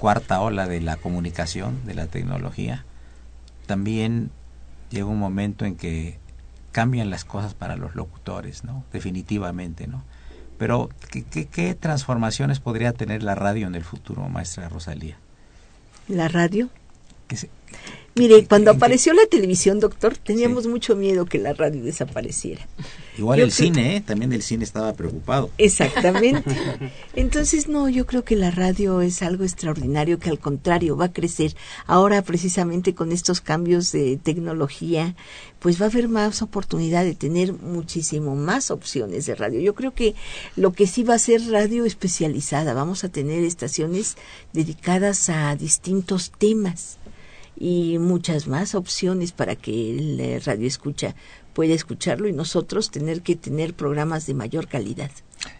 cuarta 0.00 0.40
ola 0.40 0.66
de 0.66 0.80
la 0.80 0.96
comunicación, 0.96 1.86
de 1.86 1.94
la 1.94 2.08
tecnología, 2.08 2.84
también 3.66 4.30
llega 4.90 5.06
un 5.06 5.18
momento 5.20 5.66
en 5.66 5.76
que 5.76 6.18
cambian 6.72 7.10
las 7.10 7.24
cosas 7.24 7.54
para 7.54 7.76
los 7.76 7.94
locutores, 7.94 8.64
¿no? 8.64 8.84
Definitivamente, 8.92 9.86
¿no? 9.86 10.02
Pero, 10.60 10.90
¿qué, 11.10 11.24
qué, 11.24 11.46
qué 11.46 11.74
transformaciones 11.74 12.60
podría 12.60 12.92
tener 12.92 13.22
la 13.22 13.34
radio 13.34 13.66
en 13.66 13.74
el 13.74 13.82
futuro, 13.82 14.28
maestra 14.28 14.68
Rosalía? 14.68 15.16
La 16.06 16.28
radio. 16.28 16.68
Que 17.28 17.36
se- 17.38 17.48
Mire, 18.16 18.38
¿En 18.38 18.44
cuando 18.46 18.72
apareció 18.72 19.14
la 19.14 19.24
televisión, 19.30 19.78
doctor, 19.78 20.16
teníamos 20.16 20.66
mucho 20.66 20.96
miedo 20.96 21.26
que 21.26 21.38
la 21.38 21.52
radio 21.54 21.82
desapareciera. 21.84 22.66
Igual 23.16 23.38
Yo 23.38 23.44
el 23.44 23.52
creo- 23.52 23.66
cine, 23.66 23.96
¿eh? 23.96 24.00
También 24.00 24.32
el 24.32 24.42
cine 24.42 24.64
estaba 24.64 24.92
preocupado. 24.94 25.50
Exactamente. 25.58 26.50
Entonces, 27.14 27.68
no, 27.68 27.88
yo 27.88 28.06
creo 28.06 28.24
que 28.24 28.34
la 28.34 28.50
radio 28.50 29.00
es 29.00 29.22
algo 29.22 29.44
extraordinario 29.44 30.18
que 30.18 30.28
al 30.30 30.38
contrario 30.40 30.96
va 30.96 31.06
a 31.06 31.12
crecer. 31.12 31.54
Ahora, 31.86 32.22
precisamente 32.22 32.94
con 32.94 33.12
estos 33.12 33.40
cambios 33.40 33.92
de 33.92 34.16
tecnología, 34.16 35.14
pues 35.60 35.80
va 35.80 35.86
a 35.86 35.88
haber 35.90 36.08
más 36.08 36.42
oportunidad 36.42 37.04
de 37.04 37.14
tener 37.14 37.52
muchísimo 37.52 38.34
más 38.34 38.70
opciones 38.70 39.26
de 39.26 39.34
radio. 39.36 39.60
Yo 39.60 39.74
creo 39.74 39.94
que 39.94 40.14
lo 40.56 40.72
que 40.72 40.86
sí 40.86 41.04
va 41.04 41.14
a 41.14 41.18
ser 41.18 41.42
radio 41.50 41.84
especializada. 41.84 42.74
Vamos 42.74 43.04
a 43.04 43.08
tener 43.08 43.44
estaciones 43.44 44.16
dedicadas 44.52 45.28
a 45.28 45.54
distintos 45.54 46.32
temas 46.36 46.96
y 47.56 47.98
muchas 47.98 48.46
más 48.46 48.74
opciones 48.74 49.32
para 49.32 49.56
que 49.56 49.90
el 49.90 50.20
eh, 50.20 50.40
radio 50.40 50.66
escucha 50.66 51.14
pueda 51.52 51.74
escucharlo 51.74 52.28
y 52.28 52.32
nosotros 52.32 52.90
tener 52.90 53.22
que 53.22 53.36
tener 53.36 53.74
programas 53.74 54.26
de 54.26 54.34
mayor 54.34 54.68
calidad. 54.68 55.10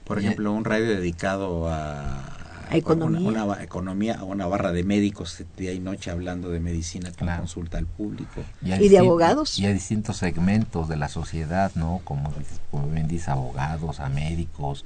Por 0.05 0.19
ejemplo, 0.19 0.53
un 0.53 0.65
radio 0.65 0.87
dedicado 0.87 1.69
a, 1.69 2.67
A 2.71 2.77
economía. 2.77 3.27
Una, 3.29 3.45
una 3.45 3.63
economía, 3.63 4.15
a 4.21 4.25
una 4.25 4.47
barra 4.47 4.73
de 4.73 4.85
médicos 4.85 5.43
día 5.57 5.73
y 5.73 5.81
noche 5.81 6.11
hablando 6.11 6.51
de 6.51 6.61
medicina 6.61 7.11
con 7.11 7.27
Claro. 7.27 7.41
consulta 7.43 7.79
al 7.79 7.87
público. 7.87 8.43
a 8.65 8.81
¿Y 8.81 8.89
de 8.89 8.99
abogados? 8.99 9.59
Y 9.59 9.67
a 9.67 9.73
distintos 9.73 10.19
segmentos 10.19 10.89
de 10.89 10.97
la 10.97 11.09
sociedad, 11.09 11.73
¿no? 11.75 12.01
Como, 12.05 12.33
como 12.71 12.89
bien 12.89 13.09
dice, 13.09 13.31
abogados, 13.31 14.01
a 14.01 14.09
médicos, 14.09 14.85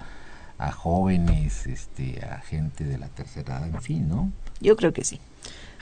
a 0.59 0.73
jóvenes, 0.73 1.67
este, 1.67 2.25
a 2.25 2.41
gente 2.41 2.85
de 2.85 2.97
la 2.99 3.09
tercera 3.09 3.59
edad, 3.59 3.69
en 3.69 3.83
fin, 3.83 4.09
¿no? 4.09 4.33
Yo 4.61 4.77
creo 4.77 4.93
que 4.93 5.05
sí. 5.05 5.21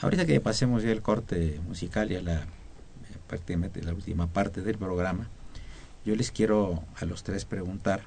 Ahorita 0.03 0.25
que 0.25 0.41
pasemos 0.41 0.83
ya 0.83 0.91
el 0.91 1.01
corte 1.01 1.61
musical 1.65 2.11
y 2.11 2.17
a 2.17 2.21
la 2.21 2.41
eh, 2.41 2.45
prácticamente 3.25 3.81
la 3.81 3.93
última 3.93 4.27
parte 4.27 4.61
del 4.61 4.77
programa, 4.77 5.29
yo 6.03 6.13
les 6.17 6.29
quiero 6.29 6.83
a 6.99 7.05
los 7.05 7.23
tres 7.23 7.45
preguntar 7.45 8.01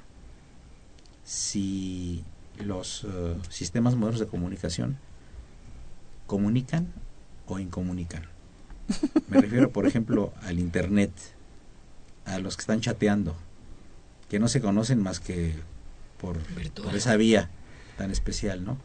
si 1.25 2.23
los 2.63 3.05
eh, 3.05 3.37
sistemas 3.49 3.95
modernos 3.95 4.21
de 4.21 4.27
comunicación 4.27 4.99
comunican 6.27 6.93
o 7.47 7.59
incomunican. 7.59 8.25
Me 9.29 9.41
refiero, 9.41 9.73
por 9.73 9.87
ejemplo, 9.87 10.35
al 10.43 10.59
Internet, 10.59 11.13
a 12.27 12.39
los 12.41 12.59
que 12.59 12.61
están 12.61 12.83
chateando, 12.83 13.35
que 14.29 14.39
no 14.39 14.49
se 14.49 14.61
conocen 14.61 15.03
más 15.03 15.19
que 15.19 15.55
por, 16.21 16.37
por 16.75 16.95
esa 16.95 17.17
vía 17.17 17.49
tan 17.97 18.11
especial, 18.11 18.67
¿no? 18.67 18.77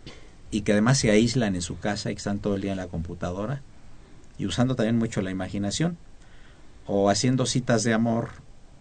Y 0.52 0.62
que 0.62 0.74
además 0.74 0.98
se 0.98 1.10
aíslan 1.10 1.56
en 1.56 1.62
su 1.62 1.80
casa 1.80 2.12
y 2.12 2.16
que 2.16 2.20
están 2.20 2.40
todo 2.40 2.56
el 2.56 2.62
día 2.62 2.72
en 2.72 2.78
la 2.78 2.88
computadora 2.88 3.62
y 4.38 4.46
usando 4.46 4.76
también 4.76 4.98
mucho 4.98 5.22
la 5.22 5.32
imaginación 5.32 5.98
o 6.86 7.10
haciendo 7.10 7.46
citas 7.46 7.84
de 7.84 7.94
amor 7.94 8.30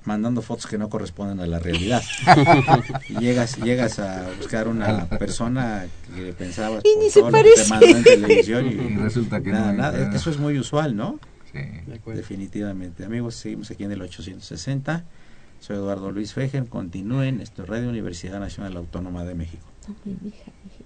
mandando 0.04 0.40
fotos 0.40 0.66
que 0.66 0.78
no 0.78 0.88
corresponden 0.88 1.40
a 1.40 1.46
la 1.46 1.58
realidad. 1.58 2.02
Y 3.08 3.18
llegas 3.18 3.56
llegas 3.58 3.98
a 3.98 4.30
buscar 4.38 4.68
una 4.68 5.06
persona 5.06 5.86
que 6.14 6.32
pensabas 6.32 6.82
Y 6.84 6.98
ni 6.98 7.10
se 7.10 7.20
que 7.20 7.26
te 7.26 7.32
parece. 7.32 7.74
en 7.74 8.02
televisión 8.02 8.66
y, 8.66 8.70
Y 8.94 8.96
resulta 8.96 9.40
que 9.40 9.50
nada, 9.50 9.72
no, 9.72 10.14
eso 10.14 10.30
es 10.30 10.38
muy 10.38 10.58
usual 10.58 10.96
no 10.96 11.18
Sí. 11.52 11.58
De 11.58 12.00
definitivamente. 12.14 13.04
Amigos 13.04 13.34
seguimos 13.34 13.70
aquí 13.72 13.82
en 13.82 13.90
el 13.90 14.00
860 14.02 15.04
soy 15.60 15.76
Eduardo 15.76 16.10
Luis 16.10 16.32
Fejer 16.32 16.66
continúen. 16.66 17.40
Esto 17.40 17.64
es 17.64 17.68
Radio 17.68 17.90
Universidad 17.90 18.40
Nacional 18.40 18.76
Autónoma 18.76 19.24
de 19.24 19.34
México 19.34 19.66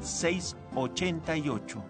688. 0.00 1.82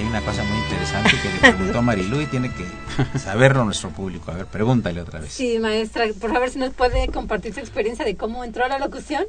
Hay 0.00 0.06
una 0.06 0.20
cosa 0.22 0.42
muy 0.44 0.58
interesante 0.58 1.10
que 1.22 1.28
le 1.28 1.52
preguntó 1.52 1.82
Marilu 1.82 2.20
y 2.22 2.26
tiene 2.26 2.50
que 2.50 3.18
saberlo 3.18 3.64
nuestro 3.64 3.90
público. 3.90 4.30
A 4.30 4.34
ver, 4.34 4.46
pregúntale 4.46 5.00
otra 5.00 5.20
vez. 5.20 5.32
Sí, 5.32 5.58
maestra, 5.58 6.06
por 6.18 6.32
favor, 6.32 6.48
si 6.48 6.58
nos 6.58 6.72
puede 6.72 7.08
compartir 7.08 7.52
su 7.52 7.60
experiencia 7.60 8.04
de 8.04 8.16
cómo 8.16 8.42
entró 8.44 8.64
a 8.64 8.68
la 8.68 8.78
locución. 8.78 9.24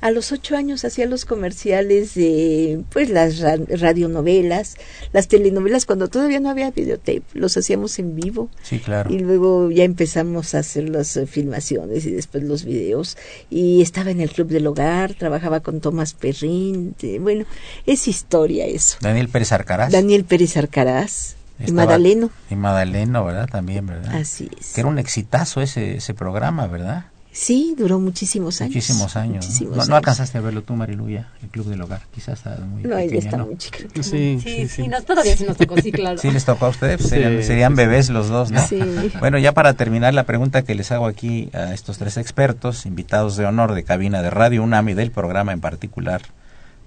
A 0.00 0.10
los 0.10 0.30
ocho 0.32 0.56
años 0.56 0.84
hacía 0.84 1.06
los 1.06 1.24
comerciales 1.24 2.14
de 2.14 2.80
pues 2.90 3.10
las 3.10 3.38
ra- 3.40 3.56
radionovelas, 3.68 4.76
las 5.12 5.28
telenovelas 5.28 5.86
cuando 5.86 6.08
todavía 6.08 6.40
no 6.40 6.50
había 6.50 6.70
videotape, 6.70 7.22
los 7.34 7.56
hacíamos 7.56 7.98
en 7.98 8.14
vivo 8.14 8.48
Sí, 8.62 8.78
claro. 8.78 9.12
y 9.12 9.18
luego 9.18 9.70
ya 9.70 9.84
empezamos 9.84 10.54
a 10.54 10.60
hacer 10.60 10.88
las 10.88 11.16
eh, 11.16 11.26
filmaciones 11.26 12.06
y 12.06 12.10
después 12.12 12.44
los 12.44 12.64
videos 12.64 13.16
y 13.50 13.82
estaba 13.82 14.10
en 14.10 14.20
el 14.20 14.30
club 14.30 14.48
del 14.48 14.66
hogar, 14.66 15.14
trabajaba 15.14 15.60
con 15.60 15.80
Tomás 15.80 16.14
Perrín, 16.14 16.94
de- 17.00 17.18
bueno, 17.18 17.44
es 17.86 18.06
historia 18.08 18.66
eso. 18.66 18.98
Daniel 19.00 19.28
Pérez 19.28 19.52
Arcaraz. 19.52 19.90
Daniel 19.90 20.24
Pérez 20.24 20.56
Arcaraz 20.56 21.34
y 21.66 21.72
Madaleno, 21.72 22.30
Y 22.50 22.54
Madaleno, 22.54 23.24
¿verdad? 23.24 23.48
También, 23.50 23.84
¿verdad? 23.86 24.14
así 24.14 24.48
es. 24.60 24.74
Que 24.74 24.80
era 24.82 24.88
un 24.88 24.98
exitazo 25.00 25.60
ese, 25.60 25.96
ese 25.96 26.14
programa, 26.14 26.68
¿verdad? 26.68 27.06
Sí, 27.30 27.74
duró 27.78 28.00
muchísimos 28.00 28.60
años. 28.60 28.74
Muchísimos 28.74 29.16
años. 29.16 29.46
¿no? 29.88 29.96
alcanzaste 29.96 30.38
a 30.38 30.40
verlo 30.40 30.62
tú, 30.62 30.74
Mariluya, 30.74 31.28
el 31.42 31.48
Club 31.50 31.66
del 31.66 31.80
Hogar. 31.82 32.02
Quizás 32.12 32.38
estaba 32.38 32.56
muy 32.64 32.82
No, 32.82 32.96
pequeña, 32.96 33.18
está 33.18 33.36
¿no? 33.36 33.46
muy 33.46 33.56
chica. 33.56 33.78
Sí, 34.02 34.40
Sí, 34.42 34.66
sí, 34.68 34.88
nos, 34.88 35.04
todavía 35.04 35.36
sí 35.36 35.44
nos 35.44 35.56
tocó, 35.56 35.76
sí, 35.80 35.92
claro. 35.92 36.18
Sí 36.18 36.30
les 36.30 36.44
tocó 36.44 36.66
a 36.66 36.68
ustedes, 36.70 36.96
pues, 36.96 37.10
Sí, 37.10 37.16
serían, 37.16 37.42
serían 37.44 37.72
sí, 37.72 37.76
sí. 37.76 37.86
bebés 37.86 38.10
los 38.10 38.28
dos, 38.28 38.50
¿no? 38.50 38.66
Sí. 38.66 38.80
Bueno, 39.20 39.38
ya 39.38 39.52
para 39.52 39.74
terminar 39.74 40.14
la 40.14 40.24
pregunta 40.24 40.62
que 40.62 40.74
les 40.74 40.90
hago 40.90 41.06
aquí 41.06 41.50
a 41.52 41.74
estos 41.74 41.98
tres 41.98 42.16
expertos, 42.16 42.86
invitados 42.86 43.36
de 43.36 43.44
honor 43.46 43.74
de 43.74 43.84
cabina 43.84 44.22
de 44.22 44.30
Radio 44.30 44.62
UNAM 44.64 44.88
y 44.88 44.94
del 44.94 45.10
programa 45.12 45.52
en 45.52 45.60
particular, 45.60 46.22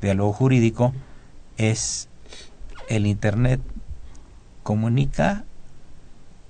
Diálogo 0.02 0.34
Jurídico, 0.34 0.94
es 1.58 2.10
el 2.90 3.06
Internet 3.06 3.62
comunica 4.64 5.46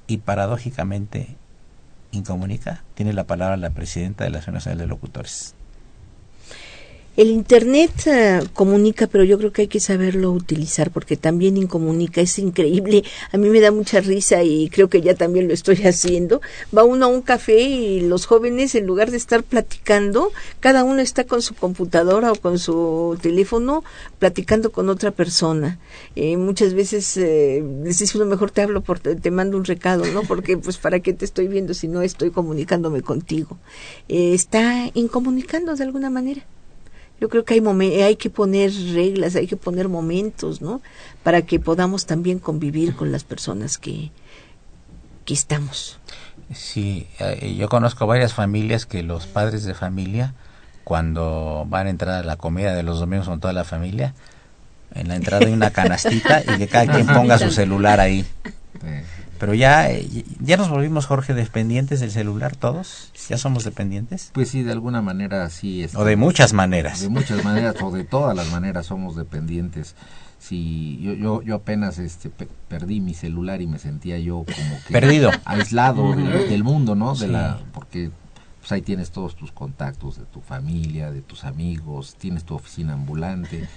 y 0.07 0.17
paradójicamente 0.17 1.35
incomunica. 2.11 2.83
Tiene 2.93 3.13
la 3.13 3.25
palabra 3.25 3.57
la 3.57 3.71
presidenta 3.71 4.23
de 4.23 4.29
la 4.29 4.39
Asociación 4.39 4.77
de 4.77 4.87
Locutores. 4.87 5.55
El 7.17 7.29
Internet 7.29 7.91
eh, 8.07 8.39
comunica, 8.53 9.05
pero 9.05 9.25
yo 9.25 9.37
creo 9.37 9.51
que 9.51 9.63
hay 9.63 9.67
que 9.67 9.81
saberlo 9.81 10.31
utilizar 10.31 10.91
porque 10.91 11.17
también 11.17 11.57
incomunica. 11.57 12.21
Es 12.21 12.39
increíble. 12.39 13.03
A 13.33 13.37
mí 13.37 13.49
me 13.49 13.59
da 13.59 13.69
mucha 13.69 13.99
risa 13.99 14.43
y 14.43 14.69
creo 14.69 14.89
que 14.89 15.01
ya 15.01 15.13
también 15.13 15.49
lo 15.49 15.53
estoy 15.53 15.75
haciendo. 15.85 16.39
Va 16.75 16.85
uno 16.85 17.05
a 17.05 17.09
un 17.09 17.21
café 17.21 17.59
y 17.63 17.99
los 17.99 18.25
jóvenes, 18.25 18.75
en 18.75 18.87
lugar 18.87 19.11
de 19.11 19.17
estar 19.17 19.43
platicando, 19.43 20.31
cada 20.61 20.85
uno 20.85 21.01
está 21.01 21.25
con 21.25 21.41
su 21.41 21.53
computadora 21.53 22.31
o 22.31 22.35
con 22.35 22.57
su 22.57 23.17
teléfono 23.21 23.83
platicando 24.19 24.71
con 24.71 24.87
otra 24.87 25.11
persona. 25.11 25.79
Eh, 26.15 26.37
muchas 26.37 26.73
veces 26.73 27.17
eh, 27.17 27.61
uno, 28.15 28.25
mejor 28.25 28.51
te 28.51 28.61
hablo, 28.61 28.81
por, 28.81 28.99
te 28.99 29.31
mando 29.31 29.57
un 29.57 29.65
recado, 29.65 30.05
¿no? 30.05 30.21
Porque, 30.23 30.57
pues, 30.57 30.77
¿para 30.77 31.01
qué 31.01 31.11
te 31.11 31.25
estoy 31.25 31.49
viendo 31.49 31.73
si 31.73 31.89
no 31.89 32.01
estoy 32.01 32.31
comunicándome 32.31 33.01
contigo? 33.01 33.57
Eh, 34.07 34.33
está 34.33 34.89
incomunicando 34.93 35.75
de 35.75 35.83
alguna 35.83 36.09
manera. 36.09 36.45
Yo 37.21 37.29
creo 37.29 37.45
que 37.45 37.53
hay, 37.53 37.61
momen- 37.61 38.03
hay 38.03 38.15
que 38.17 38.29
poner 38.31 38.71
reglas, 38.93 39.35
hay 39.35 39.45
que 39.47 39.55
poner 39.55 39.87
momentos, 39.87 40.59
¿no? 40.59 40.81
Para 41.23 41.43
que 41.43 41.59
podamos 41.59 42.05
también 42.07 42.39
convivir 42.39 42.95
con 42.95 43.11
las 43.11 43.23
personas 43.23 43.77
que, 43.77 44.09
que 45.23 45.33
estamos. 45.35 45.99
Sí, 46.53 47.07
eh, 47.19 47.55
yo 47.57 47.69
conozco 47.69 48.07
varias 48.07 48.33
familias 48.33 48.85
que 48.87 49.03
los 49.03 49.27
padres 49.27 49.63
de 49.63 49.73
familia, 49.75 50.33
cuando 50.83 51.63
van 51.69 51.87
a 51.87 51.89
entrar 51.91 52.15
a 52.15 52.23
la 52.25 52.35
comida 52.37 52.73
de 52.73 52.81
los 52.83 52.99
domingos 52.99 53.27
con 53.29 53.39
toda 53.39 53.53
la 53.53 53.63
familia, 53.63 54.15
en 54.95 55.07
la 55.07 55.15
entrada 55.15 55.45
hay 55.45 55.53
una 55.53 55.69
canastita 55.69 56.41
y 56.41 56.57
que 56.57 56.67
cada 56.67 56.91
quien 56.91 57.05
ponga 57.13 57.37
su 57.37 57.51
celular 57.51 57.99
ahí. 57.99 58.25
Pero 59.41 59.55
ya, 59.55 59.89
eh, 59.89 60.07
ya 60.39 60.55
nos 60.55 60.69
volvimos, 60.69 61.07
Jorge, 61.07 61.33
dependientes 61.33 61.99
del 61.99 62.11
celular 62.11 62.55
todos. 62.55 63.11
¿Ya 63.27 63.37
somos 63.39 63.63
dependientes? 63.63 64.29
pues 64.33 64.49
sí, 64.49 64.61
de 64.61 64.71
alguna 64.71 65.01
manera 65.01 65.49
sí. 65.49 65.81
este, 65.83 65.97
O 65.97 66.05
de 66.05 66.15
muchas 66.15 66.53
maneras. 66.53 67.01
De 67.01 67.09
muchas 67.09 67.43
maneras 67.43 67.75
o 67.81 67.89
de 67.89 68.03
todas 68.03 68.35
las 68.35 68.51
maneras 68.51 68.85
somos 68.85 69.15
dependientes. 69.15 69.95
Si 70.37 70.99
yo 71.01 71.13
yo, 71.13 71.41
yo 71.41 71.55
apenas 71.55 71.97
este 71.97 72.29
pe- 72.29 72.47
perdí 72.67 72.99
mi 72.99 73.15
celular 73.15 73.61
y 73.63 73.67
me 73.67 73.79
sentía 73.79 74.19
yo 74.19 74.45
como 74.45 74.77
que 74.87 74.93
Perdido. 74.93 75.31
aislado 75.45 76.15
del, 76.15 76.47
del 76.49 76.63
mundo, 76.63 76.93
¿no? 76.95 77.13
De 77.15 77.25
Sí. 77.25 77.31
la 77.31 77.59
porque 77.73 78.11
pues 78.59 78.71
ahí 78.73 78.83
tienes 78.83 79.09
todos 79.09 79.35
tus 79.35 79.51
contactos 79.51 80.17
de 80.19 80.25
tu 80.25 80.41
familia, 80.41 81.09
de 81.11 81.21
tus 81.21 81.45
amigos, 81.45 82.15
tienes 82.19 82.43
tu 82.43 82.53
oficina 82.53 82.93
ambulante 82.93 83.67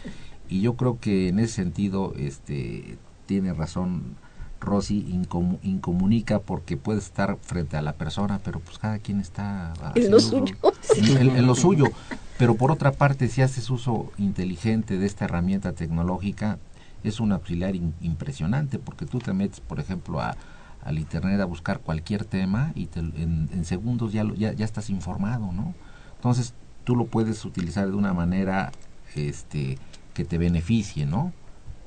y 0.48 0.60
yo 0.60 0.74
creo 0.76 0.98
que 1.00 1.28
en 1.28 1.38
ese 1.38 1.54
sentido 1.54 2.12
este 2.18 2.98
tiene 3.26 3.54
razón 3.54 4.16
Rosy 4.64 5.04
incomu- 5.08 5.58
incomunica 5.62 6.40
porque 6.40 6.76
puede 6.76 6.98
estar 6.98 7.36
frente 7.42 7.76
a 7.76 7.82
la 7.82 7.92
persona, 7.92 8.40
pero 8.42 8.60
pues 8.60 8.78
cada 8.78 8.98
quien 8.98 9.20
está 9.20 9.72
En 9.94 10.10
lo 10.10 10.20
suyo. 10.20 10.54
en, 10.96 11.16
en- 11.16 11.36
en 11.36 11.46
lo 11.46 11.54
suyo. 11.54 11.90
Pero 12.38 12.56
por 12.56 12.72
otra 12.72 12.90
parte, 12.92 13.28
si 13.28 13.42
haces 13.42 13.70
uso 13.70 14.10
inteligente 14.18 14.98
de 14.98 15.06
esta 15.06 15.26
herramienta 15.26 15.72
tecnológica, 15.72 16.58
es 17.04 17.20
un 17.20 17.32
auxiliar 17.32 17.76
in- 17.76 17.94
impresionante, 18.00 18.78
porque 18.78 19.06
tú 19.06 19.18
te 19.18 19.32
metes, 19.32 19.60
por 19.60 19.78
ejemplo, 19.78 20.20
a, 20.20 20.36
al 20.82 20.98
internet 20.98 21.40
a 21.40 21.44
buscar 21.44 21.80
cualquier 21.80 22.24
tema 22.24 22.72
y 22.74 22.86
te- 22.86 23.00
en, 23.00 23.48
en 23.52 23.64
segundos 23.64 24.12
ya, 24.12 24.24
lo- 24.24 24.34
ya, 24.34 24.52
ya 24.52 24.64
estás 24.64 24.90
informado, 24.90 25.52
¿no? 25.52 25.74
Entonces, 26.16 26.54
tú 26.84 26.96
lo 26.96 27.06
puedes 27.06 27.44
utilizar 27.44 27.86
de 27.86 27.94
una 27.94 28.12
manera 28.14 28.72
este, 29.14 29.78
que 30.14 30.24
te 30.24 30.38
beneficie, 30.38 31.06
¿no? 31.06 31.32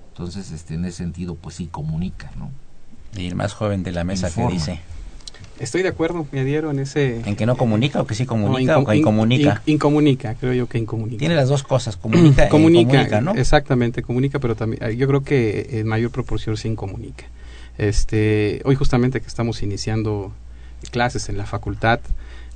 Entonces, 0.10 0.52
este, 0.52 0.76
en 0.76 0.86
ese 0.86 0.98
sentido, 0.98 1.36
pues 1.36 1.56
sí 1.56 1.68
comunica, 1.68 2.32
¿no? 2.38 2.52
Y 3.16 3.28
el 3.28 3.36
más 3.36 3.54
joven 3.54 3.84
de 3.84 3.92
la 3.92 4.04
mesa 4.04 4.30
que 4.34 4.46
dice, 4.48 4.80
Estoy 5.60 5.82
de 5.82 5.90
acuerdo, 5.90 6.28
me 6.32 6.42
adhiero 6.42 6.70
en 6.70 6.78
ese... 6.78 7.22
¿en 7.26 7.36
que 7.36 7.48
no 7.48 7.58
comunica 7.58 8.00
o 8.00 8.06
que 8.06 8.14
sí 8.14 8.24
No, 8.24 8.30
comunica 8.30 8.78
incom- 8.78 8.84
o 8.84 8.86
que 8.86 8.96
incomunica? 8.98 9.62
in- 9.66 9.74
incomunica, 9.74 10.36
creo 10.36 10.54
yo 10.54 10.68
que 10.68 10.78
incomunica. 10.78 11.18
Tiene 11.18 11.34
las 11.36 11.50
dos 11.50 11.64
cosas, 11.64 11.98
comunica 11.98 12.46
e 12.46 12.50
comunica, 12.50 12.82
incomunica, 13.02 13.22
¿no? 13.22 13.34
exactamente, 13.34 14.04
comunica, 14.04 14.38
pero 14.38 14.56
también 14.56 14.84
eh, 14.84 14.96
yo 14.96 15.08
creo 15.08 15.24
que 15.24 15.80
en 15.80 15.88
mayor 15.88 16.12
proporción 16.12 16.58
se 16.58 16.68
incomunica. 16.68 17.26
Este, 17.80 18.62
hoy 18.66 18.76
justamente 18.76 19.20
que 19.20 19.28
estamos 19.28 19.64
iniciando 19.64 20.32
clases 20.92 21.28
en 21.30 21.38
la 21.38 21.48
facultad, 21.48 22.02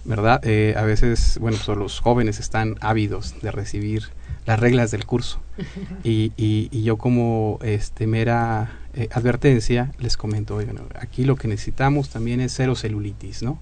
¿verdad? 0.05 0.39
Eh, 0.43 0.75
a 0.77 0.83
veces, 0.83 1.37
bueno, 1.39 1.57
pues 1.65 1.77
los 1.77 1.99
jóvenes 2.01 2.39
están 2.39 2.75
ávidos 2.81 3.35
de 3.41 3.49
recibir 3.51 4.09
las 4.45 4.59
reglas 4.59 4.91
del 4.91 5.05
curso 5.05 5.39
y, 6.03 6.31
y, 6.37 6.69
y 6.71 6.83
yo 6.83 6.97
como 6.97 7.59
este 7.61 8.07
mera 8.07 8.79
eh, 8.93 9.07
advertencia 9.11 9.91
les 9.99 10.17
comento, 10.17 10.55
oigan, 10.55 10.79
aquí 10.99 11.23
lo 11.23 11.35
que 11.35 11.47
necesitamos 11.47 12.09
también 12.09 12.41
es 12.41 12.53
cero 12.53 12.75
celulitis, 12.75 13.43
¿no? 13.43 13.59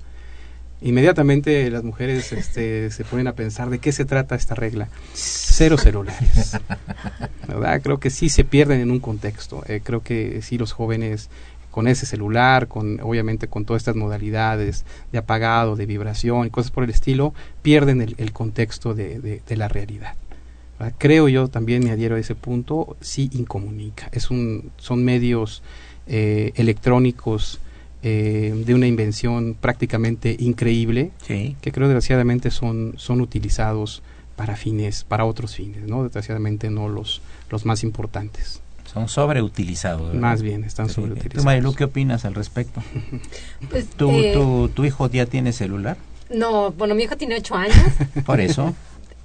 Inmediatamente 0.81 1.69
las 1.69 1.83
mujeres 1.83 2.31
este, 2.31 2.89
se 2.91 3.03
ponen 3.03 3.27
a 3.27 3.33
pensar 3.33 3.69
de 3.69 3.79
qué 3.79 3.91
se 3.91 4.05
trata 4.05 4.35
esta 4.35 4.55
regla. 4.55 4.87
Cero 5.13 5.77
celulares. 5.77 6.57
¿Verdad? 7.47 7.81
Creo 7.81 7.99
que 7.99 8.09
sí 8.09 8.29
se 8.29 8.45
pierden 8.45 8.79
en 8.79 8.89
un 8.91 8.99
contexto. 8.99 9.61
Eh, 9.67 9.81
creo 9.83 10.01
que 10.03 10.41
sí 10.41 10.57
los 10.57 10.71
jóvenes 10.71 11.29
con 11.69 11.87
ese 11.87 12.05
celular, 12.05 12.67
con 12.69 12.99
obviamente 13.01 13.47
con 13.47 13.65
todas 13.65 13.81
estas 13.81 13.95
modalidades 13.97 14.85
de 15.11 15.17
apagado, 15.17 15.75
de 15.75 15.85
vibración 15.85 16.47
y 16.47 16.49
cosas 16.49 16.71
por 16.71 16.85
el 16.85 16.89
estilo, 16.91 17.33
pierden 17.61 18.01
el, 18.01 18.15
el 18.17 18.31
contexto 18.31 18.93
de, 18.95 19.19
de- 19.19 19.41
de 19.47 19.57
la 19.57 19.67
realidad. 19.67 20.13
¿Verdad? 20.79 20.95
Creo 20.97 21.27
yo 21.27 21.47
también 21.49 21.83
me 21.83 21.91
adhiero 21.91 22.15
a 22.15 22.19
ese 22.19 22.35
punto, 22.35 22.95
sí 23.01 23.29
incomunica. 23.33 24.09
Es 24.11 24.31
un, 24.31 24.71
son 24.77 25.03
medios 25.03 25.61
eh, 26.07 26.51
electrónicos 26.55 27.59
eh, 28.01 28.53
de 28.65 28.73
una 28.73 28.87
invención 28.87 29.55
prácticamente 29.59 30.35
increíble 30.39 31.11
Sí. 31.27 31.55
que 31.61 31.71
creo 31.73 31.87
desgraciadamente 31.87 32.49
son, 32.49 32.93
son 32.97 33.19
utilizados 33.21 34.01
para 34.37 34.55
fines, 34.55 35.03
para 35.03 35.25
otros 35.25 35.53
fines, 35.55 35.83
¿no? 35.83 36.03
Desgraciadamente 36.03 36.69
no 36.69 36.87
los, 36.87 37.21
los 37.49 37.65
más 37.65 37.83
importantes. 37.83 38.61
Son 38.85 39.07
sobreutilizados. 39.09 40.07
¿verdad? 40.07 40.19
Más 40.21 40.41
bien, 40.41 40.63
están 40.63 40.87
Sí. 40.87 40.95
sobreutilizados. 40.95 41.43
¿Tú, 41.43 41.45
Marilu, 41.45 41.75
qué 41.75 41.83
opinas 41.83 42.23
al 42.25 42.33
respecto? 42.35 42.81
Pues, 43.69 43.89
¿Tu, 43.89 44.09
eh, 44.09 44.31
tu, 44.33 44.69
¿Tu 44.73 44.85
hijo 44.85 45.07
ya 45.09 45.25
tiene 45.25 45.51
celular? 45.51 45.97
No, 46.33 46.71
bueno, 46.71 46.95
mi 46.95 47.03
hijo 47.03 47.17
tiene 47.17 47.35
ocho 47.35 47.55
años, 47.55 47.75
Por 48.25 48.39
eso. 48.39 48.73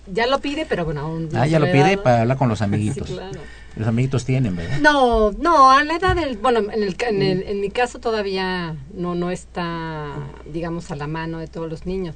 Ya 0.07 0.27
lo 0.27 0.39
pide, 0.41 0.67
pero 0.67 0.85
bueno, 0.85 1.01
aún 1.03 1.29
no 1.31 1.41
Ah, 1.41 1.47
ya 1.47 1.59
lo 1.59 1.67
pide 1.71 1.97
para 1.99 2.23
hablar 2.23 2.37
con 2.37 2.49
los 2.49 2.59
Sí, 2.61 2.65
amiguitos. 2.65 3.09
claro. 3.09 3.41
Los 3.77 3.89
amiguitos 3.89 4.25
tienen, 4.25 4.55
¿verdad? 4.55 4.79
No, 4.81 5.33
no, 5.33 5.71
a 5.71 5.83
la 5.83 5.97
edad 5.97 6.15
del, 6.15 6.37
bueno, 6.37 6.61
en, 6.61 6.83
el, 6.83 6.97
en, 7.09 7.23
el- 7.23 7.43
en 7.43 7.61
mi 7.61 7.71
caso 7.71 7.99
todavía 7.99 8.77
no, 8.95 9.15
no 9.17 9.31
está, 9.33 10.15
digamos, 10.53 10.91
a 10.93 10.97
la 10.97 11.07
mano 11.09 11.39
de 11.39 11.49
todos 11.49 11.69
los 11.69 11.85
niños. 11.85 12.15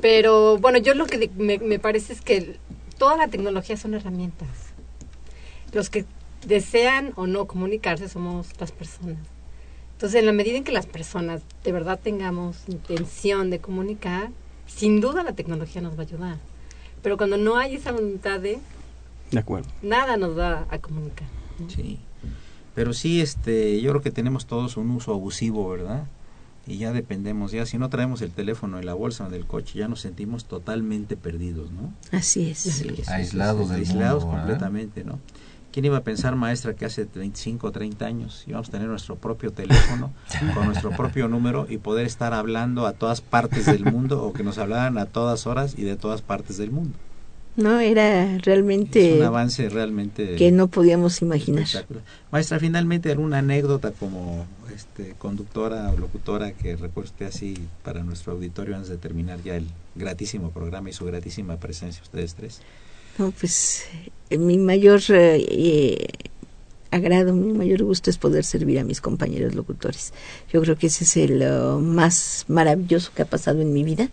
Pero 0.00 0.58
bueno, 0.58 0.78
yo 0.78 0.94
lo 0.94 1.06
que 1.06 1.30
me, 1.36 1.58
me 1.58 1.78
parece 1.78 2.12
es 2.12 2.20
que 2.20 2.58
toda 2.98 3.16
la 3.16 3.28
tecnología 3.28 3.76
son 3.76 3.94
herramientas. 3.94 4.48
Los 5.72 5.88
que 5.90 6.04
desean 6.46 7.12
o 7.14 7.26
no 7.26 7.46
comunicarse 7.46 8.08
somos 8.08 8.48
las 8.58 8.72
personas. 8.72 9.18
Entonces, 9.92 10.18
en 10.20 10.26
la 10.26 10.32
medida 10.32 10.56
en 10.56 10.64
que 10.64 10.72
las 10.72 10.86
personas 10.86 11.42
de 11.64 11.72
verdad 11.72 11.98
tengamos 12.02 12.58
intención 12.68 13.50
de 13.50 13.60
comunicar, 13.60 14.30
sin 14.66 15.00
duda 15.00 15.22
la 15.22 15.32
tecnología 15.32 15.80
nos 15.80 15.94
va 15.96 16.00
a 16.00 16.06
ayudar. 16.06 16.36
Pero 17.02 17.16
cuando 17.16 17.36
no 17.36 17.56
hay 17.56 17.76
esa 17.76 17.92
voluntad 17.92 18.40
de, 18.40 18.58
De 19.30 19.38
acuerdo. 19.38 19.68
nada 19.82 20.16
nos 20.16 20.36
va 20.38 20.66
a 20.70 20.78
comunicar. 20.78 21.26
Sí. 21.68 21.98
Pero 22.74 22.92
sí, 22.92 23.20
este, 23.20 23.80
yo 23.80 23.90
creo 23.90 24.02
que 24.02 24.10
tenemos 24.10 24.46
todos 24.46 24.76
un 24.76 24.90
uso 24.90 25.12
abusivo, 25.12 25.68
¿verdad? 25.68 26.04
Y 26.66 26.76
ya 26.76 26.92
dependemos, 26.92 27.50
ya 27.50 27.64
si 27.64 27.78
no 27.78 27.88
traemos 27.88 28.20
el 28.20 28.30
teléfono 28.30 28.78
en 28.78 28.84
la 28.84 28.92
bolsa 28.94 29.28
del 29.30 29.46
coche, 29.46 29.78
ya 29.78 29.88
nos 29.88 30.00
sentimos 30.02 30.44
totalmente 30.44 31.16
perdidos, 31.16 31.70
¿no? 31.72 31.92
Así 32.12 32.50
es. 32.50 32.84
aislados 33.08 33.70
del 33.70 33.80
aislados 33.80 34.24
mundo, 34.24 34.38
completamente, 34.38 35.02
¿no? 35.02 35.18
¿Quién 35.78 35.84
iba 35.84 35.98
a 35.98 36.02
pensar, 36.02 36.34
maestra, 36.34 36.74
que 36.74 36.86
hace 36.86 37.04
25 37.04 37.68
o 37.68 37.70
30 37.70 38.04
años 38.04 38.42
íbamos 38.48 38.68
a 38.68 38.72
tener 38.72 38.88
nuestro 38.88 39.14
propio 39.14 39.52
teléfono 39.52 40.12
con 40.52 40.66
nuestro 40.66 40.90
propio 40.90 41.28
número 41.28 41.68
y 41.70 41.78
poder 41.78 42.04
estar 42.04 42.34
hablando 42.34 42.84
a 42.84 42.94
todas 42.94 43.20
partes 43.20 43.66
del 43.66 43.84
mundo 43.84 44.24
o 44.24 44.32
que 44.32 44.42
nos 44.42 44.58
hablaran 44.58 44.98
a 44.98 45.06
todas 45.06 45.46
horas 45.46 45.76
y 45.78 45.84
de 45.84 45.94
todas 45.94 46.20
partes 46.20 46.56
del 46.56 46.72
mundo? 46.72 46.98
No, 47.54 47.78
era 47.78 48.38
realmente 48.38 49.14
Es 49.14 49.20
un 49.20 49.26
avance 49.26 49.68
realmente 49.68 50.34
que 50.34 50.50
no 50.50 50.66
podíamos 50.66 51.22
imaginar. 51.22 51.68
Maestra, 52.32 52.58
finalmente 52.58 53.12
alguna 53.12 53.38
anécdota 53.38 53.92
como 53.92 54.46
este, 54.74 55.14
conductora 55.16 55.92
o 55.92 55.96
locutora 55.96 56.54
que 56.54 56.74
recuerde 56.74 57.24
así 57.24 57.56
para 57.84 58.02
nuestro 58.02 58.32
auditorio 58.32 58.74
antes 58.74 58.90
de 58.90 58.96
terminar 58.96 59.40
ya 59.44 59.54
el 59.54 59.68
gratísimo 59.94 60.50
programa 60.50 60.90
y 60.90 60.92
su 60.92 61.04
gratísima 61.04 61.56
presencia 61.58 62.02
ustedes 62.02 62.34
tres. 62.34 62.62
No, 63.18 63.32
pues 63.32 63.84
eh, 64.30 64.38
mi 64.38 64.58
mayor 64.58 65.00
eh, 65.08 65.44
eh, 65.48 66.06
agrado, 66.92 67.34
mi 67.34 67.52
mayor 67.52 67.82
gusto 67.82 68.10
es 68.10 68.16
poder 68.16 68.44
servir 68.44 68.78
a 68.78 68.84
mis 68.84 69.00
compañeros 69.00 69.56
locutores. 69.56 70.12
Yo 70.52 70.62
creo 70.62 70.78
que 70.78 70.86
ese 70.86 71.02
es 71.02 71.16
el 71.16 71.44
más 71.82 72.44
maravilloso 72.46 73.10
que 73.14 73.22
ha 73.22 73.26
pasado 73.26 73.60
en 73.60 73.72
mi 73.72 73.82
vida, 73.82 74.08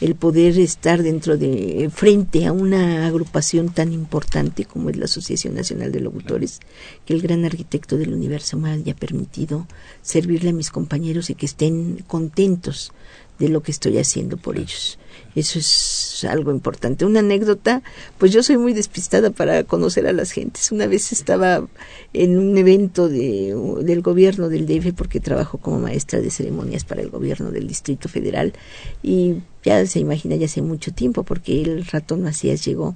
el 0.00 0.14
poder 0.14 0.58
estar 0.60 1.02
dentro 1.02 1.36
de 1.36 1.90
frente 1.92 2.46
a 2.46 2.52
una 2.52 3.06
agrupación 3.06 3.70
tan 3.70 3.92
importante 3.92 4.64
como 4.64 4.90
es 4.90 4.96
la 4.96 5.06
Asociación 5.06 5.54
Nacional 5.54 5.90
de 5.90 6.00
Locutores, 6.00 6.60
que 7.04 7.14
el 7.14 7.22
gran 7.22 7.44
arquitecto 7.44 7.96
del 7.96 8.12
universo 8.12 8.58
me 8.58 8.70
haya 8.70 8.94
permitido 8.94 9.66
servirle 10.02 10.50
a 10.50 10.52
mis 10.52 10.70
compañeros 10.70 11.30
y 11.30 11.34
que 11.34 11.46
estén 11.46 12.04
contentos 12.06 12.92
de 13.38 13.48
lo 13.48 13.62
que 13.62 13.72
estoy 13.72 13.98
haciendo 13.98 14.36
por 14.36 14.56
ellos. 14.56 14.98
Eso 15.34 15.58
es 15.58 16.24
algo 16.28 16.50
importante. 16.50 17.04
Una 17.04 17.20
anécdota, 17.20 17.82
pues 18.16 18.32
yo 18.32 18.42
soy 18.42 18.56
muy 18.56 18.72
despistada 18.72 19.30
para 19.30 19.64
conocer 19.64 20.06
a 20.06 20.12
las 20.12 20.30
gentes. 20.30 20.72
Una 20.72 20.86
vez 20.86 21.12
estaba 21.12 21.66
en 22.14 22.38
un 22.38 22.56
evento 22.56 23.08
de, 23.08 23.54
del 23.82 24.00
gobierno 24.00 24.48
del 24.48 24.66
DF 24.66 24.94
porque 24.94 25.20
trabajo 25.20 25.58
como 25.58 25.78
maestra 25.78 26.20
de 26.20 26.30
ceremonias 26.30 26.84
para 26.84 27.02
el 27.02 27.10
gobierno 27.10 27.50
del 27.50 27.68
Distrito 27.68 28.08
Federal 28.08 28.54
y 29.02 29.36
ya 29.66 29.84
se 29.86 29.98
imagina 29.98 30.36
ya 30.36 30.46
hace 30.46 30.62
mucho 30.62 30.92
tiempo 30.92 31.24
porque 31.24 31.60
el 31.60 31.84
ratón 31.86 32.22
Macías 32.22 32.64
llegó 32.64 32.94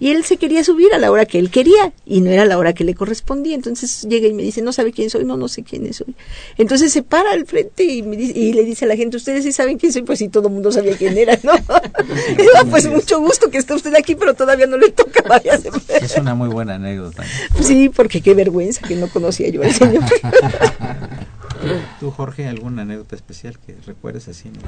y 0.00 0.10
él 0.10 0.24
se 0.24 0.36
quería 0.38 0.62
subir 0.64 0.94
a 0.94 0.98
la 0.98 1.10
hora 1.10 1.26
que 1.26 1.38
él 1.38 1.50
quería 1.50 1.92
y 2.06 2.20
no 2.22 2.30
era 2.30 2.44
la 2.46 2.56
hora 2.56 2.72
que 2.72 2.84
le 2.84 2.94
correspondía. 2.94 3.54
Entonces 3.54 4.06
llega 4.08 4.26
y 4.28 4.32
me 4.32 4.42
dice, 4.44 4.62
no 4.62 4.72
sabe 4.72 4.92
quién 4.92 5.10
soy, 5.10 5.24
no, 5.24 5.36
no 5.36 5.48
sé 5.48 5.62
quién 5.64 5.92
soy. 5.92 6.14
Entonces 6.56 6.92
se 6.92 7.02
para 7.02 7.32
al 7.32 7.44
frente 7.46 7.84
y, 7.84 8.02
me 8.02 8.16
dice- 8.16 8.38
y 8.38 8.52
le 8.52 8.64
dice 8.64 8.84
a 8.86 8.88
la 8.88 8.96
gente, 8.96 9.16
ustedes 9.16 9.44
sí 9.44 9.52
saben 9.52 9.76
quién 9.78 9.92
soy, 9.92 10.02
pues 10.02 10.18
sí, 10.20 10.28
todo 10.28 10.48
el 10.48 10.54
mundo 10.54 10.72
sabía 10.72 10.96
quién 10.96 11.18
era, 11.18 11.38
¿no? 11.42 11.52
Pues 12.70 12.88
mucho 12.88 13.20
gusto 13.20 13.50
que 13.50 13.58
esté 13.58 13.74
usted 13.74 13.94
aquí, 13.94 14.14
pero 14.14 14.34
todavía 14.34 14.66
no 14.66 14.76
le 14.78 14.90
toca, 14.90 15.22
vaya. 15.28 15.58
Es 16.00 16.16
una 16.16 16.34
muy 16.34 16.48
buena 16.48 16.76
anécdota. 16.76 17.24
Sí, 17.60 17.88
porque 17.88 18.20
qué 18.20 18.34
vergüenza 18.34 18.86
que 18.86 18.96
no 18.96 19.08
conocía 19.08 19.48
yo 19.48 19.62
al 19.62 19.72
señor. 19.72 20.04
¿Tú, 22.00 22.10
Jorge, 22.10 22.46
alguna 22.46 22.82
anécdota 22.82 23.16
especial 23.16 23.58
que 23.58 23.74
recuerdes 23.86 24.28
así? 24.28 24.48
no? 24.50 24.60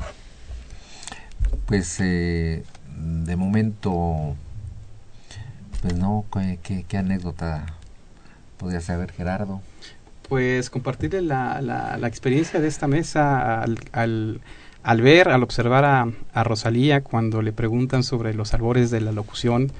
Pues 1.67 1.99
eh, 2.01 2.63
de 2.97 3.37
momento, 3.37 4.35
pues 5.83 5.95
no, 5.95 6.25
¿qué, 6.63 6.97
anécdota 6.97 7.67
podría 8.57 8.81
saber 8.81 9.13
Gerardo? 9.13 9.61
Pues 10.29 10.71
compartirle 10.71 11.23
la, 11.23 11.61
la, 11.63 11.97
la 11.97 12.09
experiencia 12.09 12.61
de 12.61 12.69
esta 12.69 12.87
mesa 12.87 13.63
al, 13.63 13.79
al, 13.93 14.41
al 14.83 15.03
ver, 15.03 15.29
al 15.29 15.43
observar 15.43 15.85
a, 15.85 16.09
a 16.33 16.45
Rosalía 16.45 17.03
cuando 17.03 17.43
le 17.43 17.53
preguntan 17.53 18.03
sobre 18.03 18.35
los 18.35 18.53
albores 18.55 18.91
de 18.91 19.01
la 19.01 19.13
locución, 19.13 19.71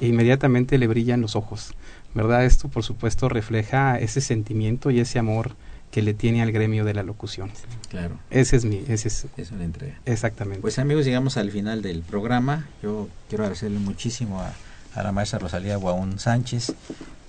e 0.00 0.06
inmediatamente 0.06 0.78
le 0.78 0.86
brillan 0.86 1.20
los 1.20 1.36
ojos, 1.36 1.74
¿verdad? 2.14 2.44
Esto 2.44 2.68
por 2.68 2.84
supuesto 2.84 3.28
refleja 3.28 3.98
ese 3.98 4.20
sentimiento 4.20 4.90
y 4.90 5.00
ese 5.00 5.18
amor 5.18 5.56
que 5.90 6.02
le 6.02 6.14
tiene 6.14 6.40
al 6.42 6.52
gremio 6.52 6.84
de 6.84 6.94
la 6.94 7.02
locución. 7.02 7.50
Claro, 7.88 8.16
Ese 8.30 8.56
es 8.56 8.64
mi, 8.64 8.84
ese 8.88 9.08
es 9.08 9.26
es 9.36 9.50
una 9.50 9.64
entrega. 9.64 9.98
exactamente. 10.06 10.60
Pues 10.60 10.78
amigos, 10.78 11.04
llegamos 11.04 11.36
al 11.36 11.50
final 11.50 11.82
del 11.82 12.02
programa. 12.02 12.68
Yo 12.82 13.08
quiero 13.28 13.44
agradecerle 13.44 13.78
muchísimo 13.80 14.40
a, 14.40 14.52
a 14.94 15.02
la 15.02 15.10
maestra 15.12 15.38
Rosalía 15.40 15.76
Guaún 15.76 16.18
Sánchez, 16.20 16.74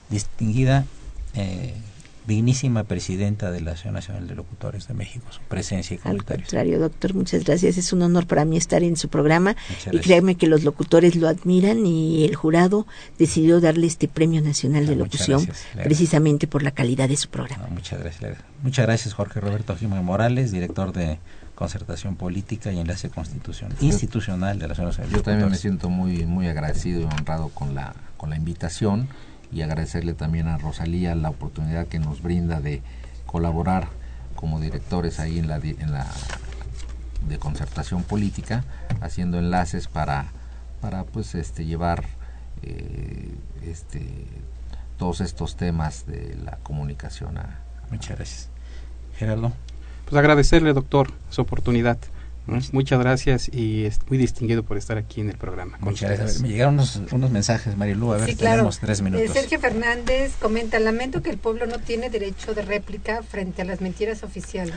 distinguida, 0.09 0.85
eh, 1.33 1.73
dignísima 2.27 2.83
presidenta 2.83 3.49
de 3.51 3.61
la 3.61 3.71
Asociación 3.71 3.95
Nacional 3.95 4.27
de 4.27 4.35
Locutores 4.35 4.87
de 4.87 4.93
México, 4.93 5.25
su 5.31 5.41
presencia 5.41 5.95
y 5.95 5.97
Al 5.97 6.03
comentarios. 6.03 6.47
contrario, 6.49 6.79
doctor, 6.79 7.13
muchas 7.15 7.43
gracias. 7.43 7.77
Es 7.77 7.91
un 7.93 8.01
honor 8.03 8.27
para 8.27 8.45
mí 8.45 8.57
estar 8.57 8.83
en 8.83 8.95
su 8.95 9.09
programa 9.09 9.55
y 9.91 9.97
créanme 9.99 10.35
que 10.35 10.47
los 10.47 10.63
locutores 10.63 11.15
lo 11.15 11.27
admiran 11.27 11.85
y 11.85 12.23
el 12.25 12.35
jurado 12.35 12.85
decidió 13.17 13.59
darle 13.59 13.87
este 13.87 14.07
Premio 14.07 14.41
Nacional 14.41 14.85
de 14.85 14.93
Ah, 14.93 14.97
Locución 14.97 15.43
gracias. 15.45 15.67
Precisamente 15.83 16.47
por 16.47 16.61
la 16.63 16.71
calidad 16.71 17.09
de 17.09 17.17
su 17.17 17.27
programa. 17.29 17.65
No, 17.67 17.73
muchas 17.75 17.99
gracias. 17.99 18.37
Muchas 18.61 18.85
gracias, 18.85 19.13
Jorge 19.15 19.39
Roberto 19.39 19.75
Jiménez 19.75 20.03
Morales, 20.03 20.51
director 20.51 20.93
de 20.93 21.17
Concertación 21.55 22.15
Política 22.15 22.71
y 22.71 22.79
Enlace 22.79 23.09
Constitución 23.09 23.71
Institucional 23.81 24.57
de 24.59 24.67
la 24.67 24.73
Asociación 24.73 24.87
Nacional 24.87 25.11
de 25.11 25.17
Yo 25.17 25.23
también 25.23 25.37
me 25.39 25.41
Locutores. 25.55 25.61
siento 25.61 25.89
muy 25.89 26.25
muy 26.25 26.47
agradecido 26.47 27.01
y 27.01 27.03
honrado 27.03 27.49
con 27.49 27.75
la 27.75 27.93
con 28.17 28.29
la 28.29 28.35
invitación 28.35 29.07
y 29.51 29.61
agradecerle 29.61 30.13
también 30.13 30.47
a 30.47 30.57
Rosalía 30.57 31.15
la 31.15 31.29
oportunidad 31.29 31.87
que 31.87 31.99
nos 31.99 32.21
brinda 32.21 32.59
de 32.59 32.81
colaborar 33.25 33.87
como 34.35 34.59
directores 34.59 35.19
ahí 35.19 35.39
en 35.39 35.47
la 35.47 35.57
en 35.57 35.91
la 35.91 36.07
de 37.27 37.37
concertación 37.37 38.03
política 38.03 38.63
haciendo 39.01 39.37
enlaces 39.37 39.87
para 39.87 40.27
para 40.81 41.03
pues 41.03 41.35
este 41.35 41.65
llevar 41.65 42.05
eh, 42.63 43.35
este 43.63 44.25
todos 44.97 45.21
estos 45.21 45.55
temas 45.55 46.05
de 46.05 46.35
la 46.43 46.57
comunicación 46.57 47.37
a, 47.37 47.59
Muchas 47.91 48.17
gracias. 48.17 48.49
Gerardo. 49.17 49.51
Pues 50.05 50.17
agradecerle, 50.17 50.73
doctor, 50.73 51.11
su 51.29 51.41
oportunidad. 51.41 51.97
Muchas 52.47 52.99
gracias 52.99 53.49
y 53.53 53.85
es 53.85 53.99
muy 54.09 54.17
distinguido 54.17 54.63
por 54.63 54.75
estar 54.77 54.97
aquí 54.97 55.21
en 55.21 55.29
el 55.29 55.37
programa. 55.37 55.77
Muchas 55.79 56.09
gracias. 56.09 56.33
Ver, 56.33 56.41
me 56.41 56.49
llegaron 56.49 56.73
unos, 56.73 56.99
unos 57.11 57.29
mensajes, 57.31 57.77
Marilu. 57.77 58.13
A 58.13 58.17
ver, 58.17 58.29
Sí, 58.29 58.35
claro. 58.35 58.55
tenemos 58.57 58.79
tres 58.79 58.99
Eh, 58.99 59.03
minutos. 59.03 59.31
Sergio 59.31 59.59
Fernández 59.59 60.33
comenta, 60.41 60.79
lamento 60.79 61.21
que 61.21 61.29
el 61.29 61.37
pueblo 61.37 61.65
no 61.67 61.79
tiene 61.79 62.09
derecho 62.09 62.53
de 62.53 62.63
réplica 62.63 63.21
frente 63.23 63.61
a 63.61 63.65
las 63.65 63.79
mentiras 63.79 64.23
oficiales. 64.23 64.75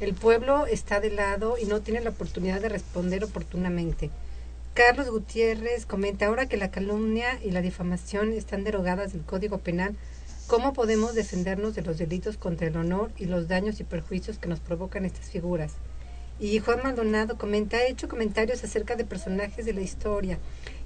El 0.00 0.14
pueblo 0.14 0.66
está 0.66 1.00
de 1.00 1.10
lado 1.10 1.56
y 1.62 1.66
no 1.66 1.80
tiene 1.80 2.00
la 2.00 2.10
oportunidad 2.10 2.60
de 2.60 2.68
responder 2.70 3.22
oportunamente. 3.22 4.10
Carlos 4.74 5.10
Gutiérrez 5.10 5.84
comenta, 5.86 6.26
ahora 6.26 6.46
que 6.46 6.56
la 6.56 6.70
calumnia 6.70 7.38
y 7.44 7.50
la 7.50 7.60
difamación 7.60 8.32
están 8.32 8.64
derogadas 8.64 9.12
del 9.12 9.20
Código 9.22 9.58
Penal, 9.58 9.94
¿cómo 10.46 10.72
podemos 10.72 11.14
defendernos 11.14 11.74
de 11.74 11.82
los 11.82 11.98
delitos 11.98 12.38
contra 12.38 12.66
el 12.66 12.76
honor 12.78 13.12
y 13.18 13.26
los 13.26 13.48
daños 13.48 13.78
y 13.80 13.84
perjuicios 13.84 14.38
que 14.38 14.48
nos 14.48 14.60
provocan 14.60 15.04
estas 15.04 15.26
figuras? 15.26 15.74
Y 16.40 16.58
Juan 16.58 16.80
Maldonado 16.82 17.36
comenta, 17.38 17.76
ha 17.76 17.86
hecho 17.86 18.08
comentarios 18.08 18.64
acerca 18.64 18.96
de 18.96 19.04
personajes 19.04 19.64
de 19.64 19.72
la 19.72 19.80
historia 19.80 20.38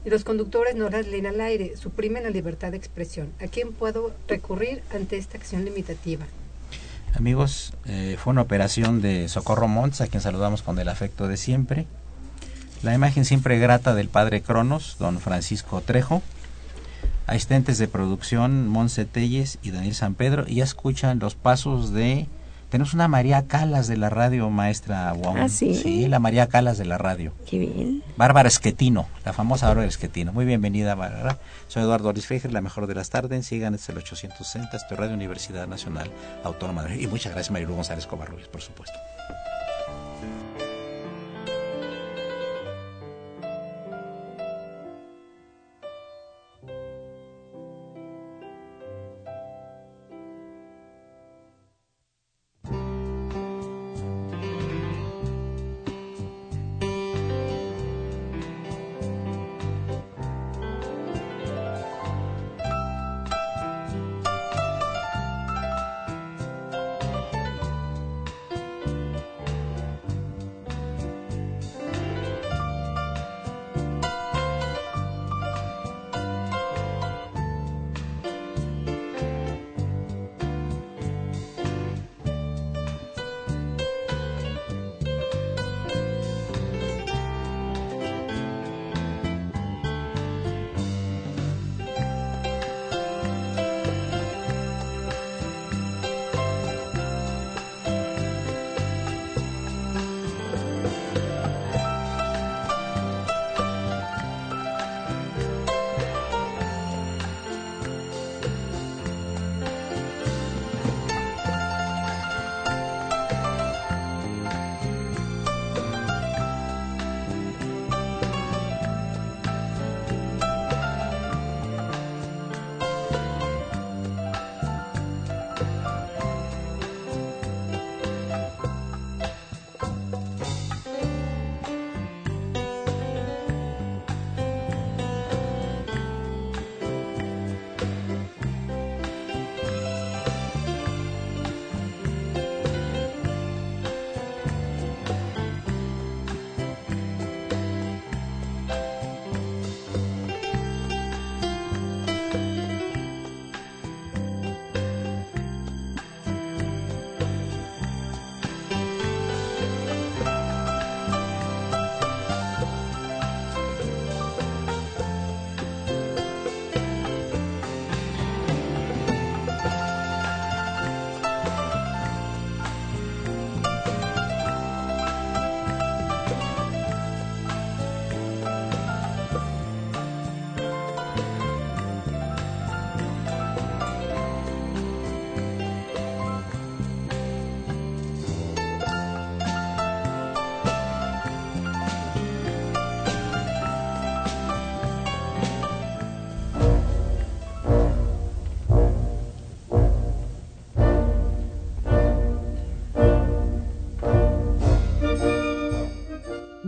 y 0.04 0.10
los 0.10 0.22
conductores 0.22 0.76
no 0.76 0.88
las 0.88 1.06
leen 1.06 1.26
al 1.26 1.40
aire, 1.40 1.76
suprimen 1.76 2.22
la 2.22 2.30
libertad 2.30 2.70
de 2.70 2.76
expresión. 2.76 3.32
¿A 3.40 3.48
quién 3.48 3.72
puedo 3.72 4.14
recurrir 4.28 4.82
ante 4.94 5.16
esta 5.16 5.36
acción 5.36 5.64
limitativa? 5.64 6.26
Amigos, 7.14 7.72
eh, 7.86 8.16
fue 8.22 8.32
una 8.32 8.42
operación 8.42 9.00
de 9.00 9.28
Socorro 9.28 9.68
Montes, 9.68 10.02
a 10.02 10.06
quien 10.06 10.20
saludamos 10.20 10.62
con 10.62 10.78
el 10.78 10.88
afecto 10.88 11.26
de 11.28 11.36
siempre. 11.36 11.86
La 12.82 12.94
imagen 12.94 13.24
siempre 13.24 13.58
grata 13.58 13.94
del 13.94 14.08
padre 14.08 14.42
Cronos, 14.42 14.96
don 14.98 15.18
Francisco 15.18 15.80
Trejo. 15.80 16.22
Asistentes 17.26 17.78
de 17.78 17.88
producción, 17.88 18.68
Monse 18.68 19.06
Telles 19.06 19.58
y 19.62 19.70
Daniel 19.70 19.94
San 19.94 20.14
Pedro. 20.14 20.44
Y 20.46 20.56
ya 20.56 20.64
escuchan 20.64 21.18
los 21.18 21.34
pasos 21.34 21.92
de... 21.92 22.26
Tenemos 22.68 22.94
una 22.94 23.06
María 23.06 23.46
Calas 23.46 23.86
de 23.86 23.96
la 23.96 24.10
radio, 24.10 24.50
maestra 24.50 25.12
Guaún. 25.12 25.38
Ah, 25.38 25.48
¿sí? 25.48 25.74
Sí, 25.74 26.08
la 26.08 26.18
María 26.18 26.48
Calas 26.48 26.78
de 26.78 26.84
la 26.84 26.98
radio. 26.98 27.32
Qué 27.48 27.60
bien. 27.60 28.02
Bárbara 28.16 28.48
Esquetino, 28.48 29.06
la 29.24 29.32
famosa 29.32 29.68
Bárbara 29.68 29.86
Esquetino. 29.86 30.32
Muy 30.32 30.44
bienvenida, 30.44 30.96
Bárbara. 30.96 31.38
Soy 31.68 31.84
Eduardo 31.84 32.12
Luis 32.12 32.26
Fejer, 32.26 32.52
la 32.52 32.60
mejor 32.60 32.88
de 32.88 32.96
las 32.96 33.08
tardes. 33.08 33.46
Sigan, 33.46 33.74
es 33.74 33.88
el 33.88 33.98
860, 33.98 34.76
esto 34.76 34.94
es 34.94 34.98
Radio 34.98 35.14
Universidad 35.14 35.68
Nacional 35.68 36.10
Autónoma 36.42 36.82
de 36.82 37.00
Y 37.00 37.06
muchas 37.06 37.32
gracias, 37.32 37.52
Marilu 37.52 37.74
González 37.74 38.06
Covarrubias, 38.06 38.48
por 38.48 38.60
supuesto. 38.60 38.98